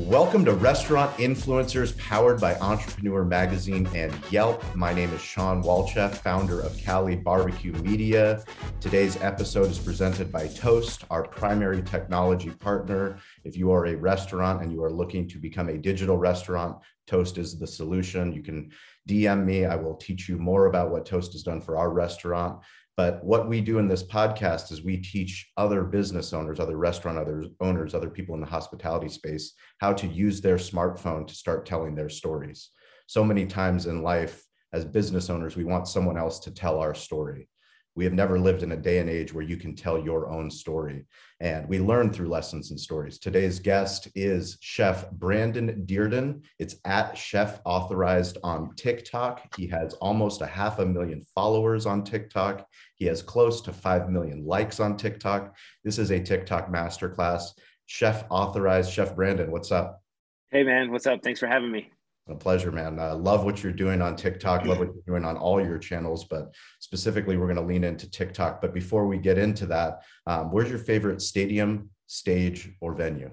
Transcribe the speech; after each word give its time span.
Welcome 0.00 0.44
to 0.44 0.52
Restaurant 0.52 1.10
Influencers 1.16 1.96
powered 1.96 2.38
by 2.38 2.54
Entrepreneur 2.56 3.24
Magazine 3.24 3.88
and 3.94 4.14
Yelp. 4.30 4.62
My 4.76 4.92
name 4.92 5.10
is 5.14 5.22
Shawn 5.22 5.62
Walchef, 5.62 6.16
founder 6.16 6.60
of 6.60 6.76
Cali 6.76 7.16
Barbecue 7.16 7.72
Media. 7.72 8.44
Today's 8.78 9.16
episode 9.22 9.70
is 9.70 9.78
presented 9.78 10.30
by 10.30 10.48
Toast, 10.48 11.04
our 11.08 11.26
primary 11.26 11.80
technology 11.80 12.50
partner. 12.50 13.18
If 13.44 13.56
you 13.56 13.72
are 13.72 13.86
a 13.86 13.96
restaurant 13.96 14.62
and 14.62 14.70
you 14.70 14.84
are 14.84 14.92
looking 14.92 15.26
to 15.28 15.38
become 15.38 15.70
a 15.70 15.78
digital 15.78 16.18
restaurant, 16.18 16.76
Toast 17.06 17.38
is 17.38 17.58
the 17.58 17.66
solution. 17.66 18.34
You 18.34 18.42
can 18.42 18.72
DM 19.08 19.46
me. 19.46 19.64
I 19.64 19.76
will 19.76 19.96
teach 19.96 20.28
you 20.28 20.36
more 20.36 20.66
about 20.66 20.90
what 20.90 21.06
Toast 21.06 21.32
has 21.32 21.42
done 21.42 21.62
for 21.62 21.78
our 21.78 21.88
restaurant. 21.90 22.60
But 22.96 23.22
what 23.22 23.46
we 23.46 23.60
do 23.60 23.78
in 23.78 23.88
this 23.88 24.02
podcast 24.02 24.72
is 24.72 24.82
we 24.82 24.96
teach 24.96 25.50
other 25.58 25.84
business 25.84 26.32
owners, 26.32 26.58
other 26.58 26.78
restaurant 26.78 27.18
other 27.18 27.44
owners, 27.60 27.94
other 27.94 28.08
people 28.08 28.34
in 28.34 28.40
the 28.40 28.46
hospitality 28.46 29.10
space 29.10 29.52
how 29.78 29.92
to 29.92 30.06
use 30.06 30.40
their 30.40 30.56
smartphone 30.56 31.26
to 31.26 31.34
start 31.34 31.66
telling 31.66 31.94
their 31.94 32.08
stories. 32.08 32.70
So 33.06 33.22
many 33.22 33.46
times 33.46 33.86
in 33.86 34.02
life, 34.02 34.42
as 34.72 34.84
business 34.84 35.28
owners, 35.28 35.56
we 35.56 35.64
want 35.64 35.88
someone 35.88 36.16
else 36.16 36.40
to 36.40 36.50
tell 36.50 36.80
our 36.80 36.94
story. 36.94 37.48
We 37.96 38.04
have 38.04 38.12
never 38.12 38.38
lived 38.38 38.62
in 38.62 38.72
a 38.72 38.76
day 38.76 38.98
and 38.98 39.08
age 39.08 39.32
where 39.32 39.44
you 39.44 39.56
can 39.56 39.74
tell 39.74 39.98
your 39.98 40.28
own 40.28 40.50
story. 40.50 41.06
And 41.40 41.66
we 41.66 41.80
learn 41.80 42.12
through 42.12 42.28
lessons 42.28 42.70
and 42.70 42.78
stories. 42.78 43.18
Today's 43.18 43.58
guest 43.58 44.08
is 44.14 44.58
Chef 44.60 45.10
Brandon 45.12 45.86
Dearden. 45.86 46.42
It's 46.58 46.76
at 46.84 47.16
Chef 47.16 47.58
Authorized 47.64 48.36
on 48.44 48.74
TikTok. 48.76 49.54
He 49.56 49.66
has 49.68 49.94
almost 49.94 50.42
a 50.42 50.46
half 50.46 50.78
a 50.78 50.84
million 50.84 51.22
followers 51.34 51.86
on 51.86 52.04
TikTok. 52.04 52.66
He 52.96 53.04
has 53.06 53.22
close 53.22 53.60
to 53.62 53.72
5 53.72 54.10
million 54.10 54.44
likes 54.44 54.80
on 54.80 54.96
TikTok. 54.96 55.54
This 55.84 55.98
is 55.98 56.10
a 56.10 56.20
TikTok 56.20 56.70
masterclass. 56.70 57.52
Chef 57.84 58.24
Authorized, 58.30 58.90
Chef 58.90 59.14
Brandon, 59.14 59.50
what's 59.50 59.70
up? 59.70 60.02
Hey, 60.50 60.64
man, 60.64 60.90
what's 60.90 61.06
up? 61.06 61.22
Thanks 61.22 61.38
for 61.38 61.46
having 61.46 61.70
me. 61.70 61.90
A 62.28 62.34
pleasure, 62.34 62.72
man. 62.72 62.98
Uh, 62.98 63.14
love 63.14 63.44
what 63.44 63.62
you're 63.62 63.72
doing 63.72 64.02
on 64.02 64.16
TikTok. 64.16 64.64
Love 64.64 64.78
what 64.80 64.88
you're 64.88 65.04
doing 65.06 65.24
on 65.24 65.36
all 65.36 65.64
your 65.64 65.78
channels, 65.78 66.24
but 66.24 66.52
specifically, 66.80 67.36
we're 67.36 67.46
going 67.46 67.56
to 67.56 67.62
lean 67.62 67.84
into 67.84 68.10
TikTok. 68.10 68.60
But 68.60 68.74
before 68.74 69.06
we 69.06 69.18
get 69.18 69.38
into 69.38 69.66
that, 69.66 70.02
um, 70.26 70.50
where's 70.50 70.68
your 70.68 70.80
favorite 70.80 71.22
stadium, 71.22 71.90
stage, 72.08 72.70
or 72.80 72.94
venue? 72.94 73.30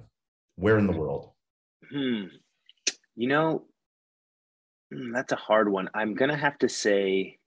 Where 0.58 0.78
in 0.78 0.86
the 0.86 0.94
world? 0.94 1.32
Hmm. 1.92 2.26
You 3.16 3.28
know, 3.30 3.66
hmm, 4.92 5.12
that's 5.12 5.32
a 5.32 5.38
hard 5.38 5.72
one. 5.72 5.90
I'm 5.96 6.14
gonna 6.14 6.38
have 6.38 6.60
to 6.60 6.70
say, 6.70 7.40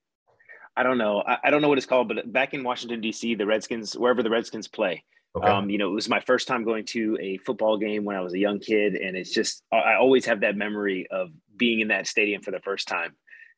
I 0.77 0.83
don't 0.83 0.99
know. 0.99 1.23
I, 1.27 1.39
I 1.45 1.51
don't 1.51 1.63
know 1.63 1.69
what 1.69 1.79
it's 1.79 1.87
called, 1.87 2.09
but 2.09 2.31
back 2.33 2.53
in 2.55 2.63
Washington 2.63 3.01
D.C., 3.01 3.35
the 3.35 3.47
Redskins, 3.47 3.97
wherever 3.97 4.23
the 4.23 4.31
Redskins 4.31 4.69
play, 4.69 5.05
Okay. 5.37 5.47
Um, 5.47 5.69
you 5.69 5.77
know, 5.77 5.89
it 5.89 5.95
was 5.95 6.09
my 6.09 6.21
first 6.21 6.49
time 6.49 6.65
going 6.65 6.87
to 6.87 7.19
a 7.21 7.37
football 7.39 7.77
game 7.77 8.05
when 8.05 8.17
I 8.17 8.23
was 8.23 8.33
a 8.33 8.39
young 8.39 8.59
kid, 8.59 8.95
and 8.95 9.17
it's 9.17 9.31
just 9.31 9.63
I 9.71 9.97
always 9.97 10.25
have 10.25 10.41
that 10.41 10.57
memory 10.57 11.07
of 11.11 11.29
being 11.55 11.81
in 11.81 11.89
that 11.89 12.07
stadium 12.07 12.41
for 12.41 12.53
the 12.53 12.61
first 12.61 12.89
time. 12.89 13.15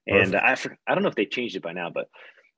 And 0.07 0.35
I 0.35 0.57
I 0.89 0.95
don't 0.95 1.03
know 1.03 1.09
if 1.09 1.15
they 1.15 1.27
changed 1.27 1.55
it 1.55 1.63
by 1.63 1.73
now, 1.73 1.91
but 1.91 2.09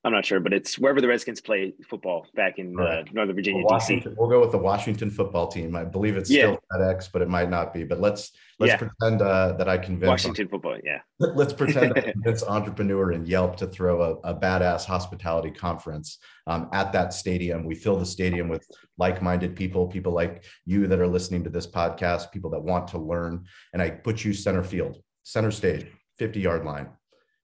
I'm 0.02 0.12
not 0.12 0.24
sure, 0.24 0.40
but 0.40 0.54
it's 0.54 0.78
wherever 0.78 1.02
the 1.02 1.08
Redskins 1.08 1.42
play 1.42 1.74
football 1.86 2.26
back 2.34 2.58
in 2.58 2.74
uh, 2.78 2.82
right. 2.82 2.98
uh, 3.00 3.04
Northern 3.12 3.34
Virginia, 3.34 3.62
well, 3.68 3.78
DC. 3.78 4.14
We'll 4.16 4.30
go 4.30 4.40
with 4.40 4.50
the 4.50 4.58
Washington 4.58 5.10
football 5.10 5.46
team. 5.46 5.76
I 5.76 5.84
believe 5.84 6.16
it's 6.16 6.30
still 6.30 6.52
yeah. 6.52 6.78
FedEx, 6.78 7.10
but 7.12 7.20
it 7.20 7.28
might 7.28 7.50
not 7.50 7.74
be. 7.74 7.84
But 7.84 8.00
let's 8.00 8.32
let's 8.58 8.72
yeah. 8.72 8.76
pretend 8.78 9.20
uh, 9.20 9.52
that 9.58 9.68
I 9.68 9.76
convinced 9.76 10.08
Washington 10.08 10.48
football. 10.48 10.78
Yeah. 10.82 11.00
Let's 11.18 11.52
pretend 11.52 11.92
I 11.98 12.00
convince 12.12 12.42
Entrepreneur 12.42 13.12
and 13.12 13.28
Yelp 13.28 13.56
to 13.58 13.66
throw 13.66 14.20
a, 14.24 14.30
a 14.30 14.34
badass 14.34 14.86
hospitality 14.86 15.50
conference 15.50 16.16
um, 16.46 16.70
at 16.72 16.92
that 16.92 17.12
stadium. 17.12 17.64
We 17.64 17.74
fill 17.74 17.98
the 17.98 18.06
stadium 18.06 18.48
with 18.48 18.66
like-minded 18.96 19.54
people, 19.54 19.86
people 19.86 20.12
like 20.12 20.44
you 20.64 20.86
that 20.86 20.98
are 20.98 21.06
listening 21.06 21.44
to 21.44 21.50
this 21.50 21.66
podcast, 21.66 22.32
people 22.32 22.48
that 22.50 22.60
want 22.60 22.88
to 22.88 22.98
learn, 22.98 23.44
and 23.74 23.82
I 23.82 23.90
put 23.90 24.24
you 24.24 24.32
center 24.32 24.62
field, 24.62 25.02
center 25.24 25.50
stage, 25.50 25.86
50 26.16 26.40
yard 26.40 26.64
line 26.64 26.88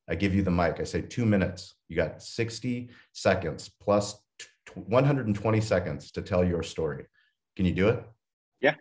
I 0.08 0.14
give 0.14 0.34
you 0.34 0.42
the 0.42 0.50
mic. 0.50 0.80
I 0.80 0.84
say 0.84 1.02
two 1.02 1.26
minutes. 1.26 1.74
You 1.88 1.96
got 1.96 2.22
60 2.22 2.90
seconds 3.12 3.70
plus 3.80 4.16
120 4.74 5.60
seconds 5.60 6.10
to 6.12 6.22
tell 6.22 6.44
your 6.44 6.62
story. 6.62 7.06
Can 7.56 7.66
you 7.66 7.72
do 7.72 7.88
it? 7.88 8.04
Yeah, 8.60 8.74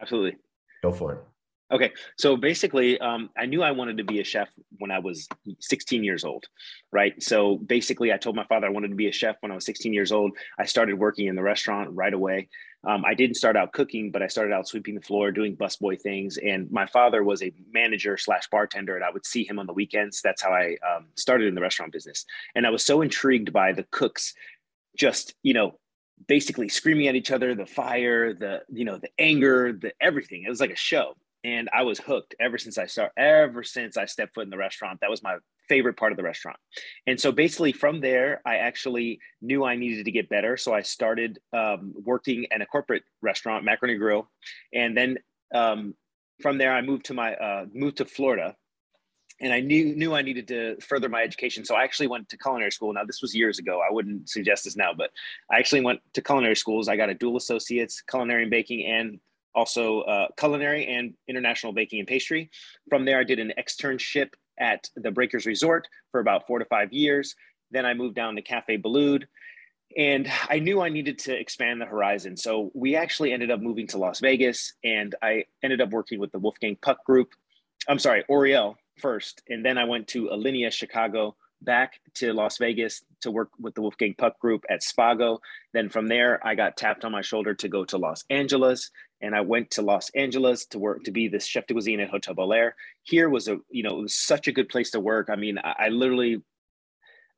absolutely. 0.00 0.36
Go 0.82 0.92
for 0.92 1.12
it. 1.14 1.24
Okay, 1.72 1.92
so 2.18 2.36
basically, 2.36 2.98
um, 2.98 3.30
I 3.36 3.46
knew 3.46 3.62
I 3.62 3.70
wanted 3.70 3.96
to 3.98 4.04
be 4.04 4.18
a 4.18 4.24
chef 4.24 4.48
when 4.78 4.90
I 4.90 4.98
was 4.98 5.28
16 5.60 6.02
years 6.02 6.24
old, 6.24 6.46
right? 6.90 7.22
So 7.22 7.58
basically, 7.58 8.12
I 8.12 8.16
told 8.16 8.34
my 8.34 8.44
father 8.46 8.66
I 8.66 8.70
wanted 8.70 8.88
to 8.88 8.96
be 8.96 9.06
a 9.06 9.12
chef 9.12 9.36
when 9.38 9.52
I 9.52 9.54
was 9.54 9.66
16 9.66 9.92
years 9.92 10.10
old. 10.10 10.32
I 10.58 10.64
started 10.64 10.94
working 10.94 11.28
in 11.28 11.36
the 11.36 11.42
restaurant 11.42 11.90
right 11.92 12.12
away. 12.12 12.48
Um, 12.84 13.04
I 13.04 13.14
didn't 13.14 13.36
start 13.36 13.56
out 13.56 13.72
cooking, 13.72 14.10
but 14.10 14.22
I 14.22 14.26
started 14.26 14.54
out 14.54 14.66
sweeping 14.66 14.94
the 14.94 15.02
floor, 15.02 15.30
doing 15.30 15.56
busboy 15.56 16.00
things. 16.00 16.38
And 16.38 16.70
my 16.70 16.86
father 16.86 17.22
was 17.22 17.42
a 17.42 17.52
manager 17.70 18.16
slash 18.16 18.48
bartender, 18.50 18.96
and 18.96 19.04
I 19.04 19.10
would 19.10 19.26
see 19.26 19.44
him 19.44 19.58
on 19.58 19.66
the 19.66 19.72
weekends. 19.72 20.22
That's 20.22 20.42
how 20.42 20.50
I 20.50 20.76
um, 20.88 21.06
started 21.14 21.48
in 21.48 21.54
the 21.54 21.60
restaurant 21.60 21.92
business. 21.92 22.24
And 22.54 22.66
I 22.66 22.70
was 22.70 22.84
so 22.84 23.02
intrigued 23.02 23.52
by 23.52 23.72
the 23.72 23.84
cooks, 23.90 24.34
just 24.96 25.34
you 25.42 25.52
know, 25.52 25.78
basically 26.26 26.68
screaming 26.68 27.08
at 27.08 27.14
each 27.14 27.30
other, 27.30 27.54
the 27.54 27.66
fire, 27.66 28.32
the 28.32 28.62
you 28.70 28.84
know, 28.84 28.96
the 28.96 29.10
anger, 29.18 29.72
the 29.72 29.92
everything. 30.00 30.44
It 30.44 30.48
was 30.48 30.60
like 30.60 30.70
a 30.70 30.76
show 30.76 31.16
and 31.44 31.68
I 31.72 31.82
was 31.82 31.98
hooked 31.98 32.34
ever 32.40 32.58
since 32.58 32.78
I 32.78 32.86
start 32.86 33.12
ever 33.16 33.62
since 33.62 33.96
I 33.96 34.04
stepped 34.06 34.34
foot 34.34 34.44
in 34.44 34.50
the 34.50 34.58
restaurant. 34.58 35.00
That 35.00 35.10
was 35.10 35.22
my 35.22 35.36
favorite 35.68 35.96
part 35.96 36.12
of 36.12 36.16
the 36.16 36.24
restaurant. 36.24 36.58
And 37.06 37.18
so 37.18 37.32
basically 37.32 37.72
from 37.72 38.00
there, 38.00 38.42
I 38.44 38.56
actually 38.56 39.20
knew 39.40 39.64
I 39.64 39.76
needed 39.76 40.04
to 40.04 40.10
get 40.10 40.28
better. 40.28 40.56
So 40.56 40.74
I 40.74 40.82
started 40.82 41.38
um, 41.52 41.94
working 42.04 42.46
in 42.50 42.60
a 42.60 42.66
corporate 42.66 43.04
restaurant, 43.22 43.64
Macaroni 43.64 43.96
Grill, 43.96 44.28
and 44.74 44.96
then 44.96 45.16
um, 45.54 45.94
from 46.42 46.58
there 46.58 46.72
I 46.72 46.82
moved 46.82 47.06
to 47.06 47.14
my 47.14 47.34
uh, 47.34 47.66
moved 47.72 47.98
to 47.98 48.04
Florida. 48.04 48.56
And 49.42 49.54
I 49.54 49.60
knew 49.60 49.96
knew 49.96 50.14
I 50.14 50.20
needed 50.20 50.48
to 50.48 50.76
further 50.82 51.08
my 51.08 51.22
education, 51.22 51.64
so 51.64 51.74
I 51.74 51.82
actually 51.82 52.08
went 52.08 52.28
to 52.28 52.36
culinary 52.36 52.72
school. 52.72 52.92
Now 52.92 53.04
this 53.04 53.22
was 53.22 53.34
years 53.34 53.58
ago. 53.58 53.80
I 53.80 53.90
wouldn't 53.90 54.28
suggest 54.28 54.64
this 54.64 54.76
now, 54.76 54.92
but 54.92 55.10
I 55.50 55.56
actually 55.56 55.80
went 55.80 56.00
to 56.12 56.20
culinary 56.20 56.56
schools. 56.56 56.88
I 56.88 56.96
got 56.96 57.08
a 57.08 57.14
dual 57.14 57.38
associates, 57.38 58.02
culinary 58.02 58.42
and 58.42 58.50
baking, 58.50 58.84
and 58.84 59.18
also 59.54 60.00
uh, 60.02 60.28
culinary 60.38 60.86
and 60.86 61.14
international 61.28 61.72
baking 61.72 62.00
and 62.00 62.08
pastry. 62.08 62.50
From 62.88 63.04
there, 63.04 63.18
I 63.18 63.24
did 63.24 63.38
an 63.38 63.52
externship 63.58 64.30
at 64.58 64.88
the 64.96 65.10
Breakers 65.10 65.46
Resort 65.46 65.88
for 66.10 66.20
about 66.20 66.46
four 66.46 66.58
to 66.58 66.64
five 66.66 66.92
years. 66.92 67.34
Then 67.70 67.86
I 67.86 67.94
moved 67.94 68.14
down 68.14 68.36
to 68.36 68.42
Cafe 68.42 68.78
Boulud. 68.78 69.24
And 69.96 70.30
I 70.48 70.60
knew 70.60 70.80
I 70.80 70.88
needed 70.88 71.18
to 71.20 71.36
expand 71.36 71.80
the 71.80 71.86
horizon. 71.86 72.36
So 72.36 72.70
we 72.74 72.94
actually 72.94 73.32
ended 73.32 73.50
up 73.50 73.60
moving 73.60 73.88
to 73.88 73.98
Las 73.98 74.20
Vegas 74.20 74.74
and 74.84 75.16
I 75.20 75.46
ended 75.64 75.80
up 75.80 75.90
working 75.90 76.20
with 76.20 76.30
the 76.30 76.38
Wolfgang 76.38 76.76
Puck 76.80 77.04
Group. 77.04 77.30
I'm 77.88 77.98
sorry, 77.98 78.22
Aureole 78.30 78.76
first. 78.98 79.42
And 79.48 79.64
then 79.64 79.78
I 79.78 79.84
went 79.84 80.06
to 80.08 80.26
Alinea 80.26 80.70
Chicago 80.70 81.34
back 81.62 82.00
to 82.14 82.32
Las 82.32 82.58
Vegas 82.58 83.02
to 83.22 83.30
work 83.30 83.50
with 83.58 83.74
the 83.74 83.82
Wolfgang 83.82 84.14
Puck 84.14 84.38
Group 84.38 84.64
at 84.70 84.82
Spago. 84.82 85.38
Then 85.72 85.88
from 85.88 86.08
there, 86.08 86.44
I 86.46 86.54
got 86.54 86.76
tapped 86.76 87.04
on 87.04 87.12
my 87.12 87.22
shoulder 87.22 87.54
to 87.54 87.68
go 87.68 87.84
to 87.86 87.98
Los 87.98 88.24
Angeles, 88.30 88.90
and 89.20 89.34
I 89.34 89.40
went 89.40 89.72
to 89.72 89.82
Los 89.82 90.10
Angeles 90.10 90.66
to 90.66 90.78
work 90.78 91.04
to 91.04 91.10
be 91.10 91.28
the 91.28 91.40
chef 91.40 91.66
de 91.66 91.74
cuisine 91.74 92.00
at 92.00 92.10
Hotel 92.10 92.34
Bel 92.34 92.52
Air. 92.52 92.76
Here 93.02 93.28
was 93.28 93.48
a 93.48 93.58
you 93.70 93.82
know 93.82 93.98
it 93.98 94.02
was 94.02 94.16
such 94.16 94.48
a 94.48 94.52
good 94.52 94.68
place 94.68 94.90
to 94.92 95.00
work. 95.00 95.28
I 95.30 95.36
mean, 95.36 95.58
I, 95.58 95.74
I 95.78 95.88
literally 95.88 96.42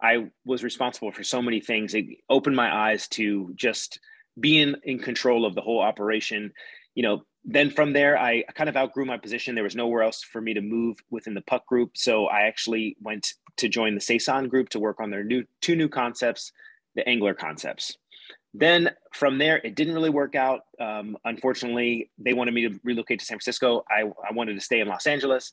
I 0.00 0.26
was 0.44 0.64
responsible 0.64 1.12
for 1.12 1.22
so 1.22 1.40
many 1.40 1.60
things. 1.60 1.94
It 1.94 2.06
opened 2.28 2.56
my 2.56 2.74
eyes 2.74 3.08
to 3.08 3.52
just 3.54 4.00
being 4.38 4.74
in 4.84 4.98
control 4.98 5.44
of 5.46 5.54
the 5.54 5.60
whole 5.60 5.80
operation. 5.80 6.52
You 6.94 7.04
know, 7.04 7.22
then 7.44 7.70
from 7.70 7.92
there, 7.92 8.18
I 8.18 8.42
kind 8.54 8.68
of 8.68 8.76
outgrew 8.76 9.04
my 9.04 9.16
position. 9.16 9.54
There 9.54 9.64
was 9.64 9.76
nowhere 9.76 10.02
else 10.02 10.22
for 10.22 10.40
me 10.40 10.54
to 10.54 10.60
move 10.60 10.98
within 11.10 11.34
the 11.34 11.40
Puck 11.42 11.66
Group, 11.66 11.92
so 11.96 12.26
I 12.26 12.42
actually 12.42 12.96
went 13.00 13.34
to 13.58 13.68
join 13.68 13.94
the 13.94 14.00
Saison 14.00 14.48
Group 14.48 14.70
to 14.70 14.80
work 14.80 15.00
on 15.00 15.10
their 15.10 15.24
new 15.24 15.44
two 15.60 15.76
new 15.76 15.88
concepts, 15.88 16.52
the 16.94 17.08
Angler 17.08 17.34
concepts. 17.34 17.96
Then 18.54 18.90
from 19.14 19.38
there, 19.38 19.58
it 19.64 19.74
didn't 19.74 19.94
really 19.94 20.10
work 20.10 20.34
out. 20.34 20.60
Um, 20.78 21.16
unfortunately, 21.24 22.10
they 22.18 22.34
wanted 22.34 22.52
me 22.52 22.68
to 22.68 22.78
relocate 22.84 23.20
to 23.20 23.24
San 23.24 23.36
Francisco. 23.36 23.82
I, 23.88 24.02
I 24.02 24.32
wanted 24.32 24.54
to 24.54 24.60
stay 24.60 24.80
in 24.80 24.88
Los 24.88 25.06
Angeles. 25.06 25.52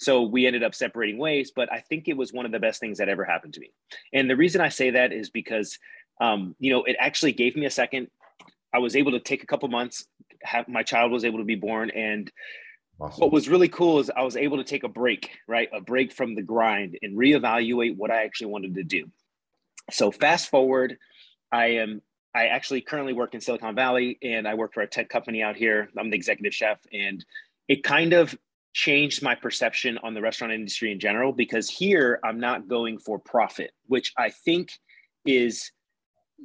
So 0.00 0.22
we 0.22 0.46
ended 0.46 0.62
up 0.62 0.74
separating 0.74 1.18
ways, 1.18 1.52
but 1.54 1.70
I 1.70 1.80
think 1.80 2.08
it 2.08 2.16
was 2.16 2.32
one 2.32 2.46
of 2.46 2.52
the 2.52 2.58
best 2.58 2.80
things 2.80 2.98
that 2.98 3.08
ever 3.08 3.24
happened 3.24 3.54
to 3.54 3.60
me. 3.60 3.70
And 4.14 4.30
the 4.30 4.36
reason 4.36 4.62
I 4.62 4.70
say 4.70 4.90
that 4.90 5.12
is 5.12 5.28
because, 5.28 5.78
um, 6.22 6.56
you 6.58 6.72
know, 6.72 6.84
it 6.84 6.96
actually 6.98 7.32
gave 7.32 7.54
me 7.54 7.66
a 7.66 7.70
second. 7.70 8.08
I 8.72 8.78
was 8.78 8.96
able 8.96 9.12
to 9.12 9.20
take 9.20 9.42
a 9.42 9.46
couple 9.46 9.68
months, 9.68 10.06
have 10.42 10.68
my 10.68 10.82
child 10.82 11.12
was 11.12 11.26
able 11.26 11.38
to 11.38 11.44
be 11.44 11.54
born. 11.54 11.90
And 11.90 12.32
awesome. 12.98 13.20
what 13.20 13.32
was 13.32 13.50
really 13.50 13.68
cool 13.68 13.98
is 13.98 14.10
I 14.10 14.22
was 14.22 14.36
able 14.36 14.56
to 14.56 14.64
take 14.64 14.84
a 14.84 14.88
break, 14.88 15.30
right? 15.46 15.68
A 15.74 15.82
break 15.82 16.14
from 16.14 16.34
the 16.34 16.42
grind 16.42 16.98
and 17.02 17.18
reevaluate 17.18 17.96
what 17.96 18.10
I 18.10 18.24
actually 18.24 18.48
wanted 18.48 18.74
to 18.76 18.84
do. 18.84 19.04
So 19.90 20.10
fast 20.10 20.48
forward, 20.48 20.96
I 21.52 21.66
am 21.66 22.02
I 22.38 22.46
actually 22.46 22.80
currently 22.82 23.14
work 23.14 23.34
in 23.34 23.40
Silicon 23.40 23.74
Valley 23.74 24.16
and 24.22 24.46
I 24.46 24.54
work 24.54 24.72
for 24.72 24.80
a 24.80 24.86
tech 24.86 25.08
company 25.08 25.42
out 25.42 25.56
here. 25.56 25.88
I'm 25.98 26.08
the 26.08 26.16
executive 26.16 26.54
chef. 26.54 26.78
And 26.92 27.24
it 27.66 27.82
kind 27.82 28.12
of 28.12 28.38
changed 28.72 29.24
my 29.24 29.34
perception 29.34 29.98
on 30.04 30.14
the 30.14 30.20
restaurant 30.20 30.52
industry 30.52 30.92
in 30.92 31.00
general 31.00 31.32
because 31.32 31.68
here 31.68 32.20
I'm 32.22 32.38
not 32.38 32.68
going 32.68 32.98
for 32.98 33.18
profit, 33.18 33.72
which 33.86 34.12
I 34.16 34.30
think 34.30 34.70
is 35.26 35.72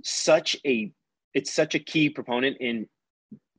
such 0.03 0.57
a 0.65 0.91
it's 1.35 1.53
such 1.53 1.75
a 1.75 1.79
key 1.79 2.09
proponent 2.09 2.57
in 2.59 2.87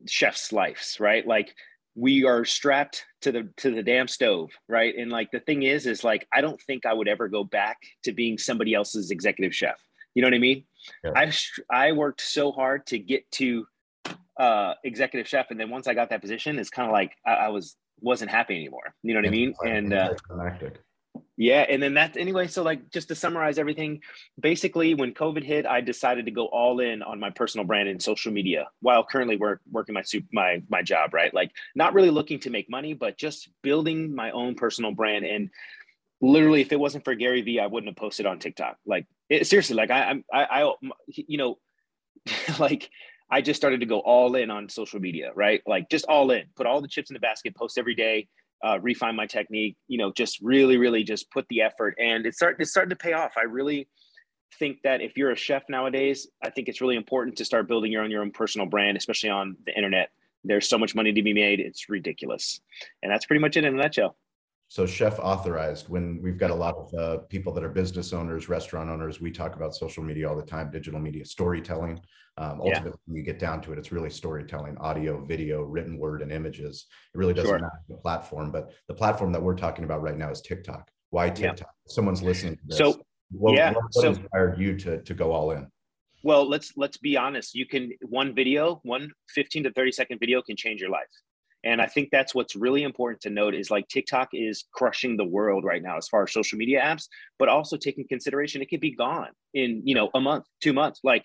chefs' 0.07 0.53
lives, 0.53 0.97
right? 0.99 1.25
Like 1.25 1.55
we 1.95 2.25
are 2.25 2.45
strapped 2.45 3.05
to 3.21 3.31
the 3.31 3.49
to 3.59 3.73
the 3.73 3.83
damn 3.83 4.09
stove 4.09 4.51
right 4.69 4.97
and 4.99 5.13
like 5.13 5.31
the 5.31 5.39
thing 5.39 5.63
is 5.63 5.87
is 5.87 6.03
like 6.03 6.27
i 6.33 6.41
don't 6.41 6.61
think 6.63 6.85
i 6.85 6.93
would 6.93 7.07
ever 7.07 7.29
go 7.29 7.45
back 7.45 7.77
to 8.03 8.11
being 8.11 8.37
somebody 8.37 8.75
else's 8.75 9.13
executive 9.13 9.55
chef 9.55 9.81
you 10.15 10.23
know 10.23 10.27
what 10.27 10.35
i 10.35 10.39
mean 10.39 10.65
yeah. 11.05 11.13
i 11.15 11.33
i 11.71 11.93
worked 11.93 12.21
so 12.21 12.53
hard 12.53 12.87
to 12.87 12.99
get 12.99 13.31
to 13.31 13.67
uh 14.39 14.75
executive 14.85 15.29
chef 15.29 15.51
and 15.51 15.61
then 15.61 15.71
once 15.71 15.87
i 15.87 15.95
got 15.95 16.11
that 16.11 16.21
position 16.21 16.59
it's 16.59 16.71
kind 16.71 16.89
of 16.89 16.93
like 16.93 17.13
I, 17.27 17.35
I, 17.35 17.49
was 17.49 17.77
wasn't 18.01 18.31
happy 18.31 18.57
anymore 18.57 18.95
you 19.03 19.15
know 19.15 19.21
what 19.21 19.29
i 19.29 19.31
mean 19.31 19.55
and 19.65 19.93
uh, 19.93 20.15
yeah. 21.37 21.67
And 21.69 21.83
then 21.83 21.95
that 21.95 22.17
anyway. 22.17 22.47
So, 22.47 22.63
like, 22.63 22.91
just 22.91 23.09
to 23.09 23.15
summarize 23.15 23.59
everything, 23.59 24.03
basically, 24.41 24.95
when 24.95 25.15
COVID 25.15 25.43
hit, 25.43 25.67
I 25.67 25.81
decided 25.81 26.27
to 26.27 26.31
go 26.31 26.47
all 26.47 26.81
in 26.81 27.03
on 27.03 27.19
my 27.19 27.31
personal 27.31 27.67
brand 27.67 27.89
and 27.89 28.01
social 28.01 28.33
media 28.33 28.69
while 28.81 29.05
currently 29.05 29.37
work, 29.37 29.61
working 29.71 29.95
my, 29.95 30.05
my, 30.33 30.63
my 30.69 30.83
job, 30.83 31.13
right? 31.13 31.35
Like, 31.35 31.51
not 31.75 31.95
really 31.95 32.11
looking 32.11 32.39
to 32.41 32.51
make 32.51 32.71
money, 32.71 32.95
but 32.95 33.19
just 33.19 33.49
building 33.63 34.15
my 34.15 34.31
own 34.31 34.55
personal 34.55 34.93
brand. 34.93 35.25
And 35.25 35.51
literally, 36.21 36.61
if 36.61 36.73
it 36.73 36.79
wasn't 36.79 37.05
for 37.05 37.15
Gary 37.15 37.43
Vee, 37.43 37.61
I 37.61 37.67
wouldn't 37.67 37.89
have 37.89 37.97
posted 37.97 38.27
on 38.27 38.39
TikTok. 38.39 38.77
Like, 38.87 39.07
it, 39.29 39.47
seriously, 39.47 39.76
like, 39.76 39.91
I, 39.91 40.23
I, 40.32 40.44
I, 40.44 40.75
you 41.06 41.38
know, 41.38 41.59
like, 42.59 42.91
I 43.31 43.41
just 43.41 43.59
started 43.59 43.81
to 43.81 43.87
go 43.87 44.00
all 44.00 44.35
in 44.37 44.50
on 44.50 44.69
social 44.69 45.00
media, 45.00 45.32
right? 45.35 45.62
Like, 45.67 45.88
just 45.88 46.05
all 46.06 46.31
in, 46.31 46.44
put 46.56 46.67
all 46.67 46.81
the 46.81 46.88
chips 46.88 47.11
in 47.11 47.15
the 47.15 47.21
basket, 47.21 47.56
post 47.56 47.79
every 47.79 47.94
day 47.94 48.29
uh, 48.65 48.79
refine 48.81 49.15
my 49.15 49.26
technique, 49.26 49.76
you 49.88 49.99
know, 49.99 50.11
just 50.11 50.41
really, 50.41 50.79
really 50.79 51.05
just 51.05 51.31
put 51.31 51.47
the 51.49 51.61
effort 51.61 51.97
and 52.00 52.25
it's 52.25 52.38
starting, 52.38 52.61
it's 52.61 52.71
starting 52.71 52.91
to 52.91 52.97
pay 52.97 53.12
off. 53.12 53.32
I 53.37 53.43
really 53.43 53.88
think 54.59 54.79
that 54.85 55.03
if 55.03 55.17
you're 55.19 55.31
a 55.31 55.37
chef 55.37 55.65
nowadays, 55.69 56.29
I 56.43 56.49
think 56.49 56.69
it's 56.69 56.81
really 56.81 56.97
important 56.97 57.37
to 57.37 57.44
start 57.44 57.69
building 57.69 57.93
your 57.93 58.03
own, 58.03 58.11
your 58.11 58.23
own 58.23 58.31
personal 58.31 58.67
brand, 58.67 58.97
especially 58.97 59.31
on 59.31 59.56
the 59.67 59.77
internet. 59.77 60.11
There's 60.44 60.69
so 60.69 60.79
much 60.79 60.94
money 60.94 61.12
to 61.12 61.23
be 61.23 61.35
made. 61.35 61.61
It's 61.61 61.91
ridiculous. 61.91 62.61
And 63.03 63.12
that's 63.12 63.27
pretty 63.27 63.41
much 63.41 63.56
it 63.56 63.65
in 63.65 63.75
a 63.75 63.77
nutshell. 63.77 64.17
So 64.75 64.87
chef 64.87 65.21
authorized 65.21 65.88
when 65.88 66.21
we've 66.21 66.37
got 66.37 66.50
a 66.50 66.55
lot 66.55 66.75
of 66.75 66.94
uh, 66.94 67.19
people 67.29 67.53
that 67.53 67.62
are 67.62 67.69
business 67.69 68.12
owners, 68.12 68.49
restaurant 68.49 68.91
owners, 68.91 69.21
we 69.21 69.31
talk 69.31 69.55
about 69.55 69.73
social 69.73 70.03
media 70.03 70.29
all 70.29 70.35
the 70.35 70.43
time, 70.43 70.69
digital 70.73 70.99
media, 70.99 71.25
storytelling. 71.25 72.00
Um, 72.38 72.61
ultimately, 72.61 72.91
yeah. 72.91 72.97
when 73.06 73.17
you 73.17 73.23
get 73.23 73.38
down 73.38 73.61
to 73.61 73.73
it, 73.73 73.79
it's 73.79 73.93
really 73.93 74.11
storytelling, 74.11 74.76
audio, 74.79 75.25
video, 75.25 75.62
written 75.62 75.97
word, 75.97 76.23
and 76.23 76.32
images. 76.32 76.87
It 77.15 77.19
really 77.19 77.35
doesn't 77.35 77.50
sure. 77.50 77.61
matter 77.61 77.79
the 77.88 77.99
platform, 77.99 78.50
but 78.50 78.73
the 78.88 78.94
platform 78.94 79.31
that 79.31 79.41
we're 79.41 79.55
talking 79.55 79.85
about 79.85 80.03
right 80.03 80.19
now 80.19 80.32
is 80.32 80.41
TikTok. 80.41 80.91
Why 81.11 81.31
TikTok? 81.31 81.61
Yeah. 81.61 81.93
Someone's 81.94 82.25
listening 82.25 82.56
to 82.56 82.62
this. 82.67 82.79
So, 82.79 83.00
what, 83.31 83.55
yeah, 83.55 83.75
what, 83.75 83.85
what 83.85 83.93
so, 83.93 84.09
inspired 84.09 84.59
you 84.59 84.77
to 84.79 85.00
to 85.03 85.15
go 85.15 85.31
all 85.31 85.53
in? 85.53 85.69
Well, 86.25 86.49
let's 86.49 86.73
let's 86.77 86.97
be 86.97 87.17
honest. 87.17 87.55
You 87.55 87.67
can 87.67 87.93
one 88.09 88.35
video, 88.35 88.81
one 88.82 89.12
15 89.37 89.62
to 89.62 89.73
30 89.73 89.93
second 89.93 90.19
video 90.19 90.43
can 90.43 90.56
change 90.56 90.81
your 90.81 90.91
life. 90.91 91.06
And 91.65 91.81
I 91.81 91.87
think 91.87 92.11
that's 92.13 92.35
what's 92.35 92.55
really 92.55 92.83
important 92.83 93.23
to 93.23 93.31
note 93.31 93.55
is 93.55 93.71
like 93.71 93.89
TikTok 93.89 94.29
is 94.33 94.65
crushing 94.73 95.17
the 95.17 95.25
world 95.25 95.65
right 95.65 95.83
now 95.83 95.97
as 95.97 96.09
far 96.09 96.25
as 96.25 96.33
social 96.33 96.59
media 96.59 96.83
apps, 96.83 97.09
but 97.39 97.49
also 97.49 97.77
taking 97.77 98.07
consideration 98.07 98.61
it 98.61 98.67
could 98.67 98.81
be 98.81 98.95
gone 98.95 99.31
in, 99.55 99.83
you 99.85 99.95
know, 99.95 100.11
a 100.15 100.21
month, 100.21 100.45
two 100.63 100.73
months, 100.73 101.01
like 101.03 101.25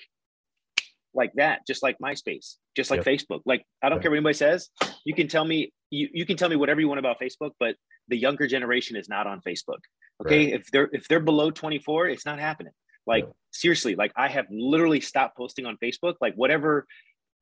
like 1.13 1.33
that, 1.33 1.65
just 1.67 1.81
like 1.83 1.97
MySpace, 2.01 2.55
just 2.75 2.91
like 2.91 3.05
yep. 3.05 3.05
Facebook. 3.05 3.41
Like 3.45 3.65
I 3.83 3.89
don't 3.89 3.97
yep. 3.97 4.03
care 4.03 4.11
what 4.11 4.17
anybody 4.17 4.35
says. 4.35 4.69
You 5.05 5.13
can 5.13 5.27
tell 5.27 5.43
me 5.43 5.71
you, 5.89 6.07
you 6.13 6.25
can 6.25 6.37
tell 6.37 6.49
me 6.49 6.55
whatever 6.55 6.79
you 6.79 6.87
want 6.87 6.99
about 6.99 7.19
Facebook, 7.19 7.51
but 7.59 7.75
the 8.07 8.17
younger 8.17 8.47
generation 8.47 8.95
is 8.95 9.09
not 9.09 9.27
on 9.27 9.41
Facebook. 9.41 9.79
Okay. 10.25 10.45
Right. 10.45 10.53
If 10.61 10.71
they're 10.71 10.89
if 10.93 11.07
they're 11.07 11.19
below 11.19 11.51
24, 11.51 12.07
it's 12.07 12.25
not 12.25 12.39
happening. 12.39 12.73
Like 13.07 13.25
seriously, 13.51 13.95
like 13.95 14.11
I 14.15 14.27
have 14.27 14.45
literally 14.51 15.01
stopped 15.01 15.35
posting 15.35 15.65
on 15.65 15.77
Facebook. 15.83 16.15
Like 16.21 16.35
whatever 16.35 16.85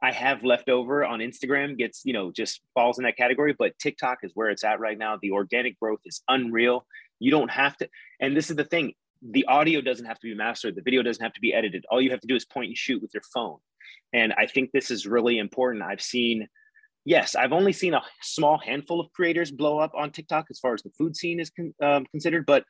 I 0.02 0.12
have 0.12 0.44
left 0.44 0.70
over 0.70 1.04
on 1.04 1.20
Instagram 1.20 1.78
gets, 1.78 2.02
you 2.06 2.14
know, 2.14 2.32
just 2.32 2.62
falls 2.74 3.00
in 3.00 3.04
that 3.06 3.18
category. 3.18 3.56
But 3.58 3.78
TikTok 3.80 4.20
is 4.24 4.32
where 4.36 4.50
it's 4.50 4.64
at 4.64 4.80
right 4.80 4.98
now. 4.98 5.18
The 5.22 5.32
organic 5.32 5.80
growth 5.80 6.02
is 6.06 6.22
unreal. 6.28 6.86
You 7.20 7.32
don't 7.32 7.50
have 7.50 7.76
to, 7.78 7.90
and 8.20 8.38
this 8.38 8.50
is 8.50 8.56
the 8.56 8.64
thing 8.64 8.94
the 9.22 9.46
audio 9.46 9.82
doesn't 9.82 10.06
have 10.06 10.20
to 10.20 10.28
be 10.28 10.36
mastered, 10.36 10.76
the 10.76 10.82
video 10.82 11.02
doesn't 11.02 11.24
have 11.24 11.34
to 11.34 11.42
be 11.42 11.54
edited. 11.54 11.86
All 11.90 12.02
you 12.02 12.12
have 12.12 12.22
to 12.22 12.28
do 12.28 12.36
is 12.36 12.46
point 12.46 12.68
and 12.68 12.78
shoot 12.78 13.02
with 13.02 13.14
your 13.14 13.24
phone. 13.34 13.58
And 14.14 14.34
I 14.34 14.46
think 14.46 14.72
this 14.72 14.92
is 14.92 15.08
really 15.08 15.40
important. 15.40 15.84
I've 15.84 16.02
seen, 16.02 16.48
yes, 17.06 17.36
I've 17.36 17.54
only 17.54 17.74
seen 17.74 17.94
a 17.94 18.02
small 18.22 18.58
handful 18.58 19.00
of 19.00 19.12
creators 19.14 19.52
blow 19.52 19.80
up 19.80 19.92
on 19.96 20.12
TikTok 20.12 20.48
as 20.50 20.60
far 20.60 20.74
as 20.74 20.84
the 20.84 20.92
food 20.98 21.16
scene 21.16 21.40
is 21.40 21.50
con- 21.50 21.74
um, 21.82 22.06
considered. 22.12 22.46
But 22.46 22.64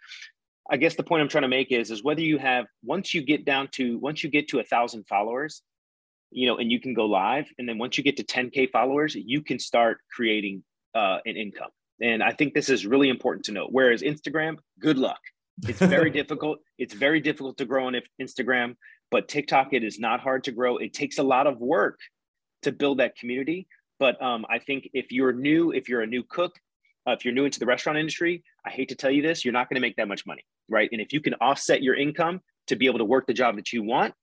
I 0.70 0.78
guess 0.78 0.96
the 0.96 1.04
point 1.04 1.22
I'm 1.22 1.30
trying 1.30 1.44
to 1.44 1.48
make 1.48 1.72
is, 1.72 1.92
is 1.92 2.04
whether 2.04 2.22
you 2.22 2.38
have, 2.38 2.66
once 2.84 3.14
you 3.14 3.22
get 3.22 3.46
down 3.46 3.70
to, 3.74 3.98
once 4.00 4.24
you 4.24 4.30
get 4.30 4.48
to 4.50 4.60
a 4.60 4.64
thousand 4.64 5.06
followers, 5.08 5.62
you 6.32 6.48
know, 6.48 6.58
and 6.58 6.72
you 6.72 6.80
can 6.80 6.94
go 6.94 7.06
live. 7.06 7.46
And 7.58 7.68
then 7.68 7.78
once 7.78 7.98
you 7.98 8.04
get 8.04 8.18
to 8.18 8.24
10K 8.24 8.72
followers, 8.72 9.16
you 9.16 9.42
can 9.42 9.60
start 9.60 10.00
creating 10.14 10.64
uh, 10.96 11.20
an 11.26 11.36
income. 11.36 11.70
And 12.02 12.22
I 12.22 12.32
think 12.32 12.54
this 12.54 12.70
is 12.70 12.86
really 12.86 13.10
important 13.10 13.46
to 13.46 13.52
know. 13.52 13.68
Whereas 13.70 14.02
Instagram, 14.02 14.58
good 14.80 14.98
luck. 14.98 15.20
It's 15.68 15.80
very 15.80 16.10
difficult. 16.20 16.60
It's 16.78 16.94
very 16.94 17.20
difficult 17.20 17.58
to 17.58 17.66
grow 17.66 17.88
on 17.88 17.96
Instagram, 18.22 18.76
but 19.10 19.28
TikTok, 19.28 19.74
it 19.74 19.84
is 19.84 20.00
not 20.00 20.20
hard 20.20 20.44
to 20.46 20.52
grow. 20.52 20.78
It 20.78 20.94
takes 20.94 21.18
a 21.18 21.24
lot 21.24 21.48
of 21.48 21.60
work 21.60 22.00
to 22.64 22.72
build 22.72 23.00
that 23.00 23.16
community. 23.16 23.68
But 24.00 24.22
um, 24.22 24.46
I 24.50 24.60
think 24.60 24.90
if 24.94 25.12
you're 25.12 25.34
new, 25.34 25.72
if 25.72 25.90
you're 25.90 26.02
a 26.02 26.08
new 26.08 26.24
cook, 26.24 26.54
uh, 27.08 27.12
if 27.12 27.26
you're 27.26 27.34
new 27.34 27.46
into 27.46 27.60
the 27.60 27.66
restaurant 27.66 27.98
industry, 27.98 28.44
I 28.66 28.70
hate 28.70 28.90
to 28.90 28.96
tell 28.96 29.10
you 29.10 29.22
this, 29.22 29.44
you're 29.46 29.54
not 29.54 29.70
going 29.70 29.76
to 29.76 29.82
make 29.82 29.96
that 29.96 30.08
much 30.08 30.26
money, 30.26 30.46
right? 30.70 30.90
And 30.92 31.02
if 31.02 31.14
you 31.14 31.22
can 31.22 31.34
offset 31.36 31.82
your 31.82 31.96
income 31.96 32.42
to 32.68 32.76
be 32.76 32.86
able 32.86 33.00
to 33.00 33.06
work 33.06 33.26
the 33.28 33.34
job 33.34 33.56
that 33.56 33.72
you 33.72 33.82
want, 33.82 34.14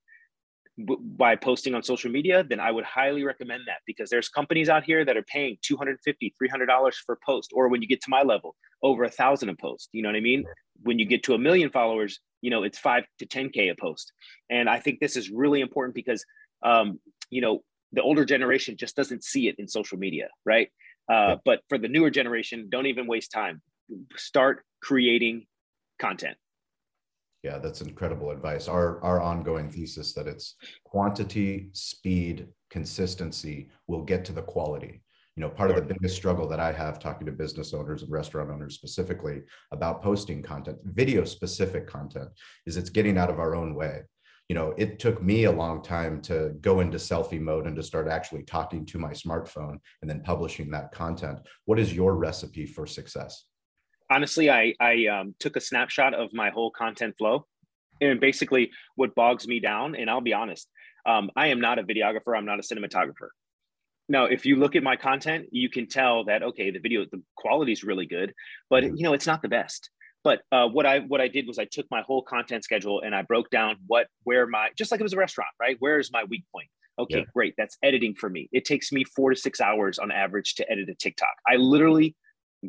by 0.78 1.36
posting 1.36 1.74
on 1.74 1.82
social 1.82 2.10
media, 2.10 2.42
then 2.42 2.58
I 2.58 2.70
would 2.70 2.84
highly 2.84 3.22
recommend 3.22 3.62
that 3.66 3.78
because 3.86 4.10
there's 4.10 4.28
companies 4.28 4.68
out 4.68 4.82
here 4.82 5.04
that 5.04 5.16
are 5.16 5.22
paying 5.22 5.56
250, 5.62 6.34
300 6.36 6.66
dollars 6.66 6.96
for 7.04 7.18
post, 7.24 7.52
or 7.54 7.68
when 7.68 7.80
you 7.80 7.88
get 7.88 8.00
to 8.02 8.10
my 8.10 8.22
level, 8.22 8.56
over 8.82 9.04
a 9.04 9.10
thousand 9.10 9.50
a 9.50 9.54
post. 9.54 9.88
You 9.92 10.02
know 10.02 10.08
what 10.08 10.16
I 10.16 10.20
mean? 10.20 10.44
When 10.82 10.98
you 10.98 11.06
get 11.06 11.22
to 11.24 11.34
a 11.34 11.38
million 11.38 11.70
followers, 11.70 12.18
you 12.42 12.50
know 12.50 12.64
it's 12.64 12.78
five 12.78 13.04
to 13.20 13.26
10k 13.26 13.70
a 13.70 13.74
post, 13.76 14.12
and 14.50 14.68
I 14.68 14.80
think 14.80 14.98
this 15.00 15.16
is 15.16 15.30
really 15.30 15.60
important 15.60 15.94
because 15.94 16.24
um, 16.64 16.98
you 17.30 17.40
know 17.40 17.62
the 17.92 18.02
older 18.02 18.24
generation 18.24 18.76
just 18.76 18.96
doesn't 18.96 19.22
see 19.22 19.48
it 19.48 19.54
in 19.58 19.68
social 19.68 19.98
media, 19.98 20.28
right? 20.44 20.68
Uh, 21.08 21.36
but 21.44 21.60
for 21.68 21.78
the 21.78 21.86
newer 21.86 22.10
generation, 22.10 22.66
don't 22.68 22.86
even 22.86 23.06
waste 23.06 23.30
time. 23.30 23.62
Start 24.16 24.64
creating 24.82 25.46
content 26.00 26.36
yeah, 27.44 27.58
that's 27.58 27.82
incredible 27.82 28.30
advice. 28.30 28.68
Our 28.68 29.04
our 29.04 29.20
ongoing 29.20 29.70
thesis 29.70 30.14
that 30.14 30.26
it's 30.26 30.56
quantity, 30.84 31.68
speed, 31.72 32.48
consistency 32.70 33.68
will 33.86 34.02
get 34.02 34.24
to 34.24 34.32
the 34.32 34.42
quality. 34.42 35.02
You 35.36 35.42
know, 35.42 35.50
part 35.50 35.70
of 35.70 35.76
the 35.76 35.82
biggest 35.82 36.16
struggle 36.16 36.48
that 36.48 36.60
I 36.60 36.72
have 36.72 36.98
talking 36.98 37.26
to 37.26 37.32
business 37.32 37.74
owners 37.74 38.02
and 38.02 38.10
restaurant 38.10 38.50
owners 38.50 38.76
specifically 38.76 39.42
about 39.72 40.00
posting 40.00 40.42
content, 40.42 40.78
video 40.84 41.24
specific 41.24 41.86
content, 41.86 42.30
is 42.66 42.76
it's 42.76 42.88
getting 42.88 43.18
out 43.18 43.30
of 43.30 43.40
our 43.40 43.54
own 43.54 43.74
way. 43.74 44.02
You 44.48 44.54
know, 44.54 44.74
it 44.78 44.98
took 44.98 45.22
me 45.22 45.44
a 45.44 45.52
long 45.52 45.82
time 45.82 46.22
to 46.22 46.54
go 46.60 46.80
into 46.80 46.98
selfie 46.98 47.40
mode 47.40 47.66
and 47.66 47.76
to 47.76 47.82
start 47.82 48.08
actually 48.08 48.44
talking 48.44 48.86
to 48.86 48.98
my 48.98 49.10
smartphone 49.10 49.78
and 50.00 50.08
then 50.08 50.22
publishing 50.22 50.70
that 50.70 50.92
content. 50.92 51.40
What 51.64 51.78
is 51.78 51.92
your 51.92 52.14
recipe 52.16 52.64
for 52.64 52.86
success? 52.86 53.44
Honestly, 54.10 54.50
I 54.50 54.74
I 54.80 55.06
um, 55.06 55.34
took 55.38 55.56
a 55.56 55.60
snapshot 55.60 56.14
of 56.14 56.32
my 56.32 56.50
whole 56.50 56.70
content 56.70 57.16
flow, 57.18 57.46
and 58.00 58.20
basically 58.20 58.70
what 58.96 59.14
bogs 59.14 59.46
me 59.46 59.60
down. 59.60 59.94
And 59.94 60.10
I'll 60.10 60.20
be 60.20 60.34
honest, 60.34 60.68
um, 61.06 61.30
I 61.36 61.48
am 61.48 61.60
not 61.60 61.78
a 61.78 61.82
videographer. 61.82 62.36
I'm 62.36 62.46
not 62.46 62.58
a 62.58 62.62
cinematographer. 62.62 63.28
Now, 64.08 64.26
if 64.26 64.44
you 64.44 64.56
look 64.56 64.76
at 64.76 64.82
my 64.82 64.96
content, 64.96 65.46
you 65.50 65.70
can 65.70 65.88
tell 65.88 66.24
that 66.24 66.42
okay, 66.42 66.70
the 66.70 66.78
video, 66.78 67.04
the 67.10 67.22
quality 67.36 67.72
is 67.72 67.84
really 67.84 68.06
good, 68.06 68.34
but 68.70 68.84
you 68.84 69.02
know 69.02 69.14
it's 69.14 69.26
not 69.26 69.42
the 69.42 69.48
best. 69.48 69.90
But 70.22 70.40
uh, 70.50 70.68
what 70.68 70.86
I 70.86 71.00
what 71.00 71.20
I 71.20 71.28
did 71.28 71.46
was 71.46 71.58
I 71.58 71.66
took 71.66 71.86
my 71.90 72.02
whole 72.02 72.22
content 72.22 72.64
schedule 72.64 73.02
and 73.02 73.14
I 73.14 73.22
broke 73.22 73.50
down 73.50 73.76
what 73.86 74.06
where 74.24 74.46
my 74.46 74.70
just 74.76 74.90
like 74.90 75.00
it 75.00 75.02
was 75.02 75.12
a 75.12 75.18
restaurant, 75.18 75.50
right? 75.60 75.76
Where 75.80 75.98
is 75.98 76.10
my 76.12 76.24
weak 76.24 76.44
point? 76.52 76.68
Okay, 76.98 77.18
yeah. 77.18 77.24
great. 77.34 77.54
That's 77.58 77.76
editing 77.82 78.14
for 78.14 78.30
me. 78.30 78.48
It 78.52 78.64
takes 78.64 78.92
me 78.92 79.04
four 79.04 79.30
to 79.30 79.36
six 79.36 79.60
hours 79.60 79.98
on 79.98 80.10
average 80.10 80.54
to 80.56 80.70
edit 80.70 80.88
a 80.88 80.94
TikTok. 80.94 81.34
I 81.46 81.56
literally 81.56 82.14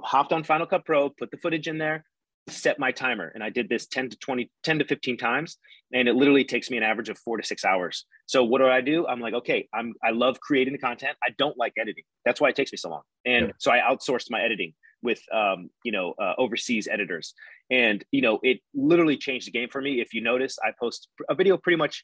hopped 0.03 0.33
on 0.33 0.43
Final 0.43 0.67
Cut 0.67 0.85
Pro, 0.85 1.09
put 1.09 1.31
the 1.31 1.37
footage 1.37 1.67
in 1.67 1.77
there, 1.77 2.05
set 2.49 2.79
my 2.79 2.91
timer. 2.91 3.31
And 3.33 3.43
I 3.43 3.49
did 3.49 3.69
this 3.69 3.87
10 3.87 4.09
to 4.09 4.17
20, 4.17 4.49
10 4.63 4.79
to 4.79 4.85
15 4.85 5.17
times. 5.17 5.57
And 5.93 6.07
it 6.07 6.15
literally 6.15 6.43
takes 6.43 6.69
me 6.69 6.77
an 6.77 6.83
average 6.83 7.09
of 7.09 7.17
four 7.19 7.37
to 7.37 7.43
six 7.43 7.63
hours. 7.63 8.05
So 8.25 8.43
what 8.43 8.59
do 8.59 8.67
I 8.67 8.81
do? 8.81 9.07
I'm 9.07 9.19
like, 9.19 9.33
okay, 9.33 9.67
I'm 9.73 9.93
I 10.03 10.11
love 10.11 10.39
creating 10.39 10.73
the 10.73 10.79
content. 10.79 11.17
I 11.23 11.29
don't 11.37 11.57
like 11.57 11.73
editing. 11.79 12.03
That's 12.25 12.41
why 12.41 12.49
it 12.49 12.55
takes 12.55 12.71
me 12.71 12.77
so 12.77 12.89
long. 12.89 13.01
And 13.25 13.47
yeah. 13.47 13.53
so 13.59 13.71
I 13.71 13.79
outsourced 13.79 14.29
my 14.29 14.41
editing 14.41 14.73
with 15.01 15.21
um, 15.31 15.69
you 15.83 15.91
know, 15.91 16.13
uh, 16.21 16.33
overseas 16.37 16.87
editors. 16.91 17.33
And 17.71 18.03
you 18.11 18.21
know, 18.21 18.39
it 18.43 18.59
literally 18.73 19.17
changed 19.17 19.47
the 19.47 19.51
game 19.51 19.69
for 19.69 19.81
me. 19.81 20.01
If 20.01 20.13
you 20.13 20.21
notice, 20.21 20.57
I 20.63 20.71
post 20.79 21.07
a 21.29 21.35
video 21.35 21.57
pretty 21.57 21.77
much 21.77 22.03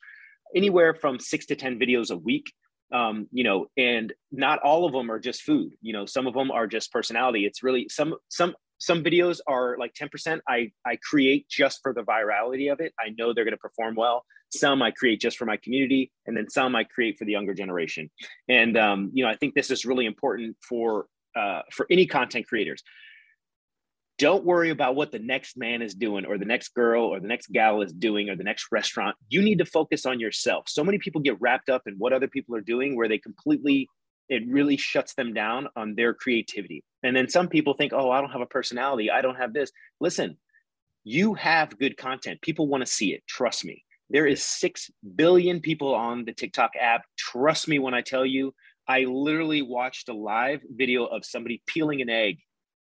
anywhere 0.56 0.94
from 0.94 1.20
six 1.20 1.46
to 1.48 1.56
10 1.56 1.80
videos 1.80 2.12
a 2.12 2.18
week 2.18 2.52
um, 2.92 3.28
you 3.32 3.44
know, 3.44 3.68
and 3.78 4.14
not 4.32 4.60
all 4.60 4.86
of 4.86 4.94
them 4.94 5.10
are 5.10 5.20
just 5.20 5.44
food. 5.44 5.74
You 5.82 5.94
know, 5.94 6.06
some 6.06 6.28
of 6.28 6.34
them 6.34 6.52
are 6.52 6.68
just 6.68 6.92
personality. 6.92 7.46
It's 7.46 7.64
really 7.64 7.88
some 7.90 8.16
some 8.30 8.56
some 8.82 9.04
videos 9.04 9.40
are 9.46 9.78
like 9.78 9.94
10% 9.94 10.40
I, 10.50 10.72
I 10.84 10.96
create 10.96 11.48
just 11.48 11.82
for 11.84 11.94
the 11.94 12.02
virality 12.02 12.72
of 12.72 12.80
it. 12.80 12.94
I 13.00 13.10
know 13.16 13.32
they're 13.32 13.44
going 13.44 13.54
to 13.54 13.58
perform 13.58 13.94
well. 13.94 14.26
Some 14.52 14.82
I 14.82 14.90
create 14.90 15.22
just 15.22 15.38
for 15.38 15.46
my 15.46 15.58
community, 15.58 16.12
and 16.26 16.36
then 16.36 16.50
some 16.50 16.76
I 16.76 16.84
create 16.84 17.20
for 17.20 17.26
the 17.26 17.32
younger 17.32 17.54
generation. 17.54 18.10
And 18.50 18.76
um, 18.78 19.12
you 19.14 19.24
know, 19.24 19.30
I 19.30 19.36
think 19.36 19.54
this 19.54 19.70
is 19.70 19.86
really 19.86 20.06
important 20.06 20.58
for 20.68 21.06
uh, 21.36 21.62
for 21.72 21.86
any 21.90 22.06
content 22.06 22.48
creators 22.48 22.84
don't 24.22 24.46
worry 24.46 24.70
about 24.70 24.96
what 24.96 25.12
the 25.12 25.18
next 25.18 25.58
man 25.58 25.82
is 25.82 25.96
doing 25.96 26.28
or 26.28 26.38
the 26.38 26.46
next 26.46 26.76
girl 26.76 27.06
or 27.06 27.20
the 27.20 27.28
next 27.28 27.52
gal 27.52 27.82
is 27.82 27.92
doing 27.92 28.30
or 28.30 28.36
the 28.36 28.44
next 28.44 28.68
restaurant. 28.72 29.16
You 29.30 29.42
need 29.42 29.58
to 29.58 29.66
focus 29.66 30.06
on 30.06 30.20
yourself. 30.20 30.66
So 30.68 30.84
many 30.84 31.00
people 31.00 31.22
get 31.22 31.42
wrapped 31.42 31.70
up 31.70 31.82
in 31.88 31.96
what 31.96 32.14
other 32.14 32.28
people 32.28 32.56
are 32.56 32.62
doing 32.62 32.96
where 32.96 33.10
they 33.10 33.18
completely 33.18 33.90
it 34.30 34.44
really 34.48 34.78
shuts 34.78 35.16
them 35.16 35.34
down 35.34 35.70
on 35.76 35.96
their 35.96 36.14
creativity. 36.14 36.84
And 37.02 37.16
then 37.16 37.30
some 37.30 37.48
people 37.48 37.74
think 37.74 37.94
oh 37.94 38.12
i 38.12 38.22
don't 38.22 38.30
have 38.30 38.42
a 38.42 38.46
personality. 38.46 39.10
I 39.10 39.24
don't 39.24 39.38
have 39.38 39.54
this. 39.54 39.72
Listen 40.00 40.38
you 41.04 41.34
have 41.34 41.80
good 41.80 41.98
content. 41.98 42.42
People 42.42 42.68
want 42.68 42.86
to 42.86 42.92
see 42.92 43.12
it. 43.12 43.26
Trust 43.26 43.66
me. 43.66 43.84
There 44.12 44.28
is 44.28 44.46
6 44.46 44.92
billion 45.16 45.62
people 45.62 45.96
on 45.96 46.26
the 46.26 46.34
tiktok 46.34 46.74
app. 46.80 47.06
Trust 47.18 47.68
me 47.68 47.80
when 47.80 47.96
i 47.96 48.02
tell 48.02 48.26
you 48.26 48.54
i 48.88 49.00
literally 49.02 49.64
watched 49.64 50.10
a 50.10 50.14
live 50.14 50.62
video 50.70 51.06
of 51.06 51.26
somebody 51.26 51.64
peeling 51.66 52.02
an 52.02 52.10
egg 52.10 52.38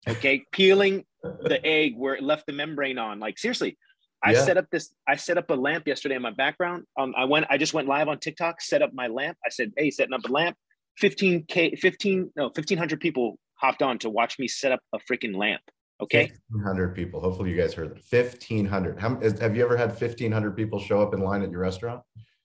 okay? 0.09 0.45
Peeling 0.53 1.05
the 1.23 1.61
egg 1.65 1.95
where 1.97 2.15
it 2.15 2.23
left 2.23 2.47
the 2.47 2.53
membrane 2.53 2.99
on. 2.99 3.21
Like 3.21 3.39
seriously 3.39 3.77
i 4.25 4.33
yeah. 4.33 4.45
set 4.45 4.57
up 4.57 4.67
this 4.71 4.95
i 5.09 5.17
set 5.17 5.37
up 5.37 5.51
a 5.51 5.55
lamp 5.55 5.87
yesterday 5.87 6.15
in 6.15 6.23
my 6.23 6.31
background. 6.31 6.85
Um, 6.99 7.15
i 7.17 7.25
went 7.25 7.47
i 7.51 7.59
just 7.59 7.75
went 7.75 7.89
live 7.89 8.09
on 8.09 8.19
tiktok 8.19 8.61
set 8.61 8.83
up 8.83 8.93
my 8.93 9.09
lamp. 9.09 9.37
I 9.45 9.49
said 9.49 9.73
hey 9.77 9.91
setting 9.91 10.15
up 10.15 10.25
a 10.25 10.33
lamp. 10.33 10.57
15k 11.03 11.79
15 11.79 12.33
no 12.37 12.45
1500 12.45 13.01
people 13.01 13.39
hopped 13.55 13.83
on 13.83 13.99
to 13.99 14.11
watch 14.11 14.39
me 14.39 14.49
set 14.49 14.73
up 14.73 14.81
a 14.93 14.99
freaking 14.99 15.37
lamp 15.37 15.63
okay? 16.03 16.33
1500 16.51 16.95
people. 16.95 17.21
Hopefully 17.21 17.51
you 17.51 17.57
guys 17.57 17.73
heard 17.73 17.91
that. 17.91 18.03
1500 18.11 18.99
How, 18.99 19.19
is, 19.21 19.39
have 19.39 19.57
you 19.57 19.65
ever 19.65 19.77
had 19.77 19.91
1500 19.91 20.57
people 20.57 20.79
show 20.79 21.01
up 21.01 21.15
in 21.15 21.21
line 21.21 21.43
at 21.43 21.51
your 21.51 21.61
restaurant? 21.61 22.03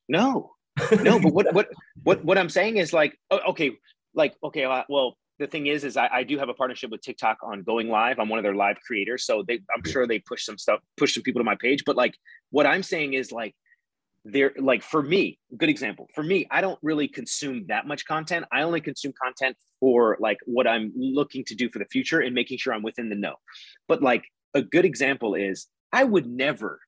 No. 0.08 0.52
No 1.04 1.20
but 1.20 1.34
what 1.34 1.54
what 1.56 1.70
what 2.04 2.24
what 2.24 2.38
i'm 2.38 2.50
saying 2.50 2.78
is 2.78 2.94
like 2.94 3.18
okay 3.50 3.72
like 4.14 4.36
okay 4.44 4.64
uh, 4.64 4.84
well 4.90 5.18
the 5.40 5.48
thing 5.48 5.68
is, 5.68 5.84
is 5.84 5.98
I, 5.98 6.10
I, 6.12 6.24
do 6.24 6.38
have 6.38 6.50
a 6.50 6.54
partnership 6.54 6.90
with 6.90 7.02
TikTok 7.02 7.38
on 7.44 7.64
going 7.64 7.90
live. 7.90 8.20
I'm 8.20 8.30
one 8.30 8.40
of 8.40 8.44
their 8.44 8.56
live 8.56 8.78
creators, 8.86 9.26
so 9.26 9.44
they, 9.48 9.60
I'm 9.76 9.84
sure 9.86 10.08
they 10.08 10.20
push 10.20 10.44
some 10.44 10.58
stuff, 10.58 10.80
push 10.98 11.14
some 11.14 11.24
people 11.24 11.40
to 11.40 11.44
my 11.44 11.56
page. 11.56 11.84
But 11.86 11.96
like, 11.96 12.16
what 12.50 12.66
I'm 12.66 12.84
saying 12.84 13.14
is 13.14 13.32
like, 13.32 13.56
they're 14.26 14.54
like 14.58 14.84
for 14.84 15.02
me, 15.02 15.40
good 15.56 15.70
example. 15.70 16.08
For 16.14 16.24
me, 16.24 16.48
I 16.52 16.60
don't 16.60 16.80
really 16.82 17.08
consume 17.08 17.66
that 17.68 17.88
much 17.88 18.06
content. 18.06 18.46
I 18.52 18.64
only 18.64 18.82
consume 18.82 19.14
content 19.22 19.56
for 19.80 20.18
like 20.20 20.38
what 20.46 20.68
I'm 20.68 20.92
looking 20.98 21.46
to 21.46 21.56
do 21.56 21.70
for 21.70 21.80
the 21.80 21.86
future 21.86 22.20
and 22.20 22.36
making 22.36 22.58
sure 22.58 22.74
I'm 22.74 22.84
within 22.84 23.10
the 23.10 23.16
know. 23.16 23.36
But 23.88 24.02
like 24.02 24.26
a 24.54 24.62
good 24.62 24.84
example 24.84 25.36
is 25.36 25.68
I 25.94 26.04
would 26.04 26.28
never 26.28 26.80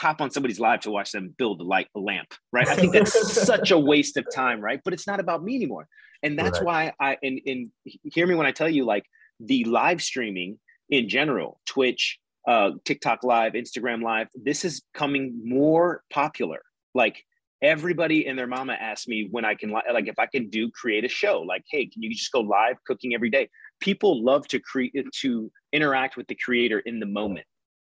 hop 0.00 0.20
on 0.20 0.30
somebody's 0.30 0.58
live 0.58 0.80
to 0.80 0.90
watch 0.90 1.12
them 1.12 1.34
build 1.36 1.60
a 1.60 1.64
light 1.64 1.88
a 1.94 2.00
lamp, 2.00 2.32
right? 2.52 2.66
I 2.66 2.74
think 2.74 2.92
that's 2.92 3.32
such 3.46 3.70
a 3.70 3.78
waste 3.78 4.16
of 4.16 4.26
time, 4.34 4.60
right? 4.60 4.80
But 4.82 4.94
it's 4.94 5.06
not 5.06 5.20
about 5.20 5.44
me 5.44 5.56
anymore. 5.56 5.86
And 6.22 6.38
that's 6.38 6.58
right. 6.60 6.92
why 6.98 7.10
I 7.10 7.18
and, 7.22 7.40
and 7.46 7.70
hear 7.84 8.26
me 8.26 8.34
when 8.34 8.46
I 8.46 8.52
tell 8.52 8.68
you 8.68 8.84
like 8.84 9.04
the 9.38 9.64
live 9.64 10.02
streaming 10.02 10.58
in 10.88 11.08
general, 11.08 11.60
Twitch, 11.66 12.18
uh, 12.48 12.72
TikTok 12.84 13.22
live, 13.22 13.52
Instagram 13.52 14.02
live, 14.02 14.28
this 14.34 14.64
is 14.64 14.82
coming 14.94 15.38
more 15.44 16.02
popular. 16.10 16.62
Like 16.94 17.22
everybody 17.62 18.26
and 18.26 18.38
their 18.38 18.46
mama 18.46 18.72
asks 18.72 19.06
me 19.06 19.28
when 19.30 19.44
I 19.44 19.54
can 19.54 19.70
like 19.70 20.08
if 20.08 20.18
I 20.18 20.26
can 20.26 20.48
do 20.48 20.70
create 20.70 21.04
a 21.04 21.08
show. 21.08 21.42
Like, 21.42 21.64
hey, 21.70 21.86
can 21.86 22.02
you 22.02 22.10
just 22.10 22.32
go 22.32 22.40
live 22.40 22.76
cooking 22.86 23.14
every 23.14 23.30
day? 23.30 23.48
People 23.80 24.24
love 24.24 24.48
to 24.48 24.58
create 24.60 24.94
to 25.20 25.52
interact 25.72 26.16
with 26.16 26.26
the 26.26 26.34
creator 26.34 26.80
in 26.80 27.00
the 27.00 27.06
moment. 27.06 27.46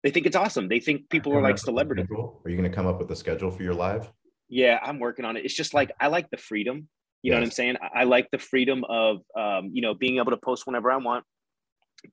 They 0.04 0.12
think 0.12 0.26
it's 0.26 0.36
awesome. 0.36 0.68
They 0.68 0.80
think 0.80 1.10
people 1.10 1.34
are 1.34 1.42
like 1.42 1.58
celebrities. 1.58 2.08
Are 2.12 2.50
you 2.50 2.58
going 2.58 2.70
to 2.70 2.76
come 2.76 2.86
up 2.86 3.00
with 3.00 3.10
a 3.12 3.16
schedule 3.16 3.50
for 3.50 3.64
your 3.64 3.74
live? 3.74 4.12
Yeah, 4.50 4.78
I'm 4.84 5.00
working 5.00 5.24
on 5.24 5.38
it. 5.38 5.46
It's 5.46 5.54
just 5.54 5.74
like 5.74 5.92
I 6.00 6.08
like 6.08 6.30
the 6.30 6.38
freedom. 6.38 6.90
You 7.22 7.32
yes. 7.32 7.36
know 7.36 7.40
what 7.40 7.46
I'm 7.46 7.52
saying? 7.52 7.76
I 7.96 8.04
like 8.04 8.30
the 8.32 8.38
freedom 8.38 8.84
of, 8.90 9.22
um, 9.38 9.72
you 9.72 9.82
know, 9.82 9.94
being 9.94 10.18
able 10.18 10.32
to 10.32 10.38
post 10.38 10.68
whenever 10.68 10.92
I 10.92 10.98
want, 10.98 11.24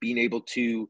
being 0.01 0.19
able 0.19 0.43
to, 0.53 0.89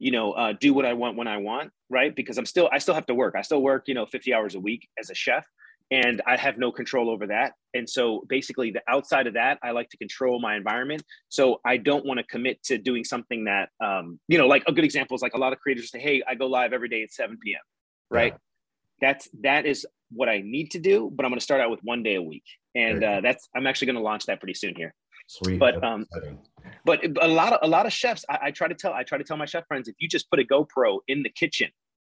you 0.00 0.10
know, 0.10 0.32
uh, 0.32 0.54
do 0.60 0.74
what 0.74 0.84
I 0.84 0.92
want 0.92 1.16
when 1.16 1.28
I 1.28 1.36
want, 1.36 1.70
right? 1.88 2.14
Because 2.14 2.36
I'm 2.36 2.46
still, 2.46 2.68
I 2.72 2.78
still 2.78 2.94
have 2.94 3.06
to 3.06 3.14
work. 3.14 3.34
I 3.38 3.42
still 3.42 3.62
work, 3.62 3.84
you 3.86 3.94
know, 3.94 4.06
50 4.06 4.34
hours 4.34 4.56
a 4.56 4.60
week 4.60 4.88
as 4.98 5.08
a 5.08 5.14
chef, 5.14 5.46
and 5.90 6.22
I 6.26 6.36
have 6.36 6.58
no 6.58 6.72
control 6.72 7.10
over 7.10 7.26
that. 7.28 7.52
And 7.74 7.88
so, 7.88 8.24
basically, 8.28 8.70
the 8.70 8.82
outside 8.88 9.26
of 9.26 9.34
that, 9.34 9.58
I 9.62 9.72
like 9.72 9.90
to 9.90 9.96
control 9.96 10.40
my 10.40 10.56
environment. 10.56 11.02
So 11.28 11.60
I 11.64 11.76
don't 11.76 12.04
want 12.06 12.18
to 12.18 12.24
commit 12.24 12.62
to 12.64 12.78
doing 12.78 13.04
something 13.04 13.44
that, 13.44 13.68
um, 13.84 14.18
you 14.28 14.38
know, 14.38 14.46
like 14.46 14.64
a 14.66 14.72
good 14.72 14.84
example 14.84 15.14
is 15.14 15.22
like 15.22 15.34
a 15.34 15.38
lot 15.38 15.52
of 15.52 15.60
creators 15.60 15.90
say, 15.90 16.00
"Hey, 16.00 16.22
I 16.28 16.34
go 16.34 16.46
live 16.46 16.72
every 16.72 16.88
day 16.88 17.02
at 17.02 17.12
7 17.12 17.38
p.m." 17.42 17.60
Right? 18.10 18.32
Yeah. 18.32 18.38
That's 19.00 19.28
that 19.42 19.66
is 19.66 19.86
what 20.10 20.28
I 20.28 20.40
need 20.44 20.70
to 20.72 20.78
do, 20.78 21.10
but 21.12 21.24
I'm 21.24 21.30
going 21.30 21.38
to 21.38 21.44
start 21.44 21.60
out 21.60 21.70
with 21.70 21.80
one 21.82 22.02
day 22.02 22.14
a 22.14 22.22
week, 22.22 22.44
and 22.74 23.02
uh, 23.02 23.20
that's 23.20 23.48
I'm 23.54 23.66
actually 23.66 23.86
going 23.86 23.96
to 23.96 24.02
launch 24.02 24.26
that 24.26 24.40
pretty 24.40 24.54
soon 24.54 24.74
here. 24.76 24.94
Sweet. 25.26 25.58
But 25.58 25.82
um, 25.82 26.06
but 26.84 27.00
a 27.22 27.28
lot 27.28 27.52
of 27.52 27.60
a 27.62 27.68
lot 27.68 27.86
of 27.86 27.92
chefs, 27.92 28.24
I, 28.28 28.38
I, 28.44 28.50
try 28.50 28.68
to 28.68 28.74
tell 28.74 28.92
I 28.92 29.02
try 29.02 29.18
to 29.18 29.24
tell 29.24 29.36
my 29.36 29.46
chef 29.46 29.66
friends, 29.66 29.88
if 29.88 29.94
you 29.98 30.08
just 30.08 30.30
put 30.30 30.38
a 30.38 30.44
GoPro 30.44 30.98
in 31.08 31.22
the 31.22 31.30
kitchen, 31.30 31.70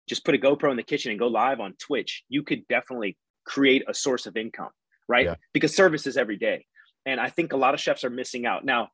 just 0.08 0.24
put 0.24 0.34
a 0.34 0.38
GoPro 0.38 0.70
in 0.70 0.76
the 0.76 0.82
kitchen 0.82 1.10
and 1.10 1.18
go 1.18 1.28
live 1.28 1.60
on 1.60 1.74
Twitch, 1.78 2.24
you 2.28 2.42
could 2.42 2.66
definitely 2.68 3.16
create 3.44 3.84
a 3.88 3.94
source 3.94 4.26
of 4.26 4.36
income, 4.36 4.70
right? 5.08 5.26
Yeah. 5.26 5.34
Because 5.52 5.74
service 5.74 6.06
is 6.06 6.16
every 6.16 6.36
day, 6.36 6.66
and 7.06 7.20
I 7.20 7.28
think 7.30 7.52
a 7.52 7.56
lot 7.56 7.74
of 7.74 7.80
chefs 7.80 8.04
are 8.04 8.10
missing 8.10 8.46
out 8.46 8.64
now. 8.64 8.88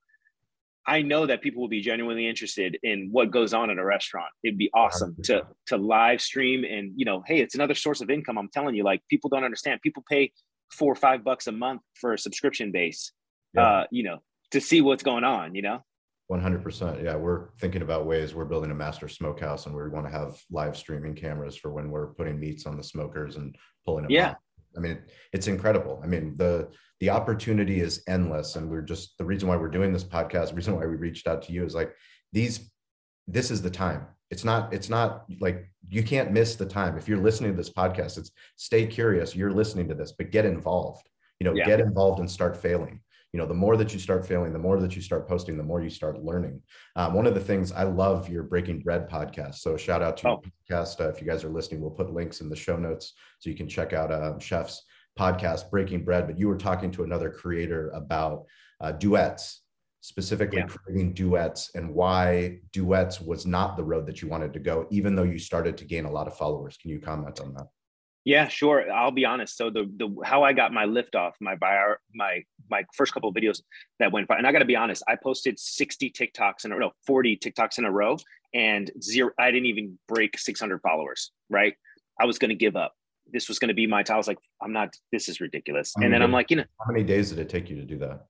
I 0.87 1.02
know 1.02 1.26
that 1.26 1.42
people 1.42 1.61
will 1.61 1.69
be 1.69 1.83
genuinely 1.83 2.26
interested 2.26 2.78
in 2.83 3.11
what 3.12 3.30
goes 3.30 3.52
on 3.52 3.71
at 3.71 3.78
a 3.78 3.85
restaurant. 3.85 4.30
It'd 4.42 4.59
be 4.59 4.71
awesome 4.73 5.14
100%. 5.21 5.23
to 5.25 5.47
to 5.66 5.76
live 5.76 6.21
stream 6.21 6.64
and 6.64 6.92
you 6.97 7.04
know, 7.04 7.23
hey, 7.26 7.40
it's 7.40 7.54
another 7.54 7.75
source 7.75 8.00
of 8.00 8.11
income. 8.11 8.38
I'm 8.38 8.49
telling 8.49 8.75
you, 8.75 8.83
like 8.83 9.02
people 9.09 9.28
don't 9.30 9.45
understand. 9.45 9.83
People 9.83 10.04
pay 10.09 10.33
four 10.73 10.90
or 10.90 10.97
five 10.97 11.23
bucks 11.23 11.47
a 11.47 11.52
month 11.52 11.83
for 11.95 12.14
a 12.14 12.19
subscription 12.19 12.73
base, 12.73 13.12
yeah. 13.54 13.62
uh, 13.62 13.85
you 13.90 14.02
know, 14.02 14.19
to 14.52 14.61
see 14.61 14.80
what's 14.80 15.02
going 15.02 15.25
on. 15.25 15.54
You 15.54 15.62
know. 15.62 15.85
100%. 16.31 17.03
Yeah, 17.03 17.17
we're 17.17 17.49
thinking 17.59 17.83
about 17.83 18.07
ways 18.07 18.35
we're 18.35 18.45
building 18.45 18.71
a 18.71 18.75
master 18.75 19.09
smokehouse 19.09 19.67
and 19.67 19.75
we 19.75 19.89
want 19.89 20.07
to 20.07 20.13
have 20.13 20.41
live 20.51 20.77
streaming 20.77 21.15
cameras 21.15 21.57
for 21.57 21.73
when 21.73 21.91
we're 21.91 22.09
putting 22.15 22.39
meats 22.39 22.67
on 22.67 22.77
the 22.77 22.85
smokers 22.85 23.37
and 23.37 23.57
pulling 23.85 24.05
them 24.05 24.13
yeah. 24.13 24.35
I 24.77 24.81
mean, 24.81 24.99
it's 25.33 25.49
incredible. 25.49 26.01
I 26.03 26.07
mean, 26.07 26.37
the 26.37 26.69
the 27.01 27.11
opportunity 27.11 27.81
is 27.81 28.05
endless, 28.07 28.55
and 28.55 28.71
we're 28.71 28.83
just 28.83 29.19
the 29.19 29.25
reason 29.25 29.49
why 29.49 29.57
we're 29.57 29.69
doing 29.69 29.93
this 29.93 30.05
podcast. 30.05 30.51
The 30.51 30.55
reason 30.55 30.77
why 30.77 30.87
we 30.87 30.95
reached 30.95 31.27
out 31.27 31.43
to 31.43 31.53
you 31.53 31.65
is 31.65 31.75
like 31.75 31.93
these. 32.33 32.71
This 33.27 33.51
is 33.51 33.63
the 33.63 33.71
time. 33.71 34.07
It's 34.31 34.45
not. 34.45 34.73
It's 34.73 34.89
not 34.89 35.25
like 35.41 35.69
you 35.89 36.05
can't 36.05 36.31
miss 36.31 36.55
the 36.55 36.67
time. 36.67 36.97
If 36.97 37.09
you're 37.09 37.19
listening 37.19 37.51
to 37.51 37.57
this 37.57 37.71
podcast, 37.71 38.17
it's 38.17 38.31
stay 38.55 38.87
curious. 38.87 39.35
You're 39.35 39.53
listening 39.53 39.89
to 39.89 39.95
this, 39.95 40.13
but 40.13 40.31
get 40.31 40.45
involved. 40.45 41.09
You 41.41 41.47
know, 41.47 41.55
yeah. 41.55 41.67
get 41.67 41.81
involved 41.81 42.21
and 42.21 42.31
start 42.31 42.57
failing 42.57 43.01
you 43.33 43.39
know 43.39 43.47
the 43.47 43.55
more 43.55 43.77
that 43.77 43.93
you 43.93 43.99
start 43.99 44.27
failing 44.27 44.53
the 44.53 44.59
more 44.59 44.81
that 44.81 44.97
you 44.97 45.03
start 45.03 45.29
posting 45.29 45.57
the 45.57 45.63
more 45.63 45.81
you 45.81 45.91
start 45.91 46.23
learning 46.23 46.61
um, 46.97 47.15
one 47.15 47.27
of 47.27 47.35
the 47.35 47.41
things 47.41 47.73
i 47.73 47.83
love 47.83 48.29
your 48.29 48.43
breaking 48.43 48.81
bread 48.81 49.09
podcast 49.09 49.57
so 49.57 49.77
shout 49.77 50.03
out 50.03 50.17
to 50.17 50.29
oh. 50.29 50.41
your 50.43 50.81
podcast 50.83 51.01
uh, 51.01 51.09
if 51.09 51.21
you 51.21 51.27
guys 51.27 51.45
are 51.45 51.51
listening 51.51 51.81
we'll 51.81 51.91
put 51.91 52.13
links 52.13 52.41
in 52.41 52.49
the 52.49 52.57
show 52.57 52.77
notes 52.77 53.15
so 53.39 53.51
you 53.51 53.57
can 53.57 53.69
check 53.69 53.93
out 53.93 54.13
uh, 54.13 54.39
chef's 54.39 54.85
podcast 55.19 55.71
breaking 55.71 56.05
bread 56.05 56.27
but 56.27 56.39
you 56.39 56.49
were 56.49 56.59
talking 56.59 56.91
to 56.91 57.05
another 57.05 57.31
creator 57.31 57.91
about 57.91 58.45
uh, 58.81 58.93
duets 58.93 59.63
specifically 60.03 60.59
yeah. 60.59 60.67
creating 60.67 61.13
duets 61.13 61.71
and 61.75 61.95
why 61.95 62.59
duets 62.73 63.21
was 63.21 63.45
not 63.47 63.77
the 63.77 63.85
road 63.85 64.07
that 64.07 64.23
you 64.23 64.29
wanted 64.29 64.53
to 64.53 64.59
go 64.59 64.87
even 64.91 65.15
though 65.15 65.25
you 65.25 65.39
started 65.39 65.77
to 65.77 65.85
gain 65.85 66.07
a 66.07 66.11
lot 66.11 66.27
of 66.27 66.37
followers 66.37 66.79
can 66.81 66.91
you 66.91 66.99
comment 66.99 67.39
on 67.41 67.53
that 67.53 67.67
yeah, 68.25 68.49
sure. 68.49 68.91
I'll 68.93 69.11
be 69.11 69.25
honest. 69.25 69.57
So 69.57 69.71
the 69.71 69.91
the 69.97 70.15
how 70.25 70.43
I 70.43 70.53
got 70.53 70.73
my 70.73 70.85
lift 70.85 71.15
off 71.15 71.37
my 71.41 71.57
bio 71.57 71.95
my 72.15 72.43
my 72.71 72.85
first 72.95 73.15
couple 73.15 73.31
of 73.31 73.35
videos 73.35 73.62
that 73.99 74.12
went 74.12 74.29
and 74.31 74.47
I 74.47 74.53
got 74.53 74.59
to 74.59 74.65
be 74.65 74.77
honest, 74.77 75.03
I 75.09 75.17
posted 75.17 75.59
60 75.59 76.11
TikToks 76.11 76.65
in 76.65 76.73
a 76.73 76.77
row, 76.77 76.91
40 77.07 77.39
TikToks 77.39 77.79
in 77.79 77.85
a 77.85 77.91
row, 77.91 78.19
and 78.55 78.91
zero. 79.03 79.31
I 79.39 79.50
didn't 79.50 79.67
even 79.67 79.99
break 80.07 80.39
600 80.39 80.81
followers. 80.83 81.33
Right? 81.49 81.75
I 82.21 82.27
was 82.27 82.39
going 82.39 82.50
to 82.50 82.55
give 82.55 82.77
up. 82.77 82.93
This 83.33 83.49
was 83.49 83.59
going 83.59 83.69
to 83.69 83.75
be 83.75 83.87
my. 83.87 84.05
I 84.09 84.17
was 84.17 84.29
like, 84.29 84.39
I'm 84.62 84.73
not. 84.73 84.95
This 85.12 85.29
is 85.29 85.41
ridiculous. 85.41 85.95
And 85.97 86.12
then 86.12 86.23
I'm 86.23 86.33
like, 86.33 86.50
you 86.50 86.59
know, 86.59 86.65
how 86.85 86.93
many 86.93 87.05
days 87.05 87.31
did 87.31 87.39
it 87.39 87.49
take 87.49 87.71
you 87.71 87.77
to 87.77 87.85
do 87.85 87.97
that? 87.99 88.27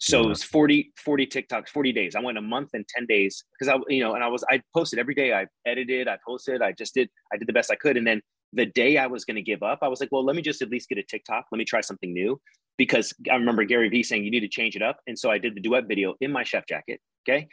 So 0.00 0.22
it 0.22 0.28
was 0.28 0.44
40, 0.44 0.92
40 0.96 1.26
TikToks, 1.26 1.68
40 1.70 1.92
days. 1.92 2.14
I 2.14 2.20
went 2.20 2.38
a 2.38 2.40
month 2.40 2.70
and 2.74 2.86
10 2.86 3.06
days 3.06 3.42
because 3.52 3.74
I, 3.74 3.92
you 3.92 4.02
know, 4.02 4.14
and 4.14 4.22
I 4.22 4.28
was, 4.28 4.44
I 4.48 4.62
posted 4.72 5.00
every 5.00 5.14
day. 5.14 5.32
I 5.32 5.46
edited, 5.66 6.06
I 6.06 6.18
posted, 6.24 6.62
I 6.62 6.70
just 6.70 6.94
did, 6.94 7.10
I 7.32 7.36
did 7.36 7.48
the 7.48 7.52
best 7.52 7.70
I 7.70 7.74
could. 7.74 7.96
And 7.96 8.06
then 8.06 8.22
the 8.52 8.66
day 8.66 8.96
I 8.96 9.06
was 9.06 9.24
going 9.24 9.36
to 9.36 9.42
give 9.42 9.62
up, 9.62 9.80
I 9.82 9.88
was 9.88 10.00
like, 10.00 10.10
well, 10.10 10.24
let 10.24 10.36
me 10.36 10.42
just 10.42 10.62
at 10.62 10.70
least 10.70 10.88
get 10.88 10.98
a 10.98 11.02
TikTok. 11.02 11.46
Let 11.50 11.58
me 11.58 11.64
try 11.64 11.80
something 11.80 12.12
new. 12.12 12.40
Because 12.76 13.12
I 13.30 13.34
remember 13.34 13.64
Gary 13.64 13.88
Vee 13.88 14.04
saying 14.04 14.24
you 14.24 14.30
need 14.30 14.40
to 14.40 14.48
change 14.48 14.76
it 14.76 14.82
up. 14.82 14.98
And 15.06 15.18
so 15.18 15.30
I 15.30 15.38
did 15.38 15.56
the 15.56 15.60
duet 15.60 15.88
video 15.88 16.14
in 16.20 16.30
my 16.30 16.44
chef 16.44 16.64
jacket. 16.66 17.00
Okay. 17.28 17.48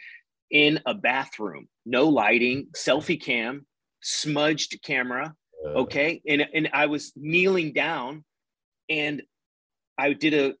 In 0.50 0.80
a 0.86 0.94
bathroom, 0.94 1.66
no 1.84 2.08
lighting, 2.08 2.68
selfie 2.76 3.20
cam, 3.20 3.66
smudged 4.02 4.80
camera. 4.84 5.34
Okay. 5.66 6.22
And, 6.28 6.46
and 6.54 6.70
I 6.72 6.86
was 6.86 7.12
kneeling 7.16 7.72
down 7.72 8.24
and 8.88 9.22
I 9.98 10.12
did 10.12 10.34
a 10.34 10.54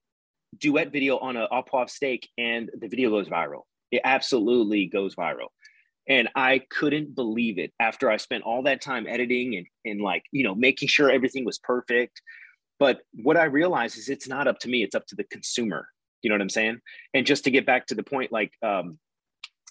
duet 0.58 0.90
video 0.90 1.18
on 1.18 1.36
a 1.36 1.46
au 1.50 1.62
poivre 1.62 1.88
steak 1.88 2.28
and 2.36 2.68
the 2.76 2.88
video 2.88 3.10
goes 3.10 3.28
viral. 3.28 3.62
It 3.92 4.00
absolutely 4.04 4.86
goes 4.86 5.14
viral 5.14 5.48
and 6.08 6.28
i 6.34 6.60
couldn't 6.70 7.14
believe 7.14 7.58
it 7.58 7.72
after 7.80 8.10
i 8.10 8.16
spent 8.16 8.44
all 8.44 8.62
that 8.62 8.80
time 8.80 9.06
editing 9.06 9.56
and, 9.56 9.66
and 9.84 10.00
like 10.00 10.22
you 10.32 10.44
know 10.44 10.54
making 10.54 10.88
sure 10.88 11.10
everything 11.10 11.44
was 11.44 11.58
perfect 11.58 12.20
but 12.78 13.00
what 13.22 13.36
i 13.36 13.44
realized 13.44 13.98
is 13.98 14.08
it's 14.08 14.28
not 14.28 14.46
up 14.46 14.58
to 14.58 14.68
me 14.68 14.82
it's 14.82 14.94
up 14.94 15.06
to 15.06 15.16
the 15.16 15.24
consumer 15.24 15.88
You 16.22 16.30
know 16.30 16.34
what 16.34 16.42
I'm 16.42 16.48
saying? 16.50 16.80
And 17.14 17.24
just 17.24 17.44
to 17.44 17.50
get 17.50 17.66
back 17.66 17.86
to 17.86 17.94
the 17.94 18.02
point, 18.02 18.32
like 18.32 18.52
um, 18.60 18.98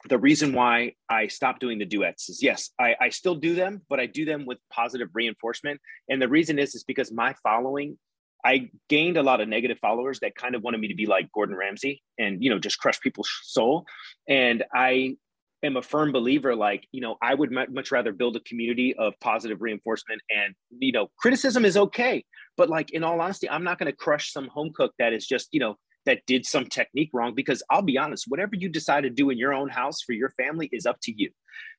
the 0.08 0.18
reason 0.18 0.54
why 0.54 0.94
I 1.10 1.27
stopped 1.27 1.60
doing 1.60 1.80
the 1.80 1.86
duets 1.86 2.30
is 2.30 2.42
yes, 2.42 2.70
I, 2.80 2.96
I 3.01 3.10
still 3.10 3.36
do 3.36 3.56
them, 3.56 3.82
but 3.89 4.00
I 4.00 4.06
do 4.06 4.24
them 4.24 4.46
with 4.46 4.60
positive 4.72 5.10
reinforcement. 5.13 5.82
And 6.08 6.22
the 6.22 6.30
reason 6.30 6.58
is 6.58 6.75
is 6.75 6.86
because 6.86 7.12
my 7.12 7.36
following, 7.44 7.98
I 8.46 8.70
gained 8.88 9.18
a 9.18 9.24
lot 9.24 9.42
of 9.42 9.50
negative 9.50 9.80
followers 9.80 10.20
that 10.20 10.36
kind 10.36 10.56
of 10.56 10.62
wanted 10.62 10.80
me 10.80 10.88
to 10.88 10.96
be 10.96 11.08
like 11.08 11.32
Gordon 11.34 11.58
Ramsay 11.58 12.01
and 12.18 12.42
you 12.44 12.50
know 12.50 12.60
just 12.60 12.80
crush 12.80 13.01
people's 13.01 13.30
soul. 13.44 13.86
And 14.30 14.63
I 14.74 15.18
am 15.66 15.78
a 15.78 15.82
firm 15.82 16.12
believer 16.12 16.56
like 16.56 16.88
you 16.92 17.02
know 17.02 17.16
i 17.22 17.34
would 17.34 17.52
much 17.52 17.92
rather 17.92 18.12
build 18.12 18.36
a 18.36 18.40
community 18.42 18.96
of 18.96 19.14
positive 19.22 19.62
reinforcement 19.62 20.22
and 20.30 20.54
you 20.80 20.92
know 20.92 21.08
criticism 21.18 21.66
is 21.66 21.78
okay 21.78 22.24
but 22.58 22.70
like 22.70 22.92
in 22.92 23.04
all 23.04 23.20
honesty 23.20 23.50
i'm 23.50 23.64
not 23.64 23.78
going 23.78 23.92
to 23.92 23.96
crush 23.96 24.32
some 24.32 24.48
home 24.48 24.72
cook 24.76 24.94
that 25.00 25.14
is 25.14 25.26
just 25.26 25.50
you 25.52 25.60
know 25.60 25.76
that 26.06 26.22
did 26.28 26.46
some 26.46 26.66
technique 26.66 27.10
wrong 27.14 27.34
because 27.36 27.64
I'll 27.70 27.82
be 27.82 27.98
honest, 27.98 28.26
whatever 28.28 28.56
you 28.56 28.70
decide 28.70 29.02
to 29.02 29.10
do 29.10 29.30
in 29.30 29.38
your 29.38 29.54
own 29.54 29.70
house 29.70 30.02
for 30.02 30.14
your 30.14 30.30
family 30.30 30.70
is 30.72 30.86
up 30.86 30.98
to 31.04 31.14
you. 31.16 31.32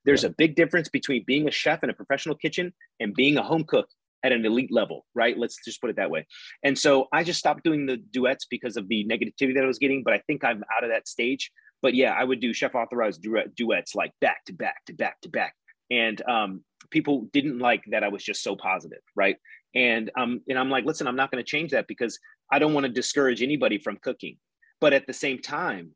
There's 0.04 0.22
yeah. 0.22 0.30
a 0.30 0.32
big 0.36 0.56
difference 0.56 0.88
between 0.88 1.24
being 1.26 1.48
a 1.48 1.50
chef 1.50 1.82
in 1.84 1.90
a 1.90 1.94
professional 1.94 2.34
kitchen 2.34 2.72
and 3.00 3.14
being 3.14 3.36
a 3.36 3.42
home 3.42 3.64
cook 3.64 3.88
at 4.24 4.32
an 4.32 4.44
elite 4.44 4.72
level, 4.72 5.06
right? 5.14 5.38
Let's 5.38 5.56
just 5.64 5.80
put 5.80 5.90
it 5.90 5.96
that 5.96 6.10
way. 6.10 6.26
And 6.64 6.76
so 6.78 7.06
I 7.12 7.22
just 7.22 7.38
stopped 7.38 7.62
doing 7.62 7.86
the 7.86 7.96
duets 7.96 8.46
because 8.50 8.76
of 8.76 8.88
the 8.88 9.06
negativity 9.06 9.54
that 9.54 9.62
I 9.62 9.66
was 9.66 9.78
getting, 9.78 10.02
but 10.02 10.14
I 10.14 10.22
think 10.26 10.42
I'm 10.42 10.64
out 10.76 10.84
of 10.84 10.90
that 10.90 11.06
stage. 11.06 11.52
But 11.82 11.94
yeah, 11.94 12.12
I 12.12 12.24
would 12.24 12.40
do 12.40 12.52
chef 12.52 12.74
authorized 12.74 13.24
duets 13.54 13.94
like 13.94 14.12
back 14.20 14.44
to 14.46 14.52
back 14.52 14.84
to 14.86 14.94
back 14.94 15.20
to 15.22 15.28
back. 15.28 15.54
And 15.90 16.20
um, 16.28 16.64
people 16.90 17.28
didn't 17.32 17.58
like 17.58 17.84
that 17.90 18.02
I 18.02 18.08
was 18.08 18.24
just 18.24 18.42
so 18.42 18.56
positive, 18.56 19.02
right? 19.14 19.36
And 19.74 20.10
um, 20.18 20.40
and 20.48 20.58
I'm 20.58 20.70
like, 20.70 20.84
listen, 20.84 21.06
I'm 21.06 21.16
not 21.16 21.30
going 21.30 21.42
to 21.42 21.48
change 21.48 21.70
that 21.72 21.86
because 21.86 22.18
I 22.50 22.58
don't 22.58 22.74
want 22.74 22.86
to 22.86 22.92
discourage 22.92 23.42
anybody 23.42 23.78
from 23.78 23.98
cooking. 23.98 24.38
But 24.80 24.92
at 24.92 25.06
the 25.06 25.12
same 25.12 25.40
time, 25.40 25.92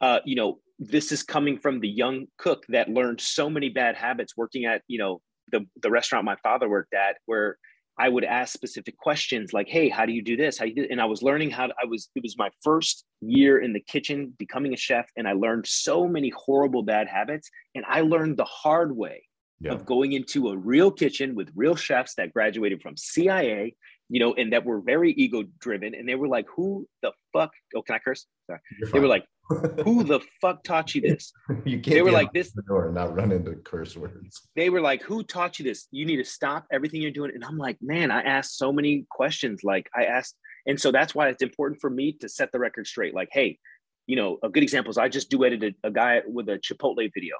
uh, 0.00 0.20
you 0.24 0.36
know, 0.36 0.60
this 0.78 1.12
is 1.12 1.22
coming 1.22 1.58
from 1.58 1.80
the 1.80 1.88
young 1.88 2.26
cook 2.38 2.64
that 2.68 2.88
learned 2.88 3.20
so 3.20 3.48
many 3.48 3.68
bad 3.68 3.96
habits 3.96 4.36
working 4.36 4.64
at, 4.64 4.82
you 4.88 4.98
know, 4.98 5.20
the, 5.50 5.64
the 5.80 5.90
restaurant 5.90 6.24
my 6.24 6.36
father 6.42 6.68
worked 6.68 6.92
at, 6.92 7.16
where 7.26 7.56
I 7.98 8.08
would 8.08 8.24
ask 8.24 8.52
specific 8.52 8.96
questions 8.96 9.52
like, 9.52 9.68
"Hey, 9.68 9.88
how 9.88 10.06
do 10.06 10.12
you 10.12 10.22
do 10.22 10.36
this? 10.36 10.58
How 10.58 10.64
do 10.64 10.70
you 10.70 10.82
do?" 10.82 10.88
And 10.90 11.00
I 11.00 11.06
was 11.06 11.22
learning 11.22 11.50
how 11.50 11.68
to, 11.68 11.74
I 11.82 11.86
was. 11.86 12.08
It 12.14 12.22
was 12.22 12.36
my 12.38 12.50
first 12.62 13.04
year 13.20 13.58
in 13.58 13.72
the 13.72 13.80
kitchen, 13.80 14.34
becoming 14.38 14.74
a 14.74 14.76
chef, 14.76 15.06
and 15.16 15.26
I 15.26 15.32
learned 15.32 15.66
so 15.66 16.06
many 16.06 16.30
horrible 16.30 16.82
bad 16.82 17.08
habits. 17.08 17.50
And 17.74 17.84
I 17.88 18.02
learned 18.02 18.36
the 18.36 18.44
hard 18.44 18.96
way 18.96 19.22
yeah. 19.60 19.72
of 19.72 19.86
going 19.86 20.12
into 20.12 20.48
a 20.48 20.56
real 20.56 20.90
kitchen 20.90 21.34
with 21.34 21.50
real 21.54 21.76
chefs 21.76 22.14
that 22.16 22.32
graduated 22.32 22.82
from 22.82 22.96
CIA 22.96 23.74
you 24.08 24.20
know, 24.20 24.34
and 24.34 24.52
that 24.52 24.64
were 24.64 24.80
very 24.80 25.12
ego 25.12 25.44
driven. 25.58 25.94
And 25.94 26.08
they 26.08 26.14
were 26.14 26.28
like, 26.28 26.46
who 26.54 26.86
the 27.02 27.12
fuck? 27.32 27.50
Oh, 27.74 27.82
can 27.82 27.96
I 27.96 27.98
curse? 27.98 28.26
Sorry. 28.46 28.60
They 28.92 29.00
were 29.00 29.08
like, 29.08 29.24
who 29.48 30.04
the 30.04 30.20
fuck 30.40 30.62
taught 30.62 30.94
you 30.94 31.00
this? 31.00 31.32
you 31.64 31.80
can't 31.80 31.94
they 31.94 32.02
were 32.02 32.12
like 32.12 32.32
this 32.32 32.52
door 32.68 32.86
and 32.86 32.94
not 32.94 33.14
run 33.14 33.32
into 33.32 33.54
curse 33.56 33.96
words. 33.96 34.48
They 34.56 34.70
were 34.70 34.80
like, 34.80 35.02
who 35.02 35.22
taught 35.22 35.58
you 35.58 35.64
this? 35.64 35.88
You 35.90 36.06
need 36.06 36.16
to 36.16 36.24
stop 36.24 36.66
everything 36.72 37.02
you're 37.02 37.10
doing. 37.10 37.32
And 37.34 37.44
I'm 37.44 37.58
like, 37.58 37.76
man, 37.82 38.10
I 38.10 38.22
asked 38.22 38.56
so 38.56 38.72
many 38.72 39.06
questions. 39.10 39.62
Like 39.64 39.88
I 39.94 40.04
asked, 40.04 40.36
and 40.66 40.80
so 40.80 40.90
that's 40.90 41.14
why 41.14 41.28
it's 41.28 41.42
important 41.42 41.80
for 41.80 41.90
me 41.90 42.12
to 42.20 42.28
set 42.28 42.52
the 42.52 42.58
record 42.58 42.86
straight. 42.86 43.14
Like, 43.14 43.28
hey, 43.32 43.58
you 44.06 44.16
know, 44.16 44.38
a 44.42 44.48
good 44.48 44.62
example 44.62 44.90
is 44.90 44.98
I 44.98 45.08
just 45.08 45.30
duetted 45.30 45.74
a, 45.82 45.88
a 45.88 45.90
guy 45.90 46.22
with 46.26 46.48
a 46.48 46.58
Chipotle 46.58 47.10
video. 47.12 47.36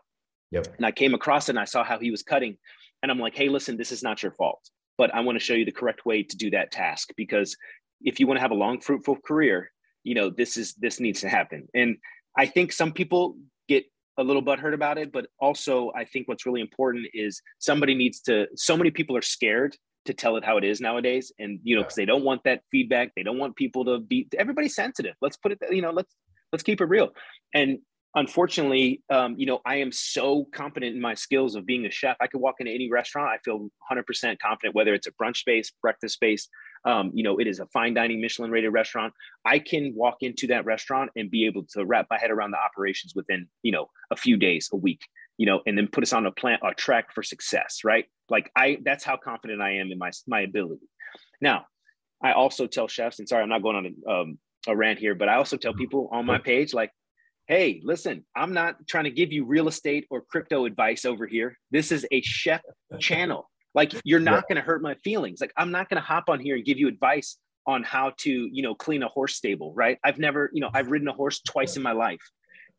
Yep. 0.50 0.74
And 0.76 0.86
I 0.86 0.92
came 0.92 1.14
across 1.14 1.48
it 1.48 1.52
and 1.52 1.58
I 1.58 1.64
saw 1.64 1.84
how 1.84 1.98
he 1.98 2.10
was 2.10 2.22
cutting. 2.22 2.56
And 3.02 3.10
I'm 3.10 3.18
like, 3.18 3.36
hey, 3.36 3.48
listen, 3.48 3.76
this 3.76 3.92
is 3.92 4.02
not 4.02 4.22
your 4.22 4.32
fault 4.32 4.60
but 4.98 5.14
I 5.14 5.20
want 5.20 5.38
to 5.38 5.44
show 5.44 5.54
you 5.54 5.64
the 5.64 5.72
correct 5.72 6.06
way 6.06 6.22
to 6.22 6.36
do 6.36 6.50
that 6.50 6.70
task 6.70 7.10
because 7.16 7.56
if 8.02 8.20
you 8.20 8.26
want 8.26 8.38
to 8.38 8.42
have 8.42 8.50
a 8.50 8.54
long 8.54 8.80
fruitful 8.80 9.16
career, 9.24 9.70
you 10.04 10.14
know, 10.14 10.30
this 10.30 10.56
is 10.56 10.74
this 10.74 11.00
needs 11.00 11.20
to 11.20 11.28
happen. 11.28 11.66
And 11.74 11.96
I 12.36 12.46
think 12.46 12.72
some 12.72 12.92
people 12.92 13.36
get 13.68 13.84
a 14.18 14.22
little 14.22 14.42
butthurt 14.42 14.74
about 14.74 14.98
it, 14.98 15.12
but 15.12 15.26
also 15.40 15.92
I 15.96 16.04
think 16.04 16.28
what's 16.28 16.46
really 16.46 16.60
important 16.60 17.06
is 17.12 17.40
somebody 17.58 17.94
needs 17.94 18.20
to 18.22 18.46
so 18.54 18.76
many 18.76 18.90
people 18.90 19.16
are 19.16 19.22
scared 19.22 19.76
to 20.06 20.14
tell 20.14 20.36
it 20.36 20.44
how 20.44 20.56
it 20.56 20.64
is 20.64 20.80
nowadays 20.80 21.32
and 21.38 21.58
you 21.62 21.74
know 21.74 21.82
because 21.82 21.96
they 21.96 22.04
don't 22.04 22.24
want 22.24 22.40
that 22.44 22.62
feedback 22.70 23.10
they 23.16 23.22
don't 23.22 23.38
want 23.38 23.56
people 23.56 23.84
to 23.84 23.98
be 23.98 24.26
everybody's 24.38 24.74
sensitive 24.74 25.14
let's 25.20 25.36
put 25.36 25.52
it 25.52 25.58
you 25.70 25.82
know 25.82 25.90
let's 25.90 26.14
let's 26.52 26.62
keep 26.62 26.80
it 26.80 26.84
real 26.84 27.10
and 27.54 27.78
unfortunately, 28.16 29.02
um, 29.10 29.36
you 29.38 29.46
know, 29.46 29.60
I 29.64 29.76
am 29.76 29.92
so 29.92 30.46
confident 30.52 30.96
in 30.96 31.00
my 31.00 31.14
skills 31.14 31.54
of 31.54 31.66
being 31.66 31.86
a 31.86 31.90
chef. 31.90 32.16
I 32.20 32.26
could 32.26 32.40
walk 32.40 32.56
into 32.58 32.72
any 32.72 32.90
restaurant. 32.90 33.28
I 33.28 33.38
feel 33.44 33.68
100% 33.92 34.38
confident, 34.38 34.74
whether 34.74 34.94
it's 34.94 35.06
a 35.06 35.12
brunch 35.12 35.36
space, 35.36 35.70
breakfast 35.82 36.14
space, 36.14 36.48
um, 36.86 37.10
you 37.12 37.22
know, 37.22 37.36
it 37.38 37.46
is 37.46 37.60
a 37.60 37.66
fine 37.66 37.94
dining 37.94 38.20
Michelin 38.20 38.50
rated 38.50 38.72
restaurant. 38.72 39.12
I 39.44 39.58
can 39.58 39.92
walk 39.94 40.18
into 40.20 40.46
that 40.48 40.64
restaurant 40.64 41.10
and 41.16 41.30
be 41.30 41.44
able 41.44 41.66
to 41.74 41.84
wrap 41.84 42.06
my 42.10 42.18
head 42.18 42.30
around 42.30 42.52
the 42.52 42.58
operations 42.58 43.12
within, 43.14 43.48
you 43.62 43.72
know, 43.72 43.90
a 44.10 44.16
few 44.16 44.36
days, 44.36 44.70
a 44.72 44.76
week, 44.76 45.00
you 45.36 45.46
know, 45.46 45.60
and 45.66 45.76
then 45.76 45.88
put 45.88 46.04
us 46.04 46.12
on 46.12 46.26
a 46.26 46.32
plan, 46.32 46.58
a 46.62 46.72
track 46.74 47.12
for 47.12 47.22
success, 47.22 47.80
right? 47.84 48.06
Like 48.30 48.50
I, 48.56 48.78
that's 48.84 49.04
how 49.04 49.16
confident 49.16 49.60
I 49.60 49.72
am 49.72 49.90
in 49.90 49.98
my, 49.98 50.10
my 50.26 50.40
ability. 50.40 50.86
Now, 51.40 51.66
I 52.22 52.32
also 52.32 52.66
tell 52.66 52.88
chefs, 52.88 53.18
and 53.18 53.28
sorry, 53.28 53.42
I'm 53.42 53.48
not 53.48 53.62
going 53.62 53.76
on 53.76 53.86
a, 53.86 54.10
um, 54.10 54.38
a 54.68 54.76
rant 54.76 54.98
here, 54.98 55.14
but 55.14 55.28
I 55.28 55.34
also 55.34 55.56
tell 55.56 55.74
people 55.74 56.08
on 56.12 56.24
my 56.24 56.38
page, 56.38 56.72
like, 56.72 56.92
hey, 57.46 57.80
listen, 57.84 58.24
I'm 58.34 58.52
not 58.52 58.86
trying 58.88 59.04
to 59.04 59.10
give 59.10 59.32
you 59.32 59.44
real 59.44 59.68
estate 59.68 60.06
or 60.10 60.20
crypto 60.20 60.64
advice 60.64 61.04
over 61.04 61.26
here. 61.26 61.56
This 61.70 61.92
is 61.92 62.06
a 62.10 62.20
chef 62.22 62.60
channel. 62.98 63.48
Like 63.74 63.92
you're 64.04 64.20
not 64.20 64.44
yeah. 64.48 64.54
going 64.54 64.56
to 64.56 64.62
hurt 64.62 64.82
my 64.82 64.94
feelings. 65.04 65.40
Like 65.40 65.52
I'm 65.56 65.70
not 65.70 65.88
going 65.88 66.00
to 66.00 66.06
hop 66.06 66.24
on 66.28 66.40
here 66.40 66.56
and 66.56 66.64
give 66.64 66.78
you 66.78 66.88
advice 66.88 67.36
on 67.66 67.82
how 67.82 68.12
to, 68.18 68.30
you 68.30 68.62
know, 68.62 68.74
clean 68.74 69.02
a 69.02 69.08
horse 69.08 69.36
stable, 69.36 69.72
right? 69.74 69.98
I've 70.04 70.18
never, 70.18 70.50
you 70.52 70.60
know, 70.60 70.70
I've 70.72 70.90
ridden 70.90 71.08
a 71.08 71.12
horse 71.12 71.40
twice 71.40 71.76
in 71.76 71.82
my 71.82 71.92
life. 71.92 72.20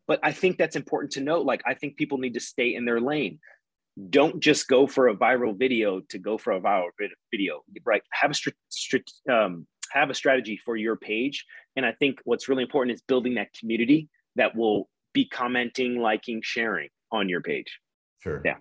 But 0.07 0.19
I 0.23 0.31
think 0.31 0.57
that's 0.57 0.75
important 0.75 1.11
to 1.13 1.21
note. 1.21 1.45
Like 1.45 1.61
I 1.65 1.73
think 1.73 1.97
people 1.97 2.17
need 2.17 2.33
to 2.33 2.39
stay 2.39 2.73
in 2.75 2.85
their 2.85 2.99
lane. 2.99 3.39
Don't 4.09 4.39
just 4.39 4.67
go 4.67 4.87
for 4.87 5.07
a 5.09 5.15
viral 5.15 5.57
video 5.57 6.01
to 6.09 6.17
go 6.17 6.37
for 6.37 6.53
a 6.53 6.61
viral 6.61 6.89
video, 7.31 7.61
right? 7.85 8.01
Have 8.11 8.31
a 8.31 8.33
strict, 8.33 8.57
strict 8.69 9.11
um, 9.29 9.67
have 9.91 10.09
a 10.09 10.13
strategy 10.13 10.59
for 10.63 10.75
your 10.75 10.95
page. 10.95 11.45
And 11.75 11.85
I 11.85 11.93
think 11.93 12.19
what's 12.23 12.47
really 12.49 12.63
important 12.63 12.95
is 12.95 13.01
building 13.01 13.35
that 13.35 13.53
community 13.53 14.09
that 14.37 14.55
will 14.55 14.89
be 15.13 15.27
commenting, 15.27 15.99
liking, 15.99 16.41
sharing 16.43 16.89
on 17.11 17.29
your 17.29 17.41
page. 17.41 17.79
Sure. 18.19 18.41
Yeah. 18.45 18.55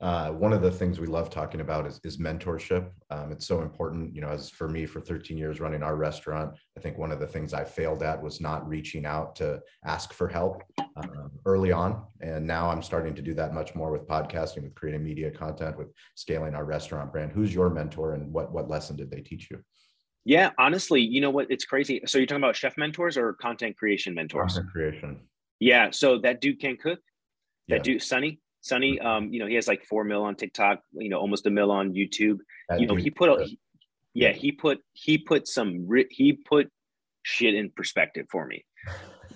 Uh, 0.00 0.30
one 0.30 0.52
of 0.52 0.62
the 0.62 0.70
things 0.70 1.00
we 1.00 1.08
love 1.08 1.28
talking 1.28 1.60
about 1.60 1.84
is, 1.84 2.00
is 2.04 2.18
mentorship. 2.18 2.90
Um, 3.10 3.32
it's 3.32 3.48
so 3.48 3.62
important, 3.62 4.14
you 4.14 4.20
know, 4.20 4.28
as 4.28 4.48
for 4.48 4.68
me 4.68 4.86
for 4.86 5.00
13 5.00 5.36
years 5.36 5.58
running 5.58 5.82
our 5.82 5.96
restaurant, 5.96 6.54
I 6.76 6.80
think 6.80 6.98
one 6.98 7.10
of 7.10 7.18
the 7.18 7.26
things 7.26 7.52
I 7.52 7.64
failed 7.64 8.04
at 8.04 8.22
was 8.22 8.40
not 8.40 8.68
reaching 8.68 9.04
out 9.04 9.34
to 9.36 9.60
ask 9.84 10.12
for 10.12 10.28
help 10.28 10.62
um, 10.96 11.32
early 11.46 11.72
on. 11.72 12.04
And 12.20 12.46
now 12.46 12.70
I'm 12.70 12.82
starting 12.82 13.14
to 13.16 13.22
do 13.22 13.34
that 13.34 13.52
much 13.52 13.74
more 13.74 13.90
with 13.90 14.06
podcasting, 14.06 14.62
with 14.62 14.74
creating 14.76 15.02
media 15.02 15.32
content, 15.32 15.76
with 15.76 15.88
scaling 16.14 16.54
our 16.54 16.64
restaurant 16.64 17.10
brand. 17.10 17.32
Who's 17.32 17.52
your 17.52 17.68
mentor 17.68 18.14
and 18.14 18.32
what, 18.32 18.52
what 18.52 18.68
lesson 18.68 18.94
did 18.94 19.10
they 19.10 19.20
teach 19.20 19.50
you? 19.50 19.58
Yeah, 20.28 20.50
honestly, 20.58 21.00
you 21.00 21.22
know 21.22 21.30
what? 21.30 21.46
It's 21.48 21.64
crazy. 21.64 22.02
So 22.04 22.18
you're 22.18 22.26
talking 22.26 22.44
about 22.44 22.54
chef 22.54 22.76
mentors 22.76 23.16
or 23.16 23.32
content 23.32 23.78
creation 23.78 24.12
mentors? 24.12 24.52
Content 24.52 24.70
creation. 24.70 25.20
Yeah. 25.58 25.90
So 25.90 26.18
that 26.18 26.42
dude 26.42 26.60
can 26.60 26.76
cook. 26.76 26.98
That 27.68 27.76
yeah. 27.76 27.82
dude, 27.82 28.02
Sonny. 28.02 28.38
Sonny, 28.60 28.98
mm-hmm. 28.98 29.06
um, 29.06 29.32
you 29.32 29.40
know, 29.40 29.46
he 29.46 29.54
has 29.54 29.66
like 29.66 29.86
four 29.86 30.04
mil 30.04 30.22
on 30.22 30.34
TikTok. 30.36 30.80
You 30.92 31.08
know, 31.08 31.18
almost 31.18 31.46
a 31.46 31.50
mil 31.50 31.70
on 31.70 31.94
YouTube. 31.94 32.40
That 32.68 32.78
you 32.78 32.86
know, 32.86 32.94
he 32.94 33.08
put, 33.08 33.30
a, 33.30 33.42
he, 33.42 33.58
yeah, 34.12 34.32
he 34.32 34.52
put 34.52 34.80
he 34.92 35.16
put 35.16 35.48
some 35.48 35.88
he 36.10 36.34
put 36.34 36.68
shit 37.22 37.54
in 37.54 37.70
perspective 37.74 38.26
for 38.30 38.44
me. 38.46 38.66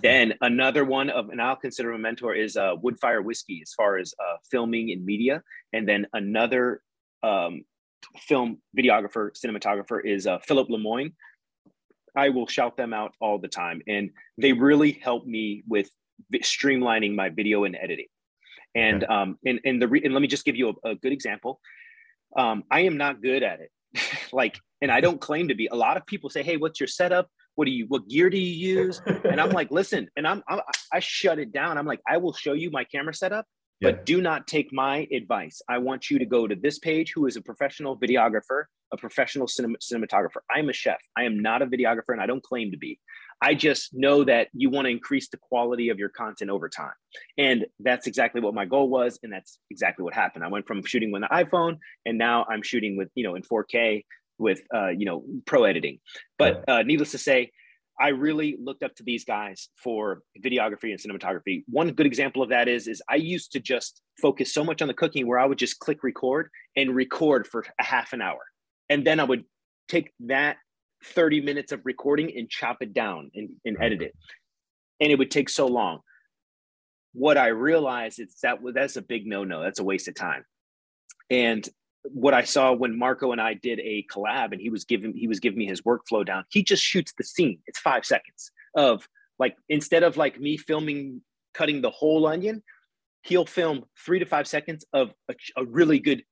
then 0.03 0.35
another 0.43 0.85
one 0.85 1.09
of, 1.09 1.31
and 1.31 1.41
I'll 1.41 1.57
consider 1.57 1.93
a 1.93 1.99
mentor 1.99 2.35
is 2.35 2.59
uh, 2.59 2.75
Woodfire 2.85 3.25
Whiskey 3.25 3.61
as 3.63 3.73
far 3.73 3.97
as 3.97 4.13
uh, 4.21 4.37
filming 4.51 4.91
and 4.91 5.03
media. 5.07 5.43
And 5.73 5.89
then 5.89 6.07
another 6.13 6.83
um, 7.23 7.63
film 8.19 8.59
videographer, 8.77 9.31
cinematographer 9.33 10.05
is 10.05 10.27
uh, 10.27 10.39
Philip 10.41 10.69
Lemoyne. 10.71 11.13
I 12.17 12.29
will 12.29 12.47
shout 12.47 12.77
them 12.77 12.93
out 12.93 13.15
all 13.21 13.39
the 13.39 13.49
time, 13.49 13.83
and 13.87 14.11
they 14.39 14.53
really 14.53 14.93
help 14.93 15.27
me 15.27 15.63
with 15.67 15.89
streamlining 16.35 17.15
my 17.15 17.31
video 17.31 17.65
and 17.65 17.77
editing. 17.81 18.07
And 18.75 19.05
okay. 19.05 19.13
um, 19.13 19.39
and 19.47 19.61
and 19.65 19.81
the 19.81 19.89
re- 19.89 20.03
and 20.05 20.13
let 20.15 20.21
me 20.21 20.29
just 20.29 20.45
give 20.45 20.57
you 20.57 20.75
a, 20.85 20.91
a 20.91 20.95
good 20.95 21.13
example. 21.13 21.61
Um, 22.37 22.65
I 22.71 22.81
am 22.81 22.97
not 22.97 23.23
good 23.23 23.43
at 23.43 23.61
it, 23.61 23.71
like, 24.33 24.59
and 24.81 24.91
I 24.91 25.01
don't 25.01 25.21
claim 25.21 25.49
to 25.49 25.55
be. 25.55 25.67
A 25.67 25.77
lot 25.77 25.97
of 25.97 26.07
people 26.07 26.31
say, 26.31 26.43
"Hey, 26.43 26.57
what's 26.57 26.81
your 26.81 26.87
setup? 26.87 27.29
What 27.55 27.67
do 27.67 27.71
you? 27.71 27.87
What 27.89 28.09
gear 28.09 28.31
do 28.31 28.39
you 28.39 28.81
use?" 28.83 29.01
And 29.25 29.41
I'm 29.41 29.51
like, 29.51 29.71
"Listen," 29.71 30.09
and 30.17 30.27
I'm, 30.27 30.43
I'm 30.49 30.61
I 30.93 31.01
shut 31.01 31.39
it 31.39 31.53
down. 31.53 31.79
I'm 31.79 31.87
like, 31.87 32.01
"I 32.09 32.17
will 32.19 32.33
show 32.33 32.55
you 32.55 32.71
my 32.71 32.85
camera 32.85 33.15
setup, 33.15 33.47
yeah. 33.83 33.91
But 33.91 34.07
do 34.07 34.21
not 34.21 34.47
take 34.47 34.73
my 34.73 35.09
advice. 35.13 35.61
I 35.69 35.79
want 35.79 36.09
you 36.11 36.19
to 36.21 36.25
go 36.25 36.47
to 36.47 36.55
this 36.55 36.79
page 36.79 37.13
who 37.15 37.27
is 37.27 37.37
a 37.37 37.43
professional 37.43 37.99
videographer, 37.99 38.65
a 38.93 38.97
professional 38.97 39.49
cinema, 39.49 39.79
cinematographer. 39.79 40.41
I'm 40.51 40.69
a 40.69 40.73
chef. 40.73 41.01
I 41.17 41.25
am 41.25 41.41
not 41.41 41.63
a 41.63 41.67
videographer 41.67 42.11
and 42.11 42.21
I 42.21 42.27
don't 42.27 42.43
claim 42.43 42.71
to 42.71 42.77
be. 42.77 43.01
I 43.43 43.55
just 43.55 43.93
know 43.93 44.23
that 44.23 44.49
you 44.53 44.71
want 44.71 44.85
to 44.87 44.91
increase 44.91 45.29
the 45.29 45.37
quality 45.37 45.89
of 45.89 45.99
your 45.99 46.11
content 46.11 46.49
over 46.49 46.69
time. 46.69 46.93
And 47.37 47.67
that's 47.81 48.07
exactly 48.07 48.41
what 48.41 48.55
my 48.55 48.67
goal 48.67 48.89
was. 48.89 49.19
And 49.25 49.33
that's 49.33 49.59
exactly 49.69 50.05
what 50.05 50.15
happened. 50.15 50.45
I 50.45 50.49
went 50.49 50.69
from 50.69 50.85
shooting 50.85 51.11
with 51.11 51.25
an 51.25 51.29
iPhone 51.33 51.79
and 52.07 52.17
now 52.17 52.47
I'm 52.49 52.63
shooting 52.63 52.97
with, 52.97 53.09
you 53.17 53.25
know, 53.25 53.35
in 53.35 53.43
4K 53.43 54.05
with, 54.39 54.63
uh, 54.73 54.91
you 54.91 55.07
know, 55.07 55.25
pro 55.45 55.65
editing. 55.65 55.99
But 56.39 56.65
uh, 56.69 56.83
needless 56.83 57.11
to 57.13 57.19
say, 57.19 57.51
I 58.03 58.09
really 58.09 58.57
looked 58.61 58.83
up 58.83 58.97
to 58.97 59.05
these 59.05 59.25
guys 59.25 59.69
for 59.77 60.23
videography 60.45 60.91
and 60.91 60.99
cinematography. 60.99 61.63
One 61.69 61.93
good 61.93 62.05
example 62.05 62.43
of 62.43 62.49
that 62.49 62.67
is, 62.67 62.89
is 62.89 63.01
I 63.09 63.15
used 63.15 63.53
to 63.53 63.61
just 63.61 64.03
focus 64.21 64.53
so 64.53 64.65
much 64.65 64.83
on 64.83 64.89
the 64.89 64.95
cooking 64.95 65.29
where 65.29 65.39
I 65.39 65.47
would 65.47 65.57
just 65.57 65.79
click 65.79 66.03
record 66.03 66.49
and 66.77 66.97
record 66.97 67.47
for 67.47 67.65
a 67.79 67.85
half 67.85 68.13
an 68.13 68.21
hour. 68.21 68.41
And 68.91 69.07
then 69.07 69.21
I 69.21 69.25
would 69.25 69.45
take 69.89 70.11
that 70.27 70.57
30 71.05 71.43
minutes 71.43 71.71
of 71.71 71.83
recording 71.85 72.37
and 72.37 72.51
chop 72.51 72.79
it 72.81 72.93
down 72.93 73.31
and, 73.37 73.51
and 73.65 73.77
edit 73.81 74.03
it. 74.03 74.17
And 75.01 75.13
it 75.13 75.19
would 75.19 75.31
take 75.31 75.49
so 75.49 75.69
long. 75.69 76.01
What 77.13 77.39
I 77.39 77.49
realized 77.49 78.19
is 78.19 78.35
that 78.43 78.59
that's 78.75 78.97
a 78.97 79.03
big 79.03 79.29
no-no. 79.29 79.63
That's 79.63 79.79
a 79.79 79.85
waste 79.85 80.09
of 80.09 80.17
time. 80.17 80.45
And 81.31 81.69
what 82.05 82.35
I 82.35 82.43
saw 82.45 82.73
when 82.73 82.99
Marco 82.99 83.33
and 83.33 83.41
I 83.41 83.55
did 83.55 83.79
a 83.81 84.05
collab 84.11 84.53
and 84.53 84.61
he 84.61 84.71
was 84.71 84.85
giving 84.85 85.15
he 85.15 85.29
was 85.29 85.41
giving 85.41 85.59
me 85.59 85.67
his 85.67 85.83
workflow 85.83 86.25
down. 86.27 86.45
He 86.51 86.63
just 86.63 86.83
shoots 86.83 87.13
the 87.17 87.25
scene. 87.25 87.59
It's 87.67 87.79
five 87.79 88.05
seconds 88.05 88.51
of 88.77 89.07
like 89.39 89.57
instead 89.69 90.03
of 90.03 90.17
like 90.17 90.41
me 90.41 90.57
filming 90.57 91.23
cutting 91.55 91.81
the 91.81 91.91
whole 91.91 92.27
onion, 92.27 92.63
he'll 93.23 93.47
film 93.47 93.85
three 94.05 94.19
to 94.19 94.27
five 94.27 94.47
seconds 94.47 94.85
of 94.93 95.13
a, 95.29 95.35
a 95.57 95.65
really 95.65 95.99
good 95.99 96.25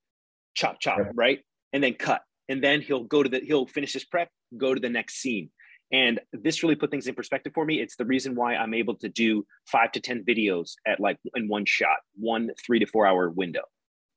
chop 0.54 0.80
chop, 0.80 0.98
yeah. 0.98 1.11
right? 1.14 1.40
And 1.72 1.83
then 1.83 1.94
cut. 1.94 2.22
And 2.48 2.62
then 2.62 2.80
he'll 2.80 3.04
go 3.04 3.22
to 3.22 3.28
the 3.28 3.40
he'll 3.40 3.66
finish 3.66 3.92
his 3.92 4.04
prep, 4.04 4.28
go 4.56 4.74
to 4.74 4.80
the 4.80 4.90
next 4.90 5.16
scene. 5.16 5.50
And 5.92 6.20
this 6.33 6.62
really 6.62 6.76
put 6.76 6.90
things 6.90 7.09
in 7.09 7.14
perspective 7.14 7.52
for 7.52 7.64
me. 7.64 7.80
It's 7.80 7.96
the 7.96 8.04
reason 8.04 8.37
why 8.37 8.54
I'm 8.54 8.74
able 8.74 8.94
to 8.96 9.09
do 9.09 9.44
five 9.66 9.90
to 9.92 10.00
10 10.00 10.24
videos 10.24 10.74
at 10.87 11.00
like 11.00 11.18
in 11.35 11.48
one 11.48 11.64
shot, 11.64 11.98
one 12.16 12.50
three 12.64 12.78
to 12.78 12.87
four 12.87 13.06
hour 13.06 13.28
window. 13.28 13.62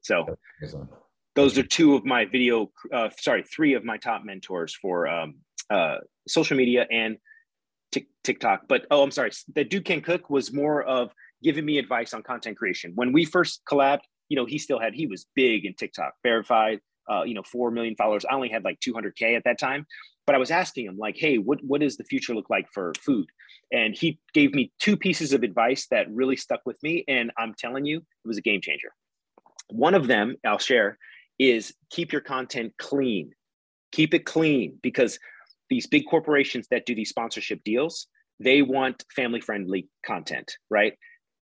So 0.02 0.26
those 1.36 1.58
are 1.58 1.64
two 1.64 1.96
of 1.96 2.06
my 2.06 2.26
video 2.26 2.72
uh, 2.92 3.10
sorry 3.20 3.44
three 3.44 3.74
of 3.74 3.84
my 3.84 3.98
top 3.98 4.24
mentors 4.24 4.76
for 4.76 5.08
um, 5.08 5.36
uh, 5.70 5.98
social 6.28 6.58
media 6.58 6.86
and 6.92 7.18
tiktok. 8.24 8.68
But 8.68 8.86
oh 8.90 9.04
i'm 9.04 9.12
sorry 9.12 9.32
the 9.54 9.64
Dude 9.64 9.86
Can 9.86 10.02
Cook 10.02 10.30
was 10.30 10.54
more 10.54 10.84
of 10.84 11.12
giving 11.44 11.66
me 11.66 11.78
advice 11.78 12.14
on 12.14 12.24
content 12.24 12.58
creation. 12.58 12.94
When 12.96 13.12
we 13.12 13.26
first 13.26 13.62
collabed 13.70 14.02
you 14.30 14.38
know 14.38 14.46
he 14.46 14.58
still 14.58 14.80
had 14.80 14.94
he 14.94 15.08
was 15.08 15.26
big 15.36 15.66
in 15.66 15.74
tiktok 15.76 16.14
verified 16.24 16.80
uh, 17.12 17.24
you 17.24 17.34
know 17.34 17.44
4 17.44 17.72
million 17.72 17.96
followers. 17.96 18.26
I 18.30 18.36
only 18.36 18.50
had 18.50 18.64
like 18.64 18.80
200k 18.80 19.36
at 19.36 19.44
that 19.46 19.60
time. 19.60 19.86
But 20.26 20.36
i 20.36 20.40
was 20.40 20.52
asking 20.52 20.86
him 20.86 20.98
like 20.98 21.18
hey 21.18 21.38
what, 21.38 21.60
what 21.64 21.82
does 21.82 21.98
the 21.98 22.06
future 22.06 22.34
look 22.34 22.50
like 22.50 22.68
for 22.74 22.94
food? 23.00 23.28
And 23.72 23.96
he 23.96 24.20
gave 24.34 24.54
me 24.54 24.72
two 24.80 24.96
pieces 24.96 25.34
of 25.34 25.44
advice 25.44 25.88
that 25.92 26.10
really 26.12 26.38
stuck 26.38 26.62
with 26.66 26.82
me. 26.82 27.04
And 27.08 27.32
i'm 27.38 27.54
telling 27.58 27.86
you 27.86 27.98
it 27.98 28.28
was 28.28 28.38
a 28.38 28.42
game 28.42 28.62
changer. 28.62 28.92
One 29.70 29.94
of 29.94 30.08
them 30.08 30.36
i'll 30.46 30.58
share 30.58 30.98
is 31.50 31.74
keep 31.90 32.12
your 32.12 32.22
content 32.22 32.74
clean. 32.78 33.32
Keep 33.92 34.14
it 34.14 34.26
clean 34.26 34.80
because 34.82 35.20
these 35.70 35.88
big 35.88 36.04
corporations 36.10 36.68
that 36.72 36.86
do 36.86 36.96
these 36.96 37.10
sponsorship 37.10 37.64
deals, 37.64 38.08
they 38.40 38.62
want 38.62 39.04
family 39.16 39.40
friendly 39.40 39.88
content, 40.06 40.56
right? 40.70 40.94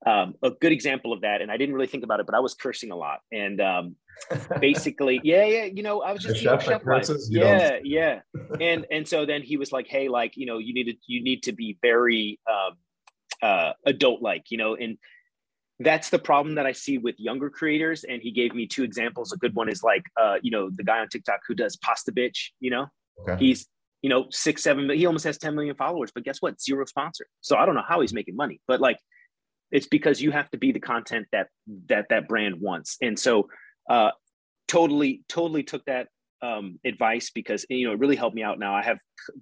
Um, 0.06 0.36
a 0.42 0.52
good 0.52 0.72
example 0.72 1.12
of 1.12 1.22
that, 1.22 1.42
and 1.42 1.52
I 1.52 1.58
didn't 1.58 1.76
really 1.76 1.88
think 1.88 2.06
about 2.06 2.22
it, 2.22 2.26
but 2.26 2.34
I 2.34 2.40
was 2.40 2.54
cursing 2.54 2.92
a 2.92 2.96
lot. 2.96 3.20
And 3.34 3.60
um, 3.60 3.96
basically, 4.62 5.20
yeah, 5.24 5.44
yeah, 5.46 5.66
you 5.66 5.84
know, 5.84 6.02
I 6.02 6.14
was 6.14 6.24
just 6.24 6.44
know, 6.44 6.58
chef 6.58 6.84
curses, 6.84 7.30
yeah, 7.30 7.80
yeah. 7.84 8.22
And 8.62 8.86
and 8.90 9.06
so 9.06 9.26
then 9.26 9.42
he 9.42 9.58
was 9.58 9.74
like, 9.74 9.88
hey, 9.88 10.08
like 10.08 10.38
you 10.38 10.46
know, 10.46 10.58
you 10.58 10.74
need 10.74 10.86
to 10.86 10.94
you 11.08 11.22
need 11.22 11.44
to 11.44 11.52
be 11.52 11.78
very 11.82 12.40
um, 12.50 12.78
uh, 13.42 13.74
adult 13.86 14.22
like, 14.22 14.46
you 14.50 14.58
know, 14.58 14.76
and 14.76 14.98
that's 15.80 16.10
the 16.10 16.20
problem 16.20 16.56
that 16.56 16.66
I 16.66 16.74
see 16.74 16.98
with 16.98 17.20
younger 17.20 17.50
creators. 17.50 18.04
And 18.04 18.22
he 18.22 18.32
gave 18.32 18.54
me 18.54 18.68
two 18.68 18.84
examples. 18.84 19.32
A 19.32 19.38
good 19.38 19.56
one 19.56 19.70
is 19.70 19.82
like, 19.82 20.04
uh, 20.20 20.36
you 20.42 20.52
know, 20.52 20.70
the 20.70 20.84
guy 20.84 21.00
on 21.00 21.08
TikTok 21.08 21.40
who 21.48 21.56
does 21.56 21.78
Pasta 21.78 22.12
Bitch, 22.12 22.50
you 22.60 22.70
know, 22.70 22.88
okay. 23.22 23.38
he's, 23.38 23.68
you 24.02 24.10
know, 24.10 24.28
six, 24.30 24.62
seven, 24.64 24.90
he 24.90 25.06
almost 25.06 25.24
has 25.24 25.38
10 25.38 25.56
million 25.56 25.76
followers, 25.76 26.12
but 26.14 26.24
guess 26.24 26.42
what? 26.42 26.62
Zero 26.62 26.86
sponsor. 26.86 27.26
So 27.42 27.56
I 27.58 27.66
don't 27.66 27.76
know 27.76 27.84
how 27.88 28.02
he's 28.02 28.14
making 28.14 28.36
money, 28.36 28.60
but 28.68 28.82
like, 28.82 28.98
it's 29.72 29.88
because 29.88 30.22
you 30.22 30.32
have 30.32 30.50
to 30.50 30.58
be 30.58 30.72
the 30.72 30.80
content 30.80 31.28
that, 31.32 31.48
that, 31.88 32.08
that 32.10 32.28
brand 32.28 32.60
wants. 32.60 32.98
And 33.02 33.18
so, 33.18 33.50
uh, 33.90 34.12
totally, 34.68 35.24
totally 35.30 35.64
took 35.64 35.86
that 35.86 36.08
um, 36.42 36.80
advice 36.86 37.32
because 37.32 37.66
you 37.70 37.86
know 37.86 37.94
it 37.94 38.00
really 38.00 38.16
helped 38.16 38.34
me 38.34 38.44
out 38.44 38.60
now 38.60 38.74
i 38.74 38.82
have 38.82 38.98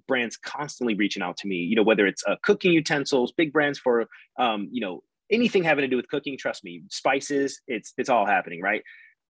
brands 0.08 0.36
constantly 0.36 0.94
reaching 0.94 1.22
out 1.22 1.36
to 1.36 1.46
me 1.46 1.54
you 1.54 1.76
know 1.76 1.84
whether 1.84 2.08
it's 2.08 2.24
uh, 2.26 2.34
cooking 2.42 2.72
utensils 2.72 3.30
big 3.30 3.52
brands 3.52 3.78
for 3.78 4.06
um, 4.40 4.68
you 4.72 4.80
know 4.80 5.02
anything 5.30 5.62
having 5.62 5.82
to 5.82 5.88
do 5.88 5.96
with 5.96 6.08
cooking, 6.08 6.36
trust 6.38 6.64
me, 6.64 6.82
spices, 6.90 7.60
it's 7.66 7.92
it's 7.96 8.08
all 8.08 8.26
happening, 8.26 8.60
right? 8.60 8.82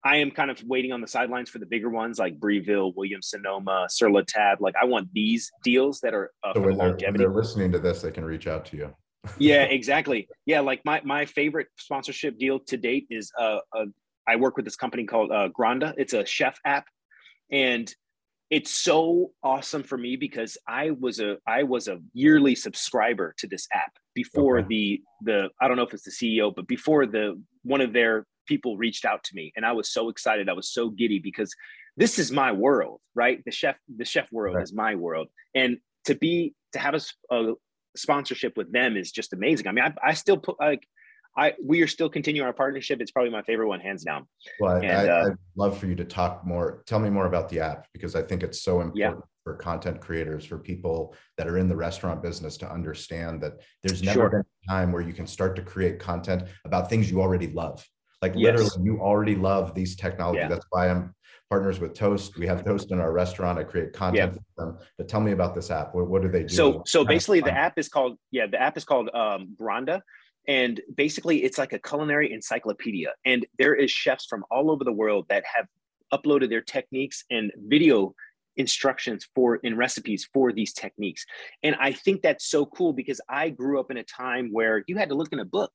I 0.04 0.16
am 0.16 0.30
kind 0.30 0.50
of 0.50 0.62
waiting 0.64 0.92
on 0.92 1.00
the 1.00 1.08
sidelines 1.08 1.48
for 1.48 1.58
the 1.58 1.66
bigger 1.66 1.88
ones 1.88 2.18
like 2.18 2.38
Breville, 2.38 2.92
Williams 2.94 3.30
Sonoma, 3.30 3.86
Sur 3.88 4.10
La 4.10 4.20
Table. 4.20 4.58
Like 4.60 4.74
I 4.80 4.84
want 4.84 5.08
these 5.14 5.50
deals 5.62 6.00
that 6.00 6.12
are 6.12 6.30
uh, 6.44 6.52
so 6.54 6.60
when 6.60 6.76
they're, 6.76 6.96
when 6.96 7.16
they're 7.16 7.30
listening 7.30 7.72
to 7.72 7.78
this, 7.78 8.02
they 8.02 8.10
can 8.10 8.24
reach 8.24 8.46
out 8.46 8.66
to 8.66 8.76
you. 8.76 8.94
yeah, 9.38 9.62
exactly. 9.62 10.28
Yeah, 10.44 10.60
like 10.60 10.82
my 10.84 11.00
my 11.04 11.24
favorite 11.24 11.68
sponsorship 11.78 12.38
deal 12.38 12.60
to 12.60 12.76
date 12.76 13.06
is 13.10 13.32
uh, 13.38 13.60
uh 13.76 13.86
I 14.26 14.36
work 14.36 14.56
with 14.56 14.64
this 14.64 14.76
company 14.76 15.04
called 15.04 15.32
uh, 15.32 15.48
Gronda. 15.48 15.94
It's 15.96 16.12
a 16.12 16.26
chef 16.26 16.58
app, 16.66 16.86
and 17.50 17.92
it's 18.54 18.70
so 18.70 19.32
awesome 19.42 19.82
for 19.82 19.98
me 19.98 20.14
because 20.14 20.56
I 20.68 20.92
was 20.92 21.18
a 21.18 21.38
I 21.44 21.64
was 21.64 21.88
a 21.88 21.98
yearly 22.12 22.54
subscriber 22.54 23.34
to 23.38 23.48
this 23.48 23.66
app 23.72 23.92
before 24.14 24.60
okay. 24.60 24.68
the 24.68 25.02
the 25.22 25.48
I 25.60 25.66
don't 25.66 25.76
know 25.76 25.82
if 25.82 25.92
it's 25.92 26.04
the 26.04 26.12
CEO, 26.12 26.54
but 26.54 26.68
before 26.68 27.04
the 27.04 27.42
one 27.64 27.80
of 27.80 27.92
their 27.92 28.26
people 28.46 28.76
reached 28.76 29.04
out 29.04 29.24
to 29.24 29.34
me, 29.34 29.52
and 29.56 29.66
I 29.66 29.72
was 29.72 29.92
so 29.92 30.08
excited. 30.08 30.48
I 30.48 30.52
was 30.52 30.72
so 30.72 30.88
giddy 30.88 31.18
because 31.18 31.52
this 31.96 32.16
is 32.20 32.30
my 32.30 32.52
world, 32.52 33.00
right? 33.16 33.42
The 33.44 33.50
chef 33.50 33.76
the 33.96 34.04
chef 34.04 34.30
world 34.30 34.54
right. 34.54 34.62
is 34.62 34.72
my 34.72 34.94
world, 34.94 35.26
and 35.56 35.78
to 36.04 36.14
be 36.14 36.54
to 36.74 36.78
have 36.78 36.94
a, 36.94 37.34
a, 37.34 37.54
sponsorship 37.96 38.56
with 38.56 38.70
them 38.72 38.96
is 38.96 39.10
just 39.10 39.32
amazing. 39.32 39.66
I 39.66 39.72
mean, 39.72 39.84
I, 39.84 40.10
I 40.10 40.14
still 40.14 40.36
put 40.36 40.60
like 40.60 40.86
I 41.36 41.54
we 41.62 41.82
are 41.82 41.86
still 41.86 42.08
continuing 42.08 42.46
our 42.46 42.52
partnership. 42.52 43.00
It's 43.00 43.10
probably 43.10 43.30
my 43.30 43.42
favorite 43.42 43.68
one, 43.68 43.80
hands 43.80 44.04
down. 44.04 44.26
Well, 44.60 44.76
and, 44.76 44.86
I, 44.86 45.08
uh, 45.08 45.26
I'd 45.30 45.36
love 45.56 45.78
for 45.78 45.86
you 45.86 45.94
to 45.96 46.04
talk 46.04 46.46
more. 46.46 46.82
Tell 46.86 46.98
me 46.98 47.10
more 47.10 47.26
about 47.26 47.48
the 47.48 47.60
app 47.60 47.88
because 47.92 48.14
I 48.14 48.22
think 48.22 48.42
it's 48.42 48.62
so 48.62 48.80
important 48.80 49.16
yeah. 49.16 49.28
for 49.42 49.54
content 49.56 50.00
creators, 50.00 50.44
for 50.44 50.58
people 50.58 51.14
that 51.36 51.48
are 51.48 51.58
in 51.58 51.68
the 51.68 51.76
restaurant 51.76 52.22
business 52.22 52.56
to 52.58 52.70
understand 52.70 53.40
that 53.42 53.54
there's 53.82 54.02
never 54.02 54.20
sure. 54.20 54.28
been 54.30 54.40
a 54.40 54.72
time 54.72 54.92
where 54.92 55.02
you 55.02 55.12
can 55.12 55.26
start 55.26 55.56
to 55.56 55.62
create 55.62 55.98
content 55.98 56.44
about 56.64 56.88
things 56.88 57.10
you 57.10 57.20
already 57.20 57.48
love. 57.48 57.84
Like 58.22 58.34
yes. 58.36 58.58
literally, 58.58 58.84
you 58.84 59.00
already 59.00 59.34
love 59.34 59.74
these 59.74 59.96
technologies. 59.96 60.42
Yeah. 60.42 60.48
That's 60.48 60.66
why 60.70 60.88
I'm 60.88 61.14
partners 61.50 61.78
with 61.78 61.94
Toast. 61.94 62.38
We 62.38 62.46
have 62.46 62.64
Toast 62.64 62.90
in 62.90 63.00
our 63.00 63.12
restaurant. 63.12 63.58
I 63.58 63.64
create 63.64 63.92
content 63.92 64.34
for 64.56 64.64
them. 64.64 64.78
But 64.96 65.08
tell 65.08 65.20
me 65.20 65.32
about 65.32 65.54
this 65.54 65.70
app. 65.70 65.94
What, 65.94 66.08
what 66.08 66.22
do 66.22 66.28
they 66.28 66.44
do? 66.44 66.48
So, 66.48 66.82
so 66.86 67.04
basically, 67.04 67.40
the 67.40 67.52
app 67.52 67.76
is 67.76 67.88
called 67.88 68.16
yeah, 68.30 68.46
the 68.46 68.60
app 68.60 68.76
is 68.76 68.84
called 68.84 69.10
um, 69.14 69.54
Gronda 69.58 70.02
and 70.46 70.80
basically 70.94 71.44
it's 71.44 71.58
like 71.58 71.72
a 71.72 71.78
culinary 71.78 72.32
encyclopedia. 72.32 73.12
And 73.24 73.46
there 73.58 73.74
is 73.74 73.90
chefs 73.90 74.26
from 74.26 74.44
all 74.50 74.70
over 74.70 74.84
the 74.84 74.92
world 74.92 75.26
that 75.28 75.44
have 75.54 75.66
uploaded 76.12 76.50
their 76.50 76.60
techniques 76.60 77.24
and 77.30 77.50
video 77.56 78.14
instructions 78.56 79.26
for 79.34 79.56
in 79.56 79.76
recipes 79.76 80.28
for 80.32 80.52
these 80.52 80.72
techniques. 80.72 81.24
And 81.62 81.74
i 81.80 81.92
think 81.92 82.22
that's 82.22 82.46
so 82.46 82.66
cool 82.66 82.92
because 82.92 83.20
i 83.28 83.50
grew 83.50 83.80
up 83.80 83.90
in 83.90 83.96
a 83.96 84.04
time 84.04 84.50
where 84.52 84.84
you 84.86 84.96
had 84.96 85.08
to 85.08 85.14
look 85.16 85.32
in 85.32 85.40
a 85.40 85.44
book. 85.44 85.72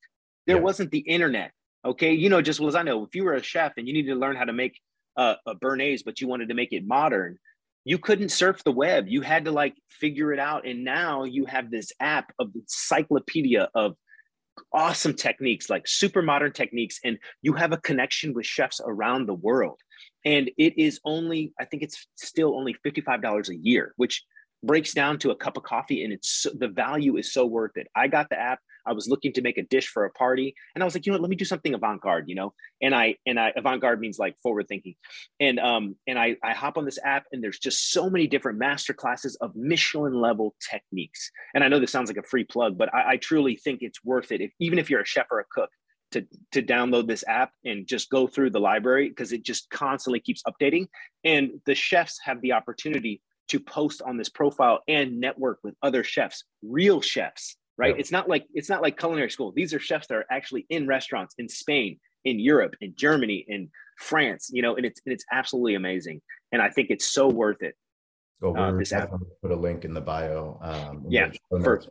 There 0.47 0.57
yeah. 0.57 0.63
wasn't 0.63 0.91
the 0.91 0.99
internet 0.99 1.51
okay? 1.85 2.13
You 2.13 2.29
know 2.29 2.41
just 2.41 2.59
well 2.59 2.69
as 2.69 2.75
i 2.75 2.83
know 2.83 3.03
if 3.03 3.15
you 3.15 3.25
were 3.25 3.33
a 3.33 3.43
chef 3.43 3.73
and 3.77 3.87
you 3.87 3.93
needed 3.93 4.13
to 4.13 4.19
learn 4.19 4.37
how 4.37 4.45
to 4.45 4.53
make 4.53 4.79
a, 5.17 5.35
a 5.45 5.55
béarnaise 5.55 6.03
but 6.05 6.21
you 6.21 6.27
wanted 6.27 6.47
to 6.49 6.55
make 6.55 6.71
it 6.71 6.87
modern 6.87 7.37
you 7.85 7.97
couldn't 7.97 8.29
surf 8.29 8.63
the 8.63 8.71
web. 8.71 9.07
You 9.07 9.21
had 9.21 9.45
to 9.45 9.51
like 9.51 9.75
figure 9.89 10.33
it 10.33 10.39
out. 10.39 10.67
And 10.67 10.83
now 10.83 11.23
you 11.23 11.45
have 11.45 11.71
this 11.71 11.91
app 11.99 12.31
of 12.37 12.53
the 12.53 12.59
encyclopedia 12.59 13.69
of 13.73 13.95
awesome 14.73 15.13
techniques, 15.13 15.69
like 15.69 15.87
super 15.87 16.21
modern 16.21 16.51
techniques, 16.51 16.99
and 17.03 17.17
you 17.41 17.53
have 17.53 17.71
a 17.71 17.77
connection 17.77 18.33
with 18.33 18.45
chefs 18.45 18.81
around 18.85 19.25
the 19.25 19.33
world. 19.33 19.79
And 20.25 20.49
it 20.57 20.77
is 20.77 20.99
only, 21.05 21.53
I 21.59 21.65
think 21.65 21.83
it's 21.83 22.07
still 22.15 22.55
only 22.55 22.75
$55 22.85 23.49
a 23.49 23.55
year, 23.55 23.93
which 23.97 24.23
breaks 24.63 24.93
down 24.93 25.17
to 25.19 25.31
a 25.31 25.35
cup 25.35 25.57
of 25.57 25.63
coffee 25.63 26.03
and 26.03 26.11
it's 26.11 26.45
the 26.57 26.67
value 26.67 27.17
is 27.17 27.31
so 27.31 27.45
worth 27.45 27.77
it. 27.77 27.87
I 27.95 28.07
got 28.07 28.29
the 28.29 28.39
app 28.39 28.59
I 28.89 28.93
was 28.93 29.07
looking 29.07 29.33
to 29.33 29.41
make 29.41 29.57
a 29.57 29.63
dish 29.63 29.87
for 29.87 30.05
a 30.05 30.11
party, 30.11 30.55
and 30.73 30.83
I 30.83 30.85
was 30.85 30.95
like, 30.95 31.05
you 31.05 31.11
know, 31.11 31.17
what, 31.17 31.21
let 31.21 31.29
me 31.29 31.35
do 31.35 31.45
something 31.45 31.73
avant-garde, 31.73 32.25
you 32.27 32.35
know. 32.35 32.53
And 32.81 32.95
I 32.95 33.15
and 33.25 33.39
I 33.39 33.53
avant-garde 33.55 33.99
means 33.99 34.19
like 34.19 34.35
forward 34.41 34.67
thinking, 34.67 34.95
and 35.39 35.59
um 35.59 35.95
and 36.07 36.17
I 36.17 36.35
I 36.43 36.53
hop 36.53 36.77
on 36.77 36.85
this 36.85 36.99
app, 37.03 37.25
and 37.31 37.43
there's 37.43 37.59
just 37.59 37.91
so 37.91 38.09
many 38.09 38.27
different 38.27 38.57
master 38.57 38.93
classes 38.93 39.35
of 39.41 39.55
Michelin 39.55 40.13
level 40.13 40.55
techniques. 40.69 41.31
And 41.53 41.63
I 41.63 41.67
know 41.67 41.79
this 41.79 41.91
sounds 41.91 42.09
like 42.09 42.17
a 42.17 42.27
free 42.27 42.43
plug, 42.43 42.77
but 42.77 42.93
I, 42.93 43.11
I 43.11 43.17
truly 43.17 43.55
think 43.55 43.79
it's 43.81 44.03
worth 44.03 44.31
it. 44.31 44.41
If 44.41 44.51
even 44.59 44.79
if 44.79 44.89
you're 44.89 45.01
a 45.01 45.05
chef 45.05 45.27
or 45.31 45.39
a 45.39 45.45
cook, 45.51 45.69
to 46.11 46.25
to 46.51 46.61
download 46.61 47.07
this 47.07 47.23
app 47.27 47.51
and 47.65 47.87
just 47.87 48.09
go 48.09 48.27
through 48.27 48.49
the 48.49 48.59
library 48.59 49.09
because 49.09 49.31
it 49.31 49.43
just 49.43 49.69
constantly 49.69 50.19
keeps 50.19 50.43
updating 50.43 50.87
and 51.23 51.51
the 51.65 51.75
chefs 51.75 52.19
have 52.23 52.41
the 52.41 52.53
opportunity 52.53 53.21
to 53.47 53.59
post 53.59 54.01
on 54.01 54.17
this 54.17 54.29
profile 54.29 54.81
and 54.87 55.19
network 55.19 55.59
with 55.63 55.75
other 55.83 56.03
chefs 56.03 56.43
real 56.63 57.01
chefs 57.01 57.57
right? 57.79 57.95
It's 57.97 58.11
not 58.11 58.27
like 58.27 58.45
it's 58.53 58.69
not 58.69 58.81
like 58.81 58.99
culinary 58.99 59.31
school. 59.31 59.53
These 59.53 59.73
are 59.73 59.79
chefs 59.79 60.07
that 60.07 60.15
are 60.15 60.25
actually 60.29 60.65
in 60.69 60.85
restaurants 60.85 61.33
in 61.37 61.47
Spain, 61.47 61.97
in 62.25 62.37
Europe, 62.39 62.75
in 62.81 62.93
Germany, 62.95 63.45
in 63.47 63.71
France, 63.97 64.49
you 64.51 64.61
know, 64.61 64.75
and 64.75 64.85
it's 64.85 65.01
and 65.05 65.13
it's 65.13 65.25
absolutely 65.31 65.75
amazing. 65.75 66.21
And 66.51 66.61
I 66.61 66.69
think 66.69 66.89
it's 66.89 67.09
so 67.09 67.29
worth 67.29 67.61
it. 67.61 67.75
Well, 68.41 68.53
we're 68.53 68.81
uh, 68.81 68.83
definitely 68.83 69.27
put 69.41 69.51
a 69.51 69.55
link 69.55 69.85
in 69.85 69.93
the 69.93 70.01
bio. 70.01 70.59
Um, 70.61 71.05
yeah, 71.09 71.31
for, 71.49 71.83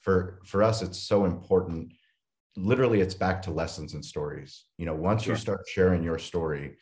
for 0.00 0.40
for 0.44 0.62
us, 0.62 0.82
it's 0.82 0.98
so 0.98 1.26
important. 1.26 1.92
Literally, 2.56 3.00
it's 3.00 3.14
back 3.14 3.42
to 3.42 3.50
lessons 3.50 3.94
and 3.94 4.04
stories. 4.04 4.64
You 4.78 4.86
know, 4.86 4.94
once 4.94 5.24
sure. 5.24 5.34
you 5.34 5.38
start 5.38 5.60
sharing 5.68 6.02
your 6.02 6.18
story, 6.18 6.76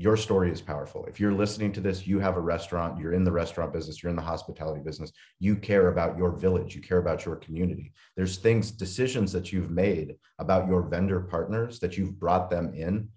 your 0.00 0.16
story 0.16 0.52
is 0.52 0.60
powerful. 0.60 1.04
If 1.06 1.18
you're 1.18 1.34
listening 1.34 1.72
to 1.72 1.80
this, 1.80 2.06
you 2.06 2.20
have 2.20 2.36
a 2.36 2.40
restaurant, 2.40 3.00
you're 3.00 3.14
in 3.14 3.24
the 3.24 3.32
restaurant 3.32 3.72
business, 3.72 4.00
you're 4.00 4.10
in 4.10 4.16
the 4.16 4.22
hospitality 4.22 4.80
business, 4.80 5.10
you 5.40 5.56
care 5.56 5.88
about 5.88 6.16
your 6.16 6.30
village, 6.30 6.76
you 6.76 6.80
care 6.80 6.98
about 6.98 7.26
your 7.26 7.34
community. 7.34 7.92
There's 8.16 8.36
things, 8.36 8.70
decisions 8.70 9.32
that 9.32 9.52
you've 9.52 9.72
made 9.72 10.14
about 10.38 10.68
your 10.68 10.82
vendor 10.82 11.20
partners 11.20 11.80
that 11.80 11.98
you've 11.98 12.18
brought 12.18 12.48
them 12.48 12.74
in. 12.74 13.08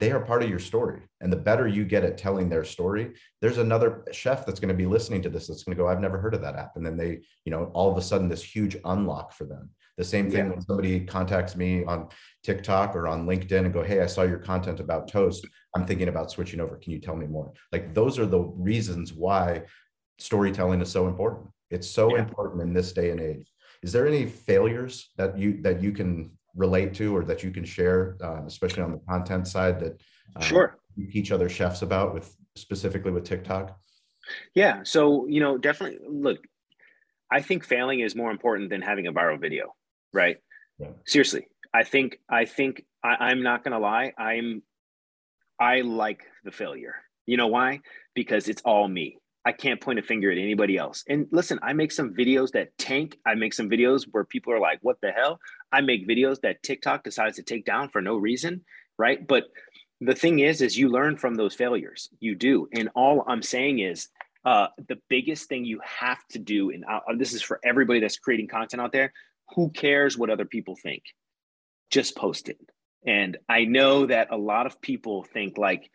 They 0.00 0.12
are 0.12 0.20
part 0.20 0.42
of 0.42 0.48
your 0.48 0.58
story. 0.58 1.02
And 1.20 1.30
the 1.30 1.36
better 1.36 1.68
you 1.68 1.84
get 1.84 2.04
at 2.04 2.16
telling 2.16 2.48
their 2.48 2.64
story, 2.64 3.12
there's 3.42 3.58
another 3.58 4.04
chef 4.10 4.46
that's 4.46 4.60
going 4.60 4.70
to 4.70 4.74
be 4.74 4.86
listening 4.86 5.20
to 5.22 5.28
this 5.28 5.46
that's 5.46 5.62
going 5.62 5.76
to 5.76 5.82
go, 5.82 5.88
I've 5.88 6.00
never 6.00 6.18
heard 6.18 6.34
of 6.34 6.40
that 6.40 6.56
app. 6.56 6.76
And 6.76 6.84
then 6.84 6.96
they, 6.96 7.20
you 7.44 7.52
know, 7.52 7.70
all 7.74 7.92
of 7.92 7.98
a 7.98 8.02
sudden, 8.02 8.30
this 8.30 8.42
huge 8.42 8.78
unlock 8.86 9.34
for 9.34 9.44
them. 9.44 9.70
The 9.96 10.04
same 10.04 10.30
thing 10.30 10.46
yeah. 10.46 10.50
when 10.50 10.60
somebody 10.60 11.00
contacts 11.00 11.54
me 11.54 11.84
on 11.84 12.08
TikTok 12.42 12.96
or 12.96 13.06
on 13.06 13.26
LinkedIn 13.26 13.64
and 13.64 13.72
go, 13.72 13.82
Hey, 13.82 14.00
I 14.00 14.06
saw 14.06 14.22
your 14.22 14.38
content 14.38 14.80
about 14.80 15.08
Toast. 15.08 15.46
I'm 15.76 15.86
thinking 15.86 16.08
about 16.08 16.30
switching 16.30 16.60
over. 16.60 16.76
Can 16.76 16.92
you 16.92 17.00
tell 17.00 17.16
me 17.16 17.26
more? 17.26 17.52
Like 17.72 17.94
those 17.94 18.18
are 18.18 18.26
the 18.26 18.40
reasons 18.40 19.12
why 19.12 19.62
storytelling 20.18 20.80
is 20.80 20.90
so 20.90 21.06
important. 21.06 21.48
It's 21.70 21.88
so 21.88 22.14
yeah. 22.14 22.22
important 22.22 22.62
in 22.62 22.72
this 22.72 22.92
day 22.92 23.10
and 23.10 23.20
age. 23.20 23.50
Is 23.82 23.92
there 23.92 24.06
any 24.06 24.26
failures 24.26 25.10
that 25.16 25.38
you 25.38 25.60
that 25.62 25.82
you 25.82 25.92
can 25.92 26.32
relate 26.56 26.94
to 26.94 27.16
or 27.16 27.24
that 27.24 27.42
you 27.42 27.50
can 27.50 27.64
share, 27.64 28.16
uh, 28.22 28.42
especially 28.46 28.82
on 28.82 28.92
the 28.92 29.00
content 29.08 29.46
side 29.46 29.80
that 29.80 30.00
um, 30.36 30.42
sure 30.42 30.78
you 30.96 31.10
teach 31.10 31.32
other 31.32 31.48
chefs 31.48 31.82
about 31.82 32.14
with 32.14 32.34
specifically 32.56 33.12
with 33.12 33.24
TikTok? 33.24 33.78
Yeah. 34.54 34.80
So, 34.84 35.26
you 35.26 35.40
know, 35.40 35.58
definitely 35.58 35.98
look, 36.08 36.38
I 37.30 37.42
think 37.42 37.64
failing 37.64 38.00
is 38.00 38.14
more 38.14 38.30
important 38.30 38.70
than 38.70 38.80
having 38.80 39.06
a 39.06 39.12
viral 39.12 39.40
video 39.40 39.74
right? 40.14 40.38
Yeah. 40.78 40.88
Seriously, 41.06 41.48
I 41.74 41.84
think 41.84 42.18
I 42.28 42.46
think 42.46 42.84
I, 43.02 43.16
I'm 43.28 43.42
not 43.42 43.64
gonna 43.64 43.78
lie. 43.78 44.12
I'm 44.16 44.62
I 45.60 45.82
like 45.82 46.24
the 46.44 46.52
failure. 46.52 46.94
You 47.26 47.36
know 47.36 47.48
why? 47.48 47.80
Because 48.14 48.48
it's 48.48 48.62
all 48.62 48.88
me. 48.88 49.18
I 49.46 49.52
can't 49.52 49.80
point 49.80 49.98
a 49.98 50.02
finger 50.02 50.30
at 50.32 50.38
anybody 50.38 50.78
else. 50.78 51.04
And 51.06 51.26
listen, 51.30 51.58
I 51.62 51.74
make 51.74 51.92
some 51.92 52.14
videos 52.14 52.52
that 52.52 52.76
tank. 52.78 53.18
I 53.26 53.34
make 53.34 53.52
some 53.52 53.68
videos 53.68 54.06
where 54.10 54.24
people 54.24 54.54
are 54.54 54.60
like, 54.60 54.78
what 54.80 54.96
the 55.02 55.10
hell? 55.10 55.38
I 55.70 55.82
make 55.82 56.08
videos 56.08 56.40
that 56.40 56.62
TikTok 56.62 57.04
decides 57.04 57.36
to 57.36 57.42
take 57.42 57.66
down 57.66 57.90
for 57.90 58.00
no 58.00 58.16
reason, 58.16 58.64
right? 58.98 59.24
But 59.26 59.44
the 60.00 60.14
thing 60.14 60.38
is, 60.38 60.62
is 60.62 60.78
you 60.78 60.88
learn 60.88 61.18
from 61.18 61.34
those 61.34 61.54
failures. 61.54 62.08
You 62.20 62.34
do. 62.34 62.68
And 62.72 62.88
all 62.94 63.22
I'm 63.26 63.42
saying 63.42 63.80
is 63.80 64.08
uh, 64.46 64.68
the 64.88 64.98
biggest 65.08 65.48
thing 65.48 65.64
you 65.64 65.80
have 65.84 66.18
to 66.30 66.38
do, 66.38 66.70
and 66.70 66.84
uh, 66.84 67.00
this 67.16 67.32
is 67.32 67.42
for 67.42 67.60
everybody 67.64 68.00
that's 68.00 68.18
creating 68.18 68.48
content 68.48 68.80
out 68.80 68.92
there, 68.92 69.12
who 69.54 69.70
cares 69.70 70.16
what 70.16 70.30
other 70.30 70.44
people 70.44 70.76
think? 70.76 71.02
Just 71.90 72.16
post 72.16 72.48
it. 72.48 72.58
And 73.06 73.36
I 73.48 73.64
know 73.64 74.06
that 74.06 74.28
a 74.30 74.36
lot 74.36 74.66
of 74.66 74.80
people 74.80 75.24
think 75.24 75.58
like, 75.58 75.90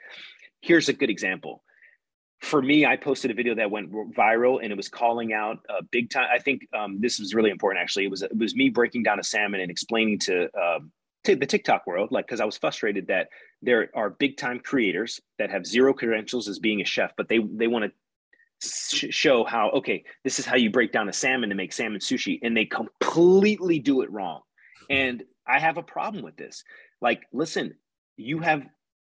here's 0.61 0.89
a 0.89 0.93
good 0.93 1.09
example. 1.09 1.63
For 2.41 2.61
me, 2.61 2.85
I 2.85 2.95
posted 2.95 3.31
a 3.31 3.33
video 3.33 3.55
that 3.55 3.69
went 3.69 3.91
viral, 3.91 4.63
and 4.63 4.71
it 4.71 4.77
was 4.77 4.87
calling 4.87 5.33
out 5.33 5.57
uh, 5.67 5.81
big 5.91 6.09
time. 6.09 6.27
I 6.33 6.39
think 6.39 6.61
um, 6.73 7.01
this 7.01 7.19
was 7.19 7.33
really 7.33 7.49
important. 7.49 7.81
Actually, 7.81 8.05
it 8.05 8.11
was 8.11 8.21
it 8.21 8.37
was 8.37 8.55
me 8.55 8.69
breaking 8.69 9.03
down 9.03 9.19
a 9.19 9.23
salmon 9.23 9.59
and 9.59 9.69
explaining 9.69 10.19
to 10.19 10.49
uh, 10.57 10.79
the 11.25 11.45
TikTok 11.45 11.85
world, 11.85 12.11
like 12.11 12.25
because 12.25 12.39
I 12.39 12.45
was 12.45 12.57
frustrated 12.57 13.07
that 13.07 13.27
there 13.61 13.89
are 13.93 14.11
big 14.11 14.37
time 14.37 14.61
creators 14.63 15.19
that 15.37 15.49
have 15.49 15.65
zero 15.65 15.93
credentials 15.93 16.47
as 16.47 16.59
being 16.59 16.79
a 16.79 16.85
chef, 16.85 17.11
but 17.17 17.27
they 17.27 17.39
they 17.39 17.67
want 17.67 17.85
to 17.85 17.91
show 18.61 19.43
how 19.45 19.69
okay 19.69 20.03
this 20.23 20.39
is 20.39 20.45
how 20.45 20.55
you 20.55 20.69
break 20.69 20.91
down 20.91 21.07
a 21.07 21.13
salmon 21.13 21.49
to 21.49 21.55
make 21.55 21.71
salmon 21.71 21.99
sushi 21.99 22.39
and 22.43 22.55
they 22.55 22.65
completely 22.65 23.79
do 23.79 24.01
it 24.01 24.11
wrong. 24.11 24.41
And 24.89 25.23
i 25.47 25.59
have 25.59 25.77
a 25.77 25.83
problem 25.83 26.23
with 26.23 26.35
this. 26.35 26.63
Like 27.01 27.23
listen 27.31 27.75
you 28.17 28.39
have 28.39 28.63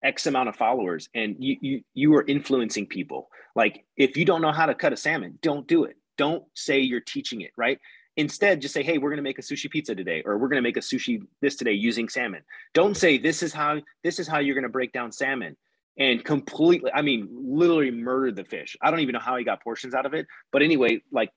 x 0.04 0.26
amount 0.26 0.48
of 0.48 0.56
followers 0.56 1.08
and 1.14 1.36
you 1.38 1.56
you 1.60 1.82
you 1.94 2.14
are 2.16 2.24
influencing 2.26 2.86
people. 2.86 3.28
Like 3.56 3.84
if 3.96 4.16
you 4.16 4.24
don't 4.24 4.42
know 4.42 4.52
how 4.52 4.66
to 4.66 4.74
cut 4.74 4.92
a 4.92 4.96
salmon 4.96 5.38
don't 5.40 5.66
do 5.66 5.84
it. 5.84 5.96
Don't 6.18 6.44
say 6.54 6.80
you're 6.80 7.00
teaching 7.00 7.40
it 7.40 7.52
right? 7.56 7.78
Instead 8.16 8.60
just 8.60 8.74
say 8.74 8.82
hey 8.82 8.98
we're 8.98 9.08
going 9.08 9.16
to 9.16 9.22
make 9.22 9.38
a 9.38 9.42
sushi 9.42 9.70
pizza 9.70 9.94
today 9.94 10.22
or 10.26 10.36
we're 10.36 10.48
going 10.48 10.62
to 10.62 10.68
make 10.68 10.76
a 10.76 10.80
sushi 10.80 11.22
this 11.40 11.56
today 11.56 11.72
using 11.72 12.10
salmon. 12.10 12.42
Don't 12.74 12.96
say 12.96 13.16
this 13.16 13.42
is 13.42 13.54
how 13.54 13.80
this 14.04 14.18
is 14.18 14.28
how 14.28 14.38
you're 14.38 14.54
going 14.54 14.64
to 14.64 14.68
break 14.68 14.92
down 14.92 15.12
salmon 15.12 15.56
and 15.98 16.24
completely 16.24 16.90
i 16.92 17.02
mean 17.02 17.28
literally 17.30 17.90
murdered 17.90 18.36
the 18.36 18.44
fish. 18.44 18.76
I 18.80 18.90
don't 18.90 19.00
even 19.00 19.14
know 19.14 19.20
how 19.20 19.36
he 19.36 19.44
got 19.44 19.62
portions 19.62 19.94
out 19.94 20.06
of 20.06 20.14
it 20.14 20.26
but 20.52 20.62
anyway 20.62 21.02
like 21.10 21.30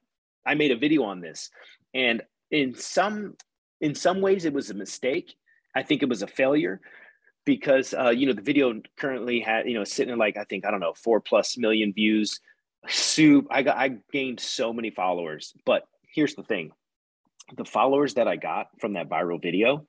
i 0.45 0.53
made 0.55 0.71
a 0.71 0.77
video 0.77 1.03
on 1.03 1.21
this 1.21 1.49
and 1.93 2.21
in 2.51 2.75
some 2.75 3.35
in 3.81 3.93
some 3.95 4.21
ways 4.21 4.45
it 4.45 4.53
was 4.53 4.69
a 4.69 4.73
mistake. 4.73 5.35
I 5.75 5.83
think 5.83 6.01
it 6.01 6.09
was 6.09 6.21
a 6.21 6.27
failure 6.27 6.79
because 7.45 7.93
uh, 7.93 8.11
you 8.11 8.25
know 8.25 8.33
the 8.33 8.41
video 8.41 8.81
currently 8.97 9.41
had 9.41 9.67
you 9.67 9.73
know 9.73 9.83
sitting 9.83 10.17
like 10.17 10.37
i 10.37 10.45
think 10.45 10.65
i 10.65 10.71
don't 10.71 10.79
know 10.79 10.93
four 10.93 11.19
plus 11.19 11.57
million 11.57 11.91
views. 11.91 12.39
Soup 12.87 13.47
i 13.49 13.61
got 13.61 13.77
i 13.77 13.97
gained 14.11 14.39
so 14.39 14.71
many 14.73 14.89
followers 14.89 15.53
but 15.65 15.83
here's 16.15 16.35
the 16.35 16.43
thing. 16.43 16.71
The 17.57 17.65
followers 17.65 18.13
that 18.13 18.27
i 18.27 18.37
got 18.37 18.67
from 18.79 18.93
that 18.93 19.09
viral 19.09 19.41
video 19.41 19.85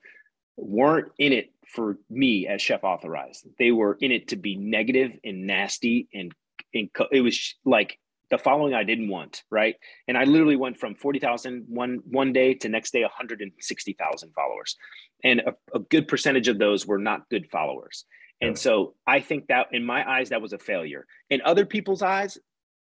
weren't 0.56 1.12
in 1.18 1.32
it 1.32 1.52
for 1.68 1.98
me 2.10 2.46
as 2.46 2.62
chef 2.62 2.84
authorized. 2.84 3.46
They 3.58 3.72
were 3.72 3.96
in 4.00 4.12
it 4.12 4.28
to 4.28 4.36
be 4.36 4.56
negative 4.56 5.12
and 5.24 5.46
nasty 5.46 6.08
and, 6.14 6.32
and 6.72 6.90
it 7.12 7.20
was 7.20 7.54
like 7.64 7.98
the 8.30 8.38
following 8.38 8.74
I 8.74 8.84
didn't 8.84 9.08
want, 9.08 9.42
right? 9.50 9.76
And 10.08 10.16
I 10.16 10.24
literally 10.24 10.56
went 10.56 10.78
from 10.78 10.94
40,000 10.94 11.66
one 11.68 12.00
one 12.04 12.32
day 12.32 12.54
to 12.54 12.68
next 12.68 12.92
day 12.92 13.02
160,000 13.02 14.32
followers. 14.32 14.76
And 15.22 15.40
a, 15.40 15.54
a, 15.74 15.78
good 15.78 16.08
percentage 16.08 16.48
of 16.48 16.58
those 16.58 16.86
were 16.86 16.98
not 16.98 17.28
good 17.28 17.48
followers. 17.50 18.04
And 18.40 18.58
so 18.58 18.94
I 19.06 19.20
think 19.20 19.46
that 19.46 19.68
in 19.72 19.84
my 19.84 20.08
eyes 20.08 20.30
that 20.30 20.42
was 20.42 20.52
a 20.52 20.58
failure. 20.58 21.06
In 21.30 21.40
other 21.44 21.64
people's 21.64 22.02
eyes, 22.02 22.36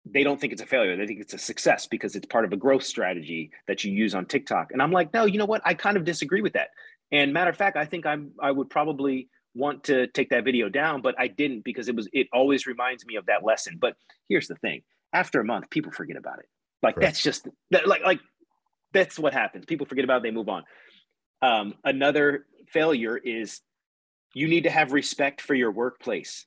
they 0.06 0.24
don't 0.24 0.40
think 0.40 0.54
it's 0.54 0.62
a 0.62 0.68
failure. 0.68 0.96
They 0.96 1.08
think 1.08 1.22
it's 1.22 1.34
a 1.34 1.40
success 1.40 1.88
because 1.88 2.16
it's 2.16 2.28
part 2.28 2.46
of 2.46 2.54
a 2.54 2.58
growth 2.58 2.84
strategy 2.84 3.52
that 3.68 3.84
you 3.84 3.92
use 3.92 4.14
on 4.14 4.26
TikTok. 4.26 4.72
And 4.72 4.82
I'm 4.82 4.92
like, 4.92 5.14
no, 5.14 5.26
you 5.26 5.40
know 5.40 5.46
what? 5.46 5.62
I 5.66 5.74
kind 5.74 5.98
of 5.98 6.04
disagree 6.04 6.42
with 6.42 6.54
that. 6.54 6.70
And 7.12 7.34
matter 7.34 7.50
of 7.50 7.58
fact, 7.58 7.78
I 7.78 7.86
think 7.86 8.06
I'm 8.06 8.32
I 8.42 8.52
would 8.52 8.70
probably 8.70 9.30
want 9.54 9.86
to 9.86 10.08
take 10.08 10.30
that 10.30 10.44
video 10.44 10.70
down, 10.70 11.02
but 11.02 11.16
I 11.18 11.28
didn't 11.28 11.64
because 11.64 11.88
it 11.88 11.96
was 11.96 12.10
it 12.14 12.28
always 12.34 12.68
reminds 12.68 13.06
me 13.06 13.16
of 13.16 13.26
that 13.28 13.44
lesson. 13.44 13.78
But 13.80 13.96
here's 14.28 14.48
the 14.48 14.56
thing: 14.56 14.82
after 15.14 15.40
a 15.40 15.46
month, 15.46 15.70
people 15.70 15.92
forget 15.92 16.18
about 16.18 16.40
it. 16.40 16.46
Like 16.84 16.96
that's 17.00 17.22
just 17.22 17.48
that, 17.72 17.88
like 17.88 18.04
like 18.04 18.20
that's 18.94 19.18
what 19.18 19.34
happens. 19.34 19.66
People 19.66 19.86
forget 19.86 20.04
about 20.04 20.18
it, 20.18 20.24
they 20.24 20.32
move 20.32 20.50
on. 20.50 20.64
Um, 21.42 21.76
another 21.84 22.46
failure 22.72 23.18
is 23.18 23.62
you 24.34 24.48
need 24.48 24.64
to 24.64 24.70
have 24.70 24.92
respect 24.92 25.42
for 25.42 25.54
your 25.54 25.72
workplace. 25.72 26.46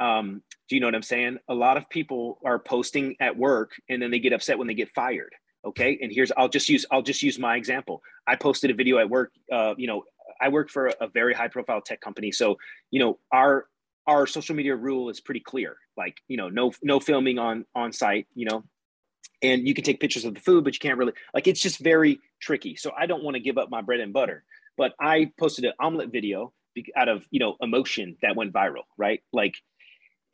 Um, 0.00 0.42
do 0.68 0.76
you 0.76 0.80
know 0.80 0.86
what 0.86 0.94
I'm 0.94 1.02
saying? 1.02 1.38
A 1.48 1.54
lot 1.54 1.76
of 1.76 1.88
people 1.88 2.38
are 2.44 2.58
posting 2.58 3.16
at 3.20 3.36
work 3.36 3.72
and 3.88 4.02
then 4.02 4.10
they 4.10 4.18
get 4.18 4.32
upset 4.32 4.58
when 4.58 4.66
they 4.66 4.74
get 4.74 4.90
fired 4.90 5.32
okay? 5.64 5.98
And 6.00 6.12
here's 6.12 6.32
i'll 6.36 6.48
just 6.48 6.68
use 6.68 6.86
i'll 6.90 7.02
just 7.02 7.22
use 7.22 7.38
my 7.38 7.56
example. 7.56 8.02
I 8.26 8.36
posted 8.36 8.70
a 8.70 8.74
video 8.74 8.98
at 8.98 9.08
work 9.08 9.32
uh, 9.52 9.74
you 9.76 9.86
know 9.86 10.04
i 10.40 10.48
work 10.48 10.70
for 10.70 10.90
a, 11.00 11.08
very 11.08 11.34
high 11.34 11.48
profile 11.48 11.80
tech 11.80 12.00
company. 12.00 12.32
So 12.32 12.58
you 12.90 13.00
know 13.00 13.18
our 13.32 13.66
our 14.06 14.26
social 14.26 14.54
media 14.54 14.76
rule 14.76 15.08
is 15.08 15.20
pretty 15.20 15.40
clear. 15.40 15.76
Like 15.96 16.16
you 16.28 16.36
know 16.36 16.48
no 16.48 16.72
no 16.82 17.00
filming 17.00 17.38
on 17.38 17.64
on 17.74 17.92
site 17.92 18.26
you 18.34 18.46
know? 18.46 18.64
And 19.42 19.68
you 19.68 19.74
can 19.74 19.84
take 19.84 20.00
pictures 20.00 20.24
of 20.24 20.34
the 20.34 20.40
food 20.40 20.64
but 20.64 20.74
you 20.74 20.80
can't 20.80 20.98
really 20.98 21.12
like 21.32 21.46
it's 21.46 21.60
just 21.60 21.78
very 21.78 22.20
tricky. 22.40 22.76
So 22.76 22.92
i 22.98 23.06
don't 23.06 23.22
want 23.22 23.34
to 23.34 23.40
give 23.40 23.58
up 23.58 23.70
my 23.70 23.82
bread 23.82 24.00
and 24.00 24.12
butter. 24.12 24.44
But 24.76 24.94
i 25.00 25.32
posted 25.38 25.64
an 25.64 25.72
omelet 25.80 26.10
video 26.10 26.52
out 26.96 27.08
of 27.08 27.24
you 27.30 27.40
know 27.40 27.56
emotion 27.60 28.16
that 28.22 28.36
went 28.36 28.52
viral 28.52 28.84
right? 28.96 29.22
Like 29.32 29.54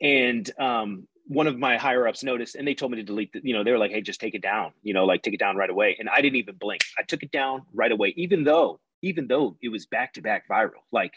and 0.01 0.49
um 0.59 1.07
one 1.31 1.47
of 1.47 1.57
my 1.57 1.77
higher 1.77 2.09
ups 2.09 2.23
noticed 2.23 2.55
and 2.55 2.67
they 2.67 2.73
told 2.73 2.91
me 2.91 2.97
to 2.97 3.03
delete 3.03 3.31
the, 3.31 3.39
you 3.41 3.53
know, 3.53 3.63
they 3.63 3.71
were 3.71 3.77
like, 3.77 3.91
hey, 3.91 4.01
just 4.01 4.19
take 4.19 4.35
it 4.35 4.41
down, 4.41 4.73
you 4.83 4.93
know, 4.93 5.05
like 5.05 5.21
take 5.21 5.33
it 5.33 5.39
down 5.39 5.55
right 5.55 5.69
away. 5.69 5.95
And 5.97 6.09
I 6.09 6.19
didn't 6.19 6.35
even 6.35 6.55
blink. 6.55 6.81
I 6.99 7.03
took 7.03 7.23
it 7.23 7.31
down 7.31 7.61
right 7.73 7.91
away, 7.91 8.13
even 8.17 8.43
though, 8.43 8.81
even 9.01 9.27
though 9.27 9.55
it 9.61 9.69
was 9.69 9.85
back 9.85 10.13
to 10.15 10.21
back 10.21 10.43
viral, 10.49 10.83
like 10.91 11.13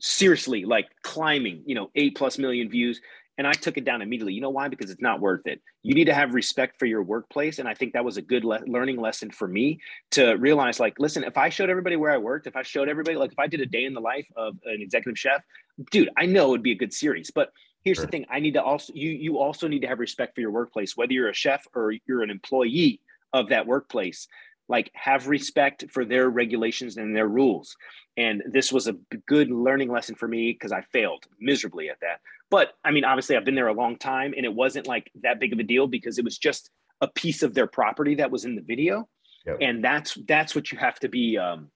seriously, 0.00 0.64
like 0.64 0.86
climbing, 1.02 1.62
you 1.66 1.74
know, 1.74 1.90
eight 1.94 2.16
plus 2.16 2.38
million 2.38 2.70
views. 2.70 3.02
And 3.36 3.46
I 3.46 3.52
took 3.52 3.76
it 3.76 3.84
down 3.84 4.00
immediately. 4.00 4.32
You 4.32 4.40
know 4.40 4.50
why? 4.50 4.68
Because 4.68 4.90
it's 4.90 5.02
not 5.02 5.20
worth 5.20 5.46
it. 5.46 5.60
You 5.82 5.94
need 5.94 6.06
to 6.06 6.14
have 6.14 6.32
respect 6.34 6.78
for 6.78 6.86
your 6.86 7.02
workplace. 7.02 7.58
And 7.58 7.68
I 7.68 7.74
think 7.74 7.92
that 7.92 8.04
was 8.04 8.16
a 8.16 8.22
good 8.22 8.44
le- 8.44 8.64
learning 8.66 8.96
lesson 8.96 9.30
for 9.30 9.46
me 9.46 9.78
to 10.12 10.32
realize 10.36 10.80
like, 10.80 10.98
listen, 10.98 11.22
if 11.22 11.36
I 11.36 11.50
showed 11.50 11.68
everybody 11.68 11.96
where 11.96 12.10
I 12.10 12.16
worked, 12.16 12.46
if 12.46 12.56
I 12.56 12.62
showed 12.62 12.88
everybody, 12.88 13.16
like 13.16 13.32
if 13.32 13.38
I 13.38 13.46
did 13.46 13.60
a 13.60 13.66
day 13.66 13.84
in 13.84 13.92
the 13.92 14.00
life 14.00 14.26
of 14.36 14.56
an 14.64 14.80
executive 14.80 15.18
chef, 15.18 15.42
dude, 15.90 16.08
I 16.16 16.24
know 16.26 16.46
it 16.46 16.50
would 16.50 16.62
be 16.62 16.72
a 16.72 16.76
good 16.76 16.92
series. 16.92 17.30
But 17.30 17.52
here's 17.84 17.96
sure. 17.96 18.06
the 18.06 18.10
thing 18.10 18.26
i 18.30 18.38
need 18.38 18.54
to 18.54 18.62
also 18.62 18.92
you 18.94 19.10
you 19.10 19.38
also 19.38 19.68
need 19.68 19.80
to 19.80 19.86
have 19.86 19.98
respect 19.98 20.34
for 20.34 20.40
your 20.40 20.50
workplace 20.50 20.96
whether 20.96 21.12
you're 21.12 21.28
a 21.28 21.34
chef 21.34 21.66
or 21.74 21.92
you're 22.06 22.22
an 22.22 22.30
employee 22.30 23.00
of 23.32 23.48
that 23.48 23.66
workplace 23.66 24.28
like 24.68 24.90
have 24.94 25.28
respect 25.28 25.84
for 25.90 26.04
their 26.04 26.28
regulations 26.28 26.96
and 26.96 27.16
their 27.16 27.28
rules 27.28 27.76
and 28.16 28.42
this 28.50 28.72
was 28.72 28.88
a 28.88 28.96
good 29.26 29.50
learning 29.50 29.90
lesson 29.90 30.14
for 30.14 30.28
me 30.28 30.52
because 30.52 30.72
i 30.72 30.80
failed 30.92 31.24
miserably 31.40 31.88
at 31.88 32.00
that 32.00 32.20
but 32.50 32.72
i 32.84 32.90
mean 32.90 33.04
obviously 33.04 33.36
i've 33.36 33.44
been 33.44 33.54
there 33.54 33.68
a 33.68 33.72
long 33.72 33.96
time 33.96 34.34
and 34.36 34.44
it 34.44 34.52
wasn't 34.52 34.86
like 34.86 35.10
that 35.22 35.40
big 35.40 35.52
of 35.52 35.58
a 35.58 35.62
deal 35.62 35.86
because 35.86 36.18
it 36.18 36.24
was 36.24 36.38
just 36.38 36.70
a 37.00 37.08
piece 37.08 37.42
of 37.42 37.54
their 37.54 37.66
property 37.66 38.14
that 38.14 38.30
was 38.30 38.44
in 38.44 38.54
the 38.54 38.62
video 38.62 39.08
yep. 39.46 39.56
and 39.60 39.84
that's 39.84 40.18
that's 40.26 40.54
what 40.54 40.72
you 40.72 40.78
have 40.78 40.98
to 40.98 41.08
be 41.08 41.38
um, 41.38 41.70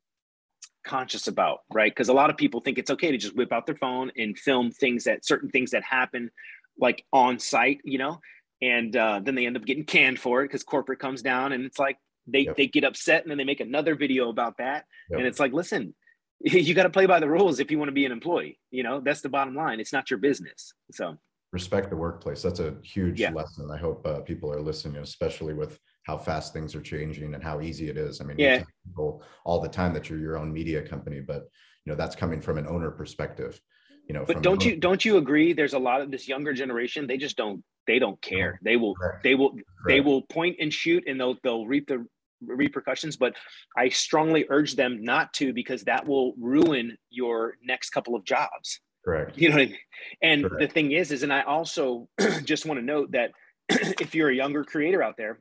conscious 0.84 1.28
about 1.28 1.60
right? 1.72 1.90
Because 1.90 2.08
a 2.08 2.12
lot 2.12 2.30
of 2.30 2.36
people 2.36 2.60
think 2.60 2.78
it's 2.78 2.90
okay 2.90 3.10
to 3.10 3.18
just 3.18 3.36
whip 3.36 3.52
out 3.52 3.66
their 3.66 3.76
phone 3.76 4.10
and 4.16 4.38
film 4.38 4.70
things 4.70 5.04
that 5.04 5.24
certain 5.24 5.50
things 5.50 5.70
that 5.70 5.82
happen 5.82 6.30
like 6.78 7.04
on 7.12 7.38
site 7.38 7.80
you 7.84 7.98
know? 7.98 8.20
And 8.60 8.94
uh, 8.96 9.20
then 9.22 9.34
they 9.34 9.46
end 9.46 9.56
up 9.56 9.64
getting 9.64 9.84
canned 9.84 10.20
for 10.20 10.42
it 10.42 10.44
because 10.44 10.62
corporate 10.62 11.00
comes 11.00 11.22
down 11.22 11.52
and 11.52 11.64
it's 11.64 11.78
like 11.78 11.98
they 12.26 12.40
yep. 12.40 12.56
they 12.56 12.66
get 12.66 12.84
upset 12.84 13.22
and 13.22 13.30
then 13.30 13.38
they 13.38 13.44
make 13.44 13.60
another 13.60 13.94
video 13.94 14.28
about 14.28 14.58
that. 14.58 14.84
Yep. 15.10 15.18
and 15.18 15.26
it's 15.26 15.40
like 15.40 15.52
listen 15.52 15.94
you 16.40 16.74
got 16.74 16.84
to 16.84 16.90
play 16.90 17.06
by 17.06 17.20
the 17.20 17.28
rules 17.28 17.60
if 17.60 17.70
you 17.70 17.78
want 17.78 17.88
to 17.88 17.92
be 17.92 18.04
an 18.04 18.12
employee 18.12 18.58
you 18.70 18.82
know? 18.82 19.00
That's 19.00 19.20
the 19.20 19.28
bottom 19.28 19.54
line. 19.54 19.80
It's 19.80 19.92
not 19.92 20.10
your 20.10 20.18
business 20.18 20.72
so. 20.90 21.16
Respect 21.52 21.90
the 21.90 21.96
workplace. 21.96 22.40
That's 22.40 22.60
a 22.60 22.76
huge 22.82 23.20
yeah. 23.20 23.30
lesson 23.30 23.70
i 23.70 23.76
hope 23.76 24.06
uh, 24.06 24.20
people 24.20 24.52
are 24.52 24.60
listening 24.60 25.02
especially 25.02 25.54
with 25.54 25.78
how 26.04 26.16
fast 26.16 26.52
things 26.52 26.74
are 26.74 26.80
changing 26.80 27.34
and 27.34 27.42
how 27.42 27.60
easy 27.60 27.88
it 27.88 27.96
is 27.96 28.20
i 28.20 28.24
mean 28.24 28.38
yeah. 28.38 28.62
people 28.86 29.22
all 29.44 29.60
the 29.60 29.68
time 29.68 29.92
that 29.92 30.08
you're 30.08 30.18
your 30.18 30.36
own 30.36 30.52
media 30.52 30.82
company 30.82 31.20
but 31.20 31.48
you 31.84 31.92
know 31.92 31.96
that's 31.96 32.16
coming 32.16 32.40
from 32.40 32.58
an 32.58 32.66
owner 32.66 32.90
perspective 32.90 33.60
you 34.08 34.14
know 34.14 34.24
but 34.26 34.42
don't 34.42 34.64
you 34.64 34.76
don't 34.76 35.04
you 35.04 35.16
agree 35.16 35.52
there's 35.52 35.74
a 35.74 35.78
lot 35.78 36.00
of 36.00 36.10
this 36.10 36.28
younger 36.28 36.52
generation 36.52 37.06
they 37.06 37.16
just 37.16 37.36
don't 37.36 37.62
they 37.86 37.98
don't 37.98 38.20
care 38.20 38.58
they 38.62 38.76
will 38.76 38.94
Correct. 38.94 39.22
they 39.22 39.34
will 39.34 39.50
Correct. 39.50 39.64
they 39.86 40.00
will 40.00 40.22
point 40.22 40.56
and 40.60 40.72
shoot 40.72 41.04
and 41.06 41.20
they'll 41.20 41.36
they'll 41.42 41.66
reap 41.66 41.86
the 41.88 42.04
repercussions 42.44 43.16
but 43.16 43.34
i 43.76 43.88
strongly 43.88 44.44
urge 44.50 44.74
them 44.74 45.02
not 45.02 45.32
to 45.34 45.52
because 45.52 45.84
that 45.84 46.06
will 46.06 46.34
ruin 46.38 46.96
your 47.10 47.54
next 47.62 47.90
couple 47.90 48.16
of 48.16 48.24
jobs 48.24 48.80
correct 49.04 49.38
you 49.38 49.48
know 49.48 49.56
what 49.56 49.62
I 49.62 49.66
mean? 49.66 49.76
and 50.22 50.42
correct. 50.44 50.60
the 50.60 50.66
thing 50.68 50.92
is 50.92 51.12
is 51.12 51.22
and 51.22 51.32
i 51.32 51.42
also 51.42 52.08
just 52.44 52.66
want 52.66 52.80
to 52.80 52.84
note 52.84 53.12
that 53.12 53.30
if 53.68 54.14
you're 54.14 54.30
a 54.30 54.34
younger 54.34 54.64
creator 54.64 55.02
out 55.02 55.16
there 55.16 55.38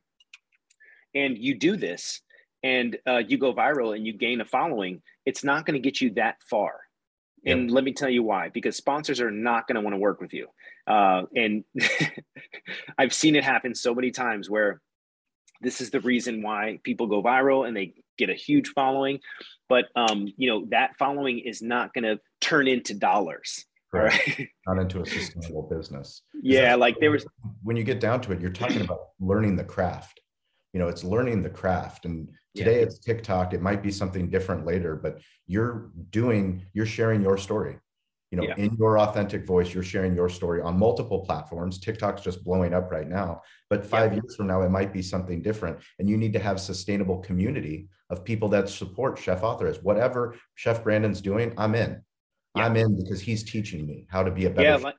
and 1.14 1.38
you 1.38 1.56
do 1.56 1.76
this 1.76 2.22
and 2.64 2.98
uh, 3.08 3.18
you 3.18 3.38
go 3.38 3.54
viral 3.54 3.96
and 3.96 4.06
you 4.06 4.14
gain 4.14 4.42
a 4.42 4.46
following 4.46 5.02
it's 5.26 5.44
not 5.44 5.66
going 5.66 5.74
to 5.74 5.80
get 5.80 6.02
you 6.02 6.12
that 6.12 6.38
far. 6.50 6.74
And 7.44 7.72
let 7.72 7.84
me 7.84 7.92
tell 7.92 8.10
you 8.10 8.22
why 8.22 8.50
because 8.50 8.76
sponsors 8.76 9.20
are 9.20 9.32
not 9.32 9.68
going 9.68 9.76
to 9.76 9.82
want 9.82 9.96
to 9.96 10.00
work 10.00 10.22
with 10.22 10.32
you. 10.32 10.48
Uh, 10.86 11.24
and 11.36 11.64
i've 12.98 13.14
seen 13.14 13.36
it 13.36 13.44
happen 13.44 13.76
so 13.76 13.94
many 13.94 14.12
times 14.12 14.50
where 14.50 14.82
this 15.62 15.80
is 15.80 15.92
the 15.92 16.00
reason 16.02 16.42
why 16.42 16.80
people 16.84 17.06
go 17.06 17.22
viral 17.22 17.68
and 17.68 17.78
they 17.78 17.94
get 18.18 18.32
a 18.32 18.34
huge 18.34 18.70
following 18.70 19.20
but 19.70 19.86
um, 19.96 20.28
you 20.38 20.50
know 20.50 20.66
that 20.70 20.92
following 20.98 21.40
is 21.40 21.62
not 21.62 21.94
going 21.94 22.04
to 22.04 22.20
turn 22.42 22.68
into 22.68 22.94
dollars. 22.94 23.66
Right. 23.94 24.50
Not 24.68 24.80
into 24.80 25.02
a 25.02 25.06
sustainable 25.06 25.64
business. 25.64 26.22
Yeah 26.42 26.76
like 26.76 27.00
there 27.00 27.12
was 27.12 27.26
when 27.62 27.78
you 27.78 27.84
get 27.84 28.00
down 28.00 28.22
to 28.22 28.32
it 28.32 28.42
you're 28.42 28.50
talking 28.50 28.82
about 28.82 29.10
learning 29.20 29.56
the 29.56 29.64
craft 29.64 30.21
you 30.74 30.80
know 30.80 30.88
it's 30.88 31.04
learning 31.04 31.44
the 31.44 31.50
craft. 31.50 32.06
And 32.06 32.30
today 32.56 32.78
yeah. 32.78 32.86
it's 32.86 33.00
tiktok. 33.00 33.54
It 33.54 33.62
might 33.62 33.84
be 33.84 33.92
something 33.92 34.30
different 34.30 34.66
later 34.66 34.96
but 34.96 35.20
you're 35.48 35.92
doing 36.12 36.66
you're 36.74 36.86
sharing 36.86 37.22
your 37.22 37.38
story. 37.38 37.78
You 38.32 38.38
know 38.38 38.44
yeah. 38.44 38.56
in 38.56 38.76
your 38.78 38.98
authentic 39.00 39.46
voice 39.46 39.74
you're 39.74 39.84
sharing 39.84 40.16
your 40.16 40.30
story 40.30 40.62
on 40.62 40.78
multiple 40.78 41.20
platforms. 41.20 41.80
Tiktok's 41.80 42.22
just 42.22 42.44
blowing 42.44 42.74
up 42.74 42.92
right 42.92 43.08
now 43.08 43.42
but 43.70 43.86
five 43.86 44.12
yeah. 44.12 44.22
years 44.22 44.36
from 44.36 44.48
now 44.48 44.62
it 44.62 44.70
might 44.70 44.94
be 44.94 45.02
something 45.02 45.42
different. 45.42 45.80
And 46.00 46.10
you 46.10 46.18
need 46.18 46.34
to 46.34 46.40
have 46.40 46.60
sustainable 46.60 47.20
community 47.20 47.90
of 48.10 48.24
people 48.24 48.50
that 48.50 48.70
support 48.70 49.18
Chef 49.18 49.44
Authorized 49.44 49.84
whatever 49.84 50.36
chef 50.56 50.84
brandon's 50.84 51.22
doing 51.22 51.54
i'm 51.58 51.76
in. 51.76 52.02
I'm 52.56 52.76
in 52.76 52.98
because 53.02 53.22
he's 53.22 53.44
teaching 53.44 53.86
me 53.88 54.08
how 54.10 54.24
to 54.24 54.32
be 54.32 54.46
a 54.46 54.50
better 54.50 54.68
yeah, 54.68 54.92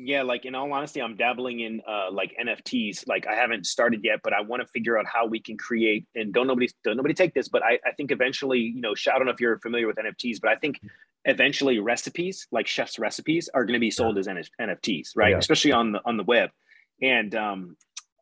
yeah 0.00 0.22
like 0.22 0.44
in 0.44 0.54
all 0.54 0.72
honesty 0.72 1.02
i'm 1.02 1.16
dabbling 1.16 1.60
in 1.60 1.82
uh 1.88 2.10
like 2.10 2.34
nfts 2.42 3.06
like 3.08 3.26
i 3.26 3.34
haven't 3.34 3.66
started 3.66 4.00
yet 4.04 4.20
but 4.22 4.32
i 4.32 4.40
want 4.40 4.62
to 4.62 4.68
figure 4.68 4.96
out 4.98 5.04
how 5.06 5.26
we 5.26 5.40
can 5.40 5.56
create 5.56 6.06
and 6.14 6.32
don't 6.32 6.46
nobody 6.46 6.68
don't 6.84 6.96
nobody 6.96 7.14
take 7.14 7.34
this 7.34 7.48
but 7.48 7.62
i, 7.64 7.78
I 7.84 7.92
think 7.96 8.12
eventually 8.12 8.60
you 8.60 8.80
know 8.80 8.94
i 9.12 9.18
don't 9.18 9.26
know 9.26 9.32
if 9.32 9.40
you're 9.40 9.58
familiar 9.58 9.86
with 9.86 9.96
nfts 9.96 10.40
but 10.40 10.50
i 10.50 10.56
think 10.56 10.80
eventually 11.24 11.80
recipes 11.80 12.46
like 12.52 12.66
chef's 12.66 12.98
recipes 12.98 13.50
are 13.52 13.64
going 13.64 13.74
to 13.74 13.80
be 13.80 13.90
sold 13.90 14.18
as 14.18 14.28
nfts 14.28 15.10
right 15.16 15.32
yeah. 15.32 15.38
especially 15.38 15.72
on 15.72 15.92
the 15.92 16.00
on 16.04 16.16
the 16.16 16.24
web 16.24 16.50
and 17.02 17.34
um 17.34 17.76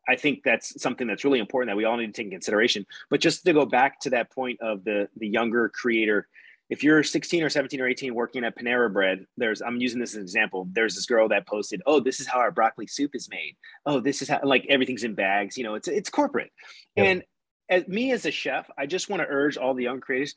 I 0.09 0.15
think 0.15 0.43
that's 0.45 0.81
something 0.81 1.05
that's 1.05 1.25
really 1.25 1.39
important 1.39 1.69
that 1.69 1.75
we 1.75 1.83
all 1.83 1.97
need 1.97 2.07
to 2.07 2.13
take 2.13 2.27
in 2.27 2.31
consideration. 2.31 2.85
But 3.09 3.19
just 3.19 3.43
to 3.43 3.51
go 3.51 3.65
back 3.65 3.99
to 4.01 4.09
that 4.11 4.31
point 4.31 4.61
of 4.61 4.85
the 4.85 5.09
the 5.17 5.27
younger 5.27 5.67
creator, 5.67 6.29
if 6.69 6.83
you're 6.83 7.01
16 7.01 7.43
or 7.43 7.49
17 7.49 7.79
or 7.79 7.87
18 7.87 8.13
working 8.13 8.43
at 8.43 8.57
Panera 8.57 8.91
Bread, 8.91 9.25
there's 9.37 9.61
I'm 9.61 9.77
using 9.77 9.99
this 9.99 10.11
as 10.11 10.17
an 10.17 10.21
example. 10.21 10.67
There's 10.71 10.95
this 10.95 11.05
girl 11.05 11.29
that 11.29 11.47
posted, 11.47 11.81
"Oh, 11.85 11.99
this 11.99 12.19
is 12.19 12.27
how 12.27 12.39
our 12.39 12.51
broccoli 12.51 12.87
soup 12.87 13.11
is 13.13 13.29
made. 13.29 13.55
Oh, 13.85 13.99
this 13.99 14.21
is 14.21 14.29
how 14.29 14.41
like 14.43 14.65
everything's 14.69 15.03
in 15.03 15.15
bags. 15.15 15.57
You 15.57 15.63
know, 15.63 15.75
it's 15.75 15.87
it's 15.87 16.09
corporate." 16.09 16.51
Yeah. 16.95 17.03
And 17.03 17.23
as 17.69 17.87
me 17.87 18.11
as 18.11 18.25
a 18.25 18.31
chef, 18.31 18.69
I 18.77 18.85
just 18.85 19.09
want 19.09 19.21
to 19.21 19.27
urge 19.27 19.57
all 19.57 19.73
the 19.73 19.83
young 19.83 20.01
creators, 20.01 20.35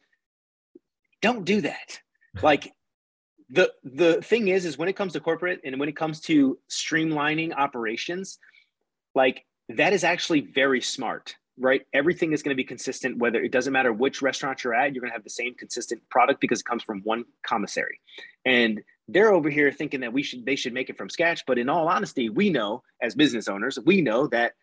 don't 1.20 1.44
do 1.44 1.62
that. 1.62 2.00
like 2.42 2.72
the 3.48 3.72
the 3.82 4.22
thing 4.22 4.48
is, 4.48 4.64
is 4.64 4.78
when 4.78 4.88
it 4.88 4.96
comes 4.96 5.14
to 5.14 5.20
corporate 5.20 5.60
and 5.64 5.80
when 5.80 5.88
it 5.88 5.96
comes 5.96 6.20
to 6.22 6.58
streamlining 6.70 7.52
operations, 7.56 8.38
like 9.16 9.44
that 9.68 9.92
is 9.92 10.04
actually 10.04 10.40
very 10.40 10.80
smart 10.80 11.34
right? 11.60 11.82
Everything 11.92 12.32
is 12.32 12.42
going 12.42 12.54
to 12.54 12.56
be 12.56 12.64
consistent, 12.64 13.18
whether 13.18 13.40
it 13.40 13.52
doesn't 13.52 13.72
matter 13.72 13.92
which 13.92 14.22
restaurant 14.22 14.64
you're 14.64 14.74
at, 14.74 14.94
you're 14.94 15.02
going 15.02 15.10
to 15.10 15.14
have 15.14 15.24
the 15.24 15.30
same 15.30 15.54
consistent 15.54 16.00
product 16.08 16.40
because 16.40 16.60
it 16.60 16.64
comes 16.64 16.82
from 16.82 17.00
one 17.02 17.24
commissary. 17.46 18.00
And 18.44 18.80
they're 19.06 19.32
over 19.32 19.50
here 19.50 19.70
thinking 19.70 20.00
that 20.00 20.12
we 20.12 20.22
should 20.22 20.46
they 20.46 20.56
should 20.56 20.72
make 20.72 20.88
it 20.88 20.96
from 20.96 21.10
scratch. 21.10 21.44
But 21.46 21.58
in 21.58 21.68
all 21.68 21.88
honesty, 21.88 22.30
we 22.30 22.50
know 22.50 22.82
as 23.02 23.14
business 23.14 23.48
owners, 23.48 23.78
we 23.84 24.00
know 24.00 24.26
that 24.28 24.54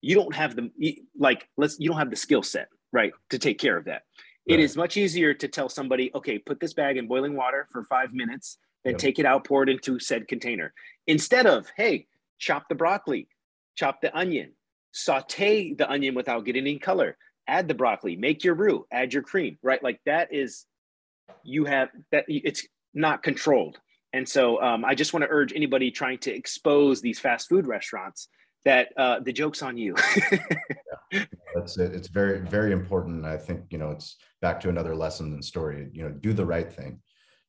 you 0.00 0.14
don't 0.14 0.34
have 0.34 0.54
the 0.54 0.70
like 1.18 1.48
let's 1.56 1.78
you 1.80 1.88
don't 1.88 1.98
have 1.98 2.10
the 2.10 2.16
skill 2.16 2.42
set, 2.42 2.68
right, 2.92 3.12
to 3.30 3.38
take 3.38 3.58
care 3.58 3.76
of 3.76 3.86
that. 3.86 4.02
Right. 4.48 4.58
It 4.58 4.60
is 4.60 4.76
much 4.76 4.96
easier 4.96 5.34
to 5.34 5.48
tell 5.48 5.68
somebody, 5.68 6.10
okay, 6.14 6.38
put 6.38 6.60
this 6.60 6.74
bag 6.74 6.98
in 6.98 7.08
boiling 7.08 7.34
water 7.34 7.66
for 7.72 7.84
five 7.84 8.12
minutes, 8.12 8.58
then 8.84 8.92
yep. 8.92 8.98
take 8.98 9.18
it 9.18 9.26
out, 9.26 9.44
pour 9.44 9.62
it 9.62 9.70
into 9.70 9.98
said 9.98 10.28
container. 10.28 10.74
Instead 11.06 11.46
of, 11.46 11.66
hey, 11.76 12.06
chop 12.38 12.68
the 12.68 12.74
broccoli, 12.74 13.26
chop 13.74 14.02
the 14.02 14.14
onion, 14.16 14.52
saute 14.94 15.74
the 15.74 15.90
onion 15.90 16.14
without 16.14 16.44
getting 16.44 16.62
any 16.62 16.78
color. 16.78 17.16
Add 17.46 17.68
the 17.68 17.74
broccoli. 17.74 18.16
Make 18.16 18.44
your 18.44 18.54
roux. 18.54 18.86
Add 18.90 19.12
your 19.12 19.22
cream 19.22 19.58
right? 19.62 19.82
Like 19.82 20.00
that 20.06 20.32
is 20.32 20.64
you 21.42 21.64
have 21.66 21.90
that 22.12 22.24
it's 22.28 22.66
not 22.94 23.22
controlled. 23.22 23.78
And 24.12 24.26
so 24.28 24.62
um, 24.62 24.84
i 24.84 24.94
just 24.94 25.12
want 25.12 25.24
to 25.24 25.30
urge 25.30 25.52
anybody 25.52 25.90
trying 25.90 26.18
to 26.18 26.32
expose 26.32 27.00
these 27.00 27.18
fast 27.18 27.48
food 27.48 27.66
restaurants 27.66 28.28
that 28.64 28.90
uh, 28.96 29.20
the 29.20 29.32
joke's 29.32 29.62
on 29.62 29.76
you. 29.76 29.94
Yeah, 31.12 31.26
that's 31.54 31.78
it 31.78 31.94
it's 31.94 32.08
very 32.08 32.40
very 32.40 32.72
important. 32.72 33.24
I 33.24 33.36
think 33.36 33.66
you 33.70 33.78
know 33.78 33.90
it's 33.90 34.16
back 34.40 34.58
to 34.60 34.68
another 34.68 34.96
lesson 34.96 35.32
and 35.32 35.44
story. 35.44 35.88
You 35.92 36.04
know 36.04 36.10
do 36.10 36.32
the 36.32 36.46
right 36.46 36.72
thing. 36.72 37.00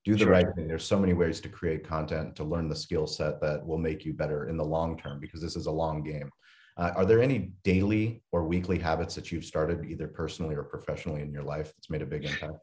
Do 0.04 0.14
the 0.14 0.20
sure. 0.20 0.30
right 0.30 0.46
thing. 0.56 0.68
There's 0.68 0.86
so 0.86 1.00
many 1.00 1.14
ways 1.14 1.40
to 1.42 1.50
create 1.50 1.88
content 1.88 2.36
to 2.36 2.44
learn 2.44 2.70
the 2.70 2.76
skill 2.76 3.08
set 3.08 3.42
that 3.42 3.66
will 3.66 3.80
make 3.80 4.06
you 4.06 4.14
better 4.14 4.50
in 4.50 4.58
the 4.58 4.64
long 4.64 5.00
term 5.00 5.20
because 5.20 5.42
this 5.42 5.56
is 5.56 5.66
a 5.66 5.72
long 5.72 6.04
game 6.04 6.30
uh, 6.78 6.92
are 6.96 7.06
there 7.06 7.22
any 7.22 7.52
daily 7.64 8.22
or 8.32 8.44
weekly 8.44 8.78
habits 8.78 9.16
that 9.16 9.32
you've 9.32 9.46
started 9.46 9.86
either 9.86 10.08
personally 10.08 10.56
or 10.56 10.64
professionally 10.64 11.22
in 11.22 11.32
your 11.32 11.44
life 11.44 11.68
that's 11.76 11.90
made 11.90 12.02
a 12.02 12.06
big 12.06 12.26
impact? 12.26 12.58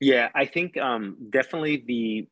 Yeah, 0.00 0.28
I 0.34 0.46
think 0.46 0.76
um, 0.76 1.16
definitely 1.30 1.84
the, 1.86 2.28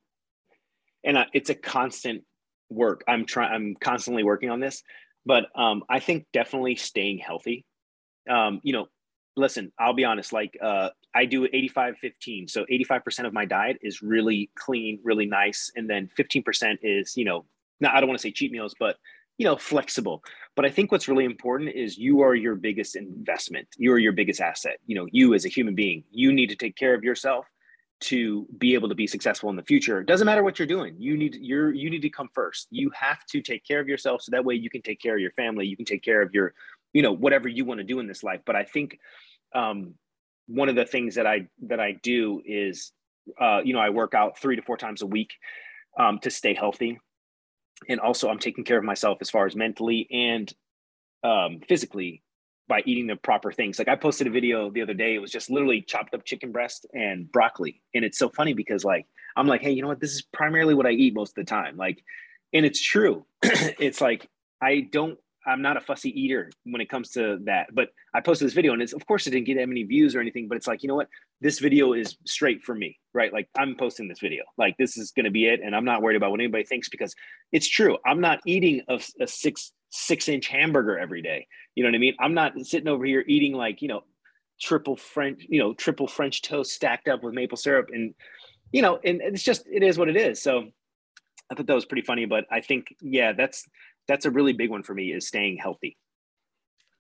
and 1.05 1.17
uh, 1.19 1.25
it's 1.33 1.51
a 1.51 1.55
constant 1.55 2.25
work. 2.69 3.05
I'm 3.07 3.25
trying. 3.27 3.53
I'm 3.53 3.75
constantly 3.81 4.25
working 4.25 4.51
on 4.51 4.61
this, 4.61 4.83
but 5.25 5.47
um, 5.55 5.85
I 5.89 6.01
think 6.01 6.27
definitely 6.33 6.77
staying 6.77 7.19
healthy. 7.19 7.65
Um, 8.29 8.61
you 8.63 8.73
know, 8.73 8.89
listen, 9.37 9.73
I'll 9.79 9.95
be 9.95 10.05
honest. 10.05 10.33
Like 10.33 10.57
uh, 10.63 10.91
I 11.15 11.25
do 11.25 11.45
85 11.45 11.97
15. 11.99 12.49
So 12.49 12.65
85% 12.71 13.27
of 13.27 13.33
my 13.33 13.45
diet 13.45 13.79
is 13.83 14.03
really 14.03 14.51
clean, 14.59 14.99
really 15.03 15.27
nice. 15.27 15.71
And 15.77 15.89
then 15.89 16.11
15% 16.19 16.79
is, 16.83 17.17
you 17.17 17.25
know, 17.25 17.45
not, 17.81 17.95
I 17.95 18.01
don't 18.01 18.09
want 18.09 18.19
to 18.19 18.23
say 18.23 18.33
cheat 18.33 18.53
meals, 18.53 18.75
but 18.79 18.97
you 19.39 19.45
know 19.45 19.57
flexible. 19.57 20.23
But 20.57 20.65
i 20.65 20.71
think 20.71 20.93
what's 20.93 21.09
really 21.09 21.25
important 21.25 21.71
is 21.75 21.99
you 21.99 22.21
are 22.21 22.35
your 22.35 22.55
biggest 22.55 22.97
investment. 22.97 23.69
You 23.77 23.93
are 23.93 23.99
your 23.99 24.13
biggest 24.13 24.41
asset. 24.41 24.79
You 24.87 24.97
know 24.97 25.07
you 25.11 25.35
as 25.35 25.45
a 25.45 25.49
human 25.49 25.75
being 25.75 26.05
you 26.11 26.33
need 26.33 26.51
to 26.51 26.57
take 26.57 26.77
care 26.77 26.95
of 26.95 27.05
yourself 27.05 27.47
to 28.01 28.47
be 28.59 28.75
able 28.75 28.89
to 28.89 28.95
be 28.95 29.07
successful 29.07 29.49
in 29.51 29.57
the 29.57 29.63
future. 29.63 30.01
It 30.01 30.07
doesn't 30.07 30.27
matter 30.27 30.43
what 30.43 30.59
you're 30.59 30.69
doing. 30.69 30.95
You 30.99 31.17
need 31.17 31.37
you're 31.41 31.73
you 31.73 31.91
need 31.91 32.03
to 32.03 32.11
come 32.11 32.29
first. 32.35 32.69
You 32.71 32.91
have 32.91 33.25
to 33.27 33.41
take 33.41 33.65
care 33.67 33.81
of 33.81 33.89
yourself 33.89 34.23
so 34.23 34.31
that 34.31 34.45
way 34.45 34.55
you 34.55 34.71
can 34.71 34.83
take 34.83 35.01
care 35.01 35.15
of 35.15 35.21
your 35.21 35.33
family. 35.33 35.67
You 35.67 35.77
can 35.77 35.87
take 35.87 36.03
care 36.03 36.23
of 36.23 36.35
your 36.35 36.55
you 36.93 37.03
know 37.03 37.13
whatever 37.13 37.49
you 37.49 37.67
want 37.67 37.79
to 37.79 37.85
do 37.85 37.99
in 38.01 38.07
this 38.07 38.23
life. 38.23 38.41
But 38.47 38.57
i 38.57 38.65
think 38.65 38.99
um, 39.55 39.95
one 40.47 40.69
of 40.69 40.77
the 40.77 40.85
things 40.85 41.15
that 41.15 41.27
i 41.27 41.47
that 41.63 41.81
i 41.81 41.93
do 41.93 42.43
is 42.47 42.93
uh, 43.41 43.61
you 43.65 43.75
know 43.75 43.81
i 43.81 43.91
work 43.91 44.15
out 44.15 44.39
three 44.39 44.57
to 44.57 44.63
four 44.63 44.77
times 44.77 45.03
a 45.03 45.07
week 45.07 45.35
um, 45.99 46.19
to 46.21 46.31
stay 46.31 46.55
healthy 46.55 46.99
and 47.89 48.01
also 48.01 48.29
I'm 48.29 48.39
taking 48.39 48.65
care 48.65 48.79
of 48.79 48.85
myself 48.85 49.19
as 49.21 49.31
far 49.31 49.47
as 49.47 49.57
mentally 49.57 50.09
and 50.11 50.53
um, 51.23 51.61
physically 51.67 52.23
by 52.69 52.83
eating 52.87 53.07
the 53.07 53.17
proper 53.17 53.53
things. 53.53 53.79
Like 53.79 53.89
I 53.89 53.97
posted 53.97 54.27
a 54.27 54.31
video 54.31 54.71
the 54.71 54.83
other 54.83 54.95
day, 54.95 55.15
it 55.15 55.19
was 55.19 55.31
just 55.31 55.51
literally 55.51 55.83
chopped 55.83 56.15
up 56.15 56.25
chicken 56.25 56.53
breast 56.53 56.87
and 56.93 57.31
broccoli. 57.31 57.83
And 57.95 58.05
it's 58.05 58.19
so 58.19 58.29
funny 58.31 58.55
because 58.55 58.85
like 58.85 59.07
I'm 59.37 59.47
like, 59.47 59.63
hey, 59.63 59.73
you 59.73 59.83
know 59.83 59.89
what? 59.89 60.01
This 60.01 60.13
is 60.13 60.23
primarily 60.23 60.75
what 60.75 60.87
I 60.87 60.91
eat 60.91 61.15
most 61.15 61.31
of 61.31 61.45
the 61.45 61.49
time. 61.49 61.77
Like, 61.77 62.03
and 62.53 62.65
it's 62.65 62.81
true. 62.81 63.27
it's 63.43 64.01
like 64.01 64.29
I 64.63 64.89
don't 64.91 65.19
I'm 65.47 65.61
not 65.61 65.77
a 65.77 65.81
fussy 65.81 66.09
eater 66.19 66.51
when 66.65 66.81
it 66.81 66.89
comes 66.89 67.11
to 67.11 67.39
that. 67.45 67.75
But 67.75 67.89
I 68.15 68.21
posted 68.21 68.47
this 68.47 68.55
video 68.55 68.73
and 68.73 68.81
it's 68.81 68.95
of 68.95 69.07
course 69.07 69.27
it 69.27 69.31
didn't 69.31 69.47
get 69.47 69.59
that 69.59 69.69
many 69.69 69.83
views 69.83 70.15
or 70.15 70.21
anything, 70.21 70.49
but 70.49 70.57
it's 70.57 70.67
like, 70.67 70.83
you 70.83 70.89
know 70.89 70.95
what? 70.95 71.09
This 71.41 71.59
video 71.59 71.93
is 71.93 72.17
straight 72.27 72.63
for 72.63 72.75
me, 72.75 72.99
right? 73.13 73.33
Like 73.33 73.49
I'm 73.57 73.77
posting 73.77 74.09
this 74.09 74.21
video. 74.21 74.45
Like 74.57 74.77
this 74.79 74.97
is 74.97 75.11
gonna 75.11 75.31
be 75.31 75.47
it. 75.47 75.61
And 75.63 75.75
I'm 75.75 75.85
not 75.85 76.01
worried 76.03 76.17
about 76.17 76.31
what 76.31 76.41
anybody 76.41 76.65
thinks 76.65 76.89
because 76.89 77.15
it's 77.53 77.69
true. 77.69 77.99
I'm 78.07 78.21
not 78.21 78.41
eating 78.47 78.83
a, 78.89 79.01
a 79.21 79.27
six 79.27 79.73
six 79.91 80.29
inch 80.29 80.49
hamburger 80.49 80.99
every 80.99 81.23
day. 81.23 81.47
You 81.75 81.85
know 81.85 81.89
what 81.89 81.95
I 81.97 81.99
mean? 81.99 82.17
I'm 82.19 82.35
not 82.35 82.59
sitting 82.63 82.89
over 82.89 83.05
here 83.05 83.25
eating 83.29 83.55
like, 83.55 83.81
you 83.81 83.89
know, 83.89 84.03
triple 84.61 84.97
French, 84.97 85.47
you 85.49 85.61
know, 85.61 85.73
triple 85.73 86.09
French 86.09 86.43
toast 86.43 86.73
stacked 86.73 87.09
up 87.09 87.23
with 87.23 87.35
maple 87.35 87.57
syrup. 87.57 87.91
And, 87.93 88.15
you 88.73 88.83
know, 88.83 88.99
and 89.05 89.21
it's 89.23 89.43
just, 89.43 89.65
it 89.71 89.83
is 89.83 89.97
what 89.97 90.09
it 90.09 90.17
is. 90.17 90.43
So 90.43 90.65
I 91.51 91.55
thought 91.55 91.67
that 91.67 91.75
was 91.75 91.85
pretty 91.85 92.05
funny, 92.05 92.25
but 92.27 92.45
I 92.51 92.61
think, 92.61 92.95
yeah, 93.01 93.33
that's, 93.33 93.69
that's 94.09 94.25
a 94.25 94.31
really 94.31 94.53
big 94.53 94.71
one 94.71 94.83
for 94.83 94.95
me 94.95 95.13
is 95.13 95.29
staying 95.29 95.59
healthy. 95.59 95.97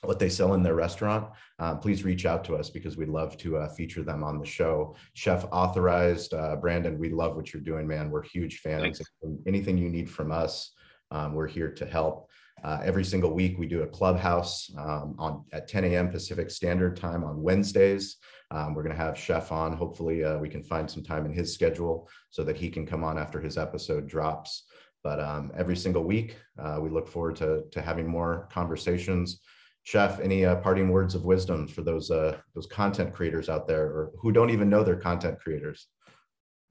what 0.07 0.19
they 0.19 0.29
sell 0.29 0.53
in 0.53 0.63
their 0.63 0.75
restaurant, 0.75 1.29
um, 1.59 1.79
please 1.79 2.05
reach 2.05 2.25
out 2.25 2.43
to 2.45 2.55
us 2.55 2.69
because 2.69 2.95
we'd 2.95 3.09
love 3.09 3.37
to 3.37 3.57
uh, 3.57 3.67
feature 3.67 4.03
them 4.03 4.23
on 4.23 4.39
the 4.39 4.45
show. 4.45 4.95
Chef 5.13 5.45
authorized, 5.51 6.33
uh, 6.33 6.55
Brandon, 6.55 6.97
we 6.97 7.09
love 7.09 7.35
what 7.35 7.53
you're 7.53 7.61
doing, 7.61 7.85
man. 7.85 8.09
We're 8.09 8.23
huge 8.23 8.59
fans. 8.59 8.99
Thanks. 8.99 9.01
Anything 9.45 9.77
you 9.77 9.89
need 9.89 10.09
from 10.09 10.31
us, 10.31 10.71
um, 11.11 11.33
we're 11.33 11.47
here 11.47 11.71
to 11.73 11.85
help. 11.85 12.29
Uh, 12.63 12.79
every 12.83 13.03
single 13.03 13.33
week, 13.33 13.59
we 13.59 13.67
do 13.67 13.83
a 13.83 13.87
clubhouse 13.87 14.71
um, 14.77 15.15
on 15.19 15.43
at 15.51 15.67
10 15.67 15.83
a.m. 15.83 16.09
Pacific 16.09 16.49
Standard 16.49 16.95
Time 16.95 17.23
on 17.23 17.41
Wednesdays. 17.41 18.15
Um, 18.49 18.73
we're 18.73 18.83
going 18.83 18.95
to 18.95 19.01
have 19.01 19.17
Chef 19.17 19.51
on. 19.51 19.73
Hopefully, 19.73 20.23
uh, 20.23 20.37
we 20.37 20.49
can 20.49 20.63
find 20.63 20.89
some 20.89 21.03
time 21.03 21.25
in 21.25 21.33
his 21.33 21.53
schedule 21.53 22.09
so 22.29 22.43
that 22.45 22.55
he 22.55 22.69
can 22.69 22.85
come 22.85 23.03
on 23.03 23.19
after 23.19 23.39
his 23.41 23.57
episode 23.57 24.07
drops. 24.07 24.63
But 25.03 25.19
um, 25.19 25.51
every 25.55 25.75
single 25.75 26.03
week, 26.03 26.37
uh, 26.57 26.79
we 26.81 26.89
look 26.89 27.07
forward 27.07 27.35
to, 27.37 27.63
to 27.71 27.81
having 27.81 28.07
more 28.07 28.47
conversations 28.51 29.41
chef 29.87 30.19
any 30.19 30.43
uh, 30.43 30.57
parting 30.57 30.89
words 30.89 31.15
of 31.15 31.23
wisdom 31.23 31.65
for 31.65 31.81
those 31.81 32.11
uh, 32.11 32.35
those 32.53 32.65
content 32.65 33.13
creators 33.13 33.47
out 33.47 33.65
there 33.65 33.85
or 33.85 34.11
who 34.19 34.33
don't 34.33 34.49
even 34.49 34.69
know 34.69 34.83
they're 34.83 34.97
content 34.97 35.39
creators? 35.39 35.87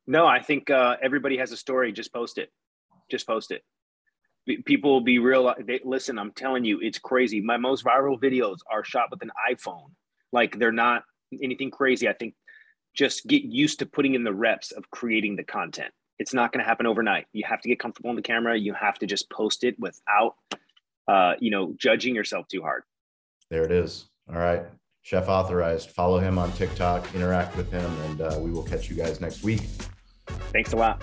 No 0.06 0.26
i 0.26 0.42
think 0.42 0.68
uh, 0.68 0.96
everybody 1.02 1.38
has 1.38 1.50
a 1.50 1.56
story. 1.56 1.92
Just 1.92 2.12
post 2.12 2.36
it. 2.36 2.50
Just 3.10 3.26
post 3.26 3.52
it. 3.52 3.62
People 4.66 4.92
will 4.92 5.00
be 5.00 5.18
real 5.18 5.54
they, 5.66 5.80
listen 5.82 6.18
i'm 6.18 6.30
telling 6.32 6.66
you 6.66 6.78
it's 6.82 6.98
crazy. 6.98 7.40
My 7.40 7.56
most 7.56 7.86
viral 7.86 8.20
videos 8.20 8.58
are 8.70 8.84
shot 8.84 9.10
with 9.10 9.22
an 9.22 9.30
iphone. 9.50 9.92
Like 10.30 10.58
they're 10.58 10.70
not 10.70 11.02
anything 11.42 11.70
crazy. 11.70 12.10
I 12.10 12.12
think 12.12 12.34
just 12.92 13.26
get 13.26 13.44
used 13.44 13.78
to 13.78 13.86
putting 13.86 14.14
in 14.14 14.24
the 14.24 14.34
reps 14.34 14.72
of 14.72 14.90
creating 14.90 15.36
the 15.36 15.44
content. 15.44 15.92
It's 16.18 16.34
not 16.34 16.52
going 16.52 16.62
to 16.62 16.68
happen 16.68 16.86
overnight. 16.86 17.26
You 17.32 17.44
have 17.46 17.62
to 17.62 17.68
get 17.68 17.78
comfortable 17.78 18.10
in 18.10 18.16
the 18.16 18.22
camera. 18.22 18.58
You 18.58 18.74
have 18.74 18.98
to 18.98 19.06
just 19.06 19.30
post 19.30 19.64
it 19.64 19.74
without 19.78 20.34
uh, 21.08 21.32
you 21.40 21.50
know 21.50 21.74
judging 21.78 22.14
yourself 22.14 22.46
too 22.48 22.60
hard 22.60 22.82
there 23.50 23.64
it 23.64 23.70
is. 23.70 24.06
All 24.28 24.38
right. 24.38 24.62
Chef 25.02 25.28
Authorized. 25.28 25.90
Follow 25.90 26.18
him 26.18 26.36
on 26.36 26.50
TikTok, 26.52 27.14
interact 27.14 27.56
with 27.56 27.70
him, 27.70 27.88
and 28.06 28.20
uh, 28.20 28.38
we 28.40 28.50
will 28.50 28.64
catch 28.64 28.90
you 28.90 28.96
guys 28.96 29.20
next 29.20 29.44
week. 29.44 29.62
Thanks 30.52 30.72
a 30.72 30.76
lot. 30.76 31.00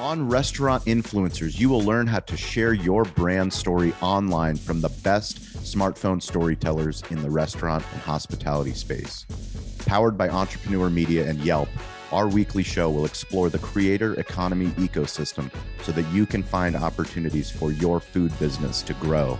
On 0.00 0.28
Restaurant 0.28 0.84
Influencers, 0.86 1.58
you 1.58 1.68
will 1.68 1.82
learn 1.82 2.06
how 2.06 2.18
to 2.18 2.36
share 2.36 2.74
your 2.74 3.04
brand 3.04 3.52
story 3.52 3.94
online 4.02 4.56
from 4.56 4.80
the 4.80 4.88
best 5.04 5.40
smartphone 5.62 6.20
storytellers 6.20 7.02
in 7.10 7.22
the 7.22 7.30
restaurant 7.30 7.84
and 7.92 8.02
hospitality 8.02 8.72
space. 8.72 9.24
Powered 9.86 10.18
by 10.18 10.28
Entrepreneur 10.28 10.90
Media 10.90 11.28
and 11.28 11.38
Yelp, 11.40 11.68
our 12.12 12.28
weekly 12.28 12.62
show 12.62 12.90
will 12.90 13.04
explore 13.04 13.50
the 13.50 13.58
creator 13.58 14.14
economy 14.14 14.66
ecosystem 14.70 15.50
so 15.82 15.92
that 15.92 16.06
you 16.12 16.26
can 16.26 16.42
find 16.42 16.76
opportunities 16.76 17.50
for 17.50 17.72
your 17.72 18.00
food 18.00 18.36
business 18.38 18.82
to 18.82 18.94
grow 18.94 19.38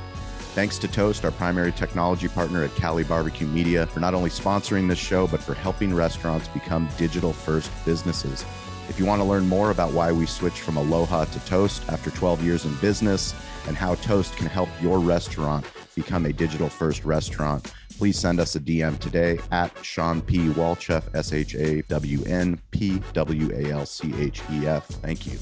Thanks 0.57 0.79
to 0.79 0.89
Toast, 0.89 1.23
our 1.27 1.31
primary 1.33 1.71
technology 1.71 2.29
partner 2.29 2.65
at 2.65 2.75
Cali 2.77 3.05
Barbecue 3.05 3.47
Media, 3.47 3.87
for 3.89 4.01
not 4.01 4.15
only 4.15 4.31
sponsoring 4.31 4.89
this 4.89 4.99
show, 4.99 5.27
but 5.27 5.43
for 5.43 5.53
helping 5.53 5.93
restaurants 5.93 6.49
become 6.49 6.89
digital 6.97 7.35
first 7.35 7.71
businesses. 7.85 8.43
If 8.89 8.99
you 8.99 9.05
want 9.05 9.21
to 9.21 9.29
learn 9.29 9.47
more 9.47 9.71
about 9.71 9.93
why 9.93 10.13
we 10.13 10.25
switched 10.25 10.61
from 10.61 10.79
Aloha 10.79 11.27
to 11.27 11.41
Toast 11.41 11.87
after 11.91 12.11
12 12.11 12.43
years 12.43 12.65
in 12.65 12.75
business 12.77 13.35
and 13.67 13.77
how 13.77 13.97
Toast 13.97 14.35
can 14.37 14.47
help 14.47 14.71
your 14.81 14.99
restaurant 14.99 15.67
become 15.95 16.25
a 16.25 16.33
digital 16.33 16.71
first 16.71 17.05
restaurant, 17.05 17.71
please 17.99 18.19
send 18.19 18.41
us 18.41 18.57
a 18.57 18.61
DM 18.61 18.99
today 18.99 19.39
at 19.51 19.71
Shawn 19.85 20.23
P. 20.23 20.39
Walchef, 20.49 21.15
S 21.15 21.35
H 21.35 21.55
A 21.55 21.83
W 21.83 22.25
N 22.25 22.59
P 22.71 23.03
W 23.13 23.51
A 23.53 23.73
L 23.73 23.85
C 23.85 24.11
H 24.17 24.41
E 24.51 24.67
F. 24.67 24.87
Thank 24.87 25.27
you. 25.27 25.39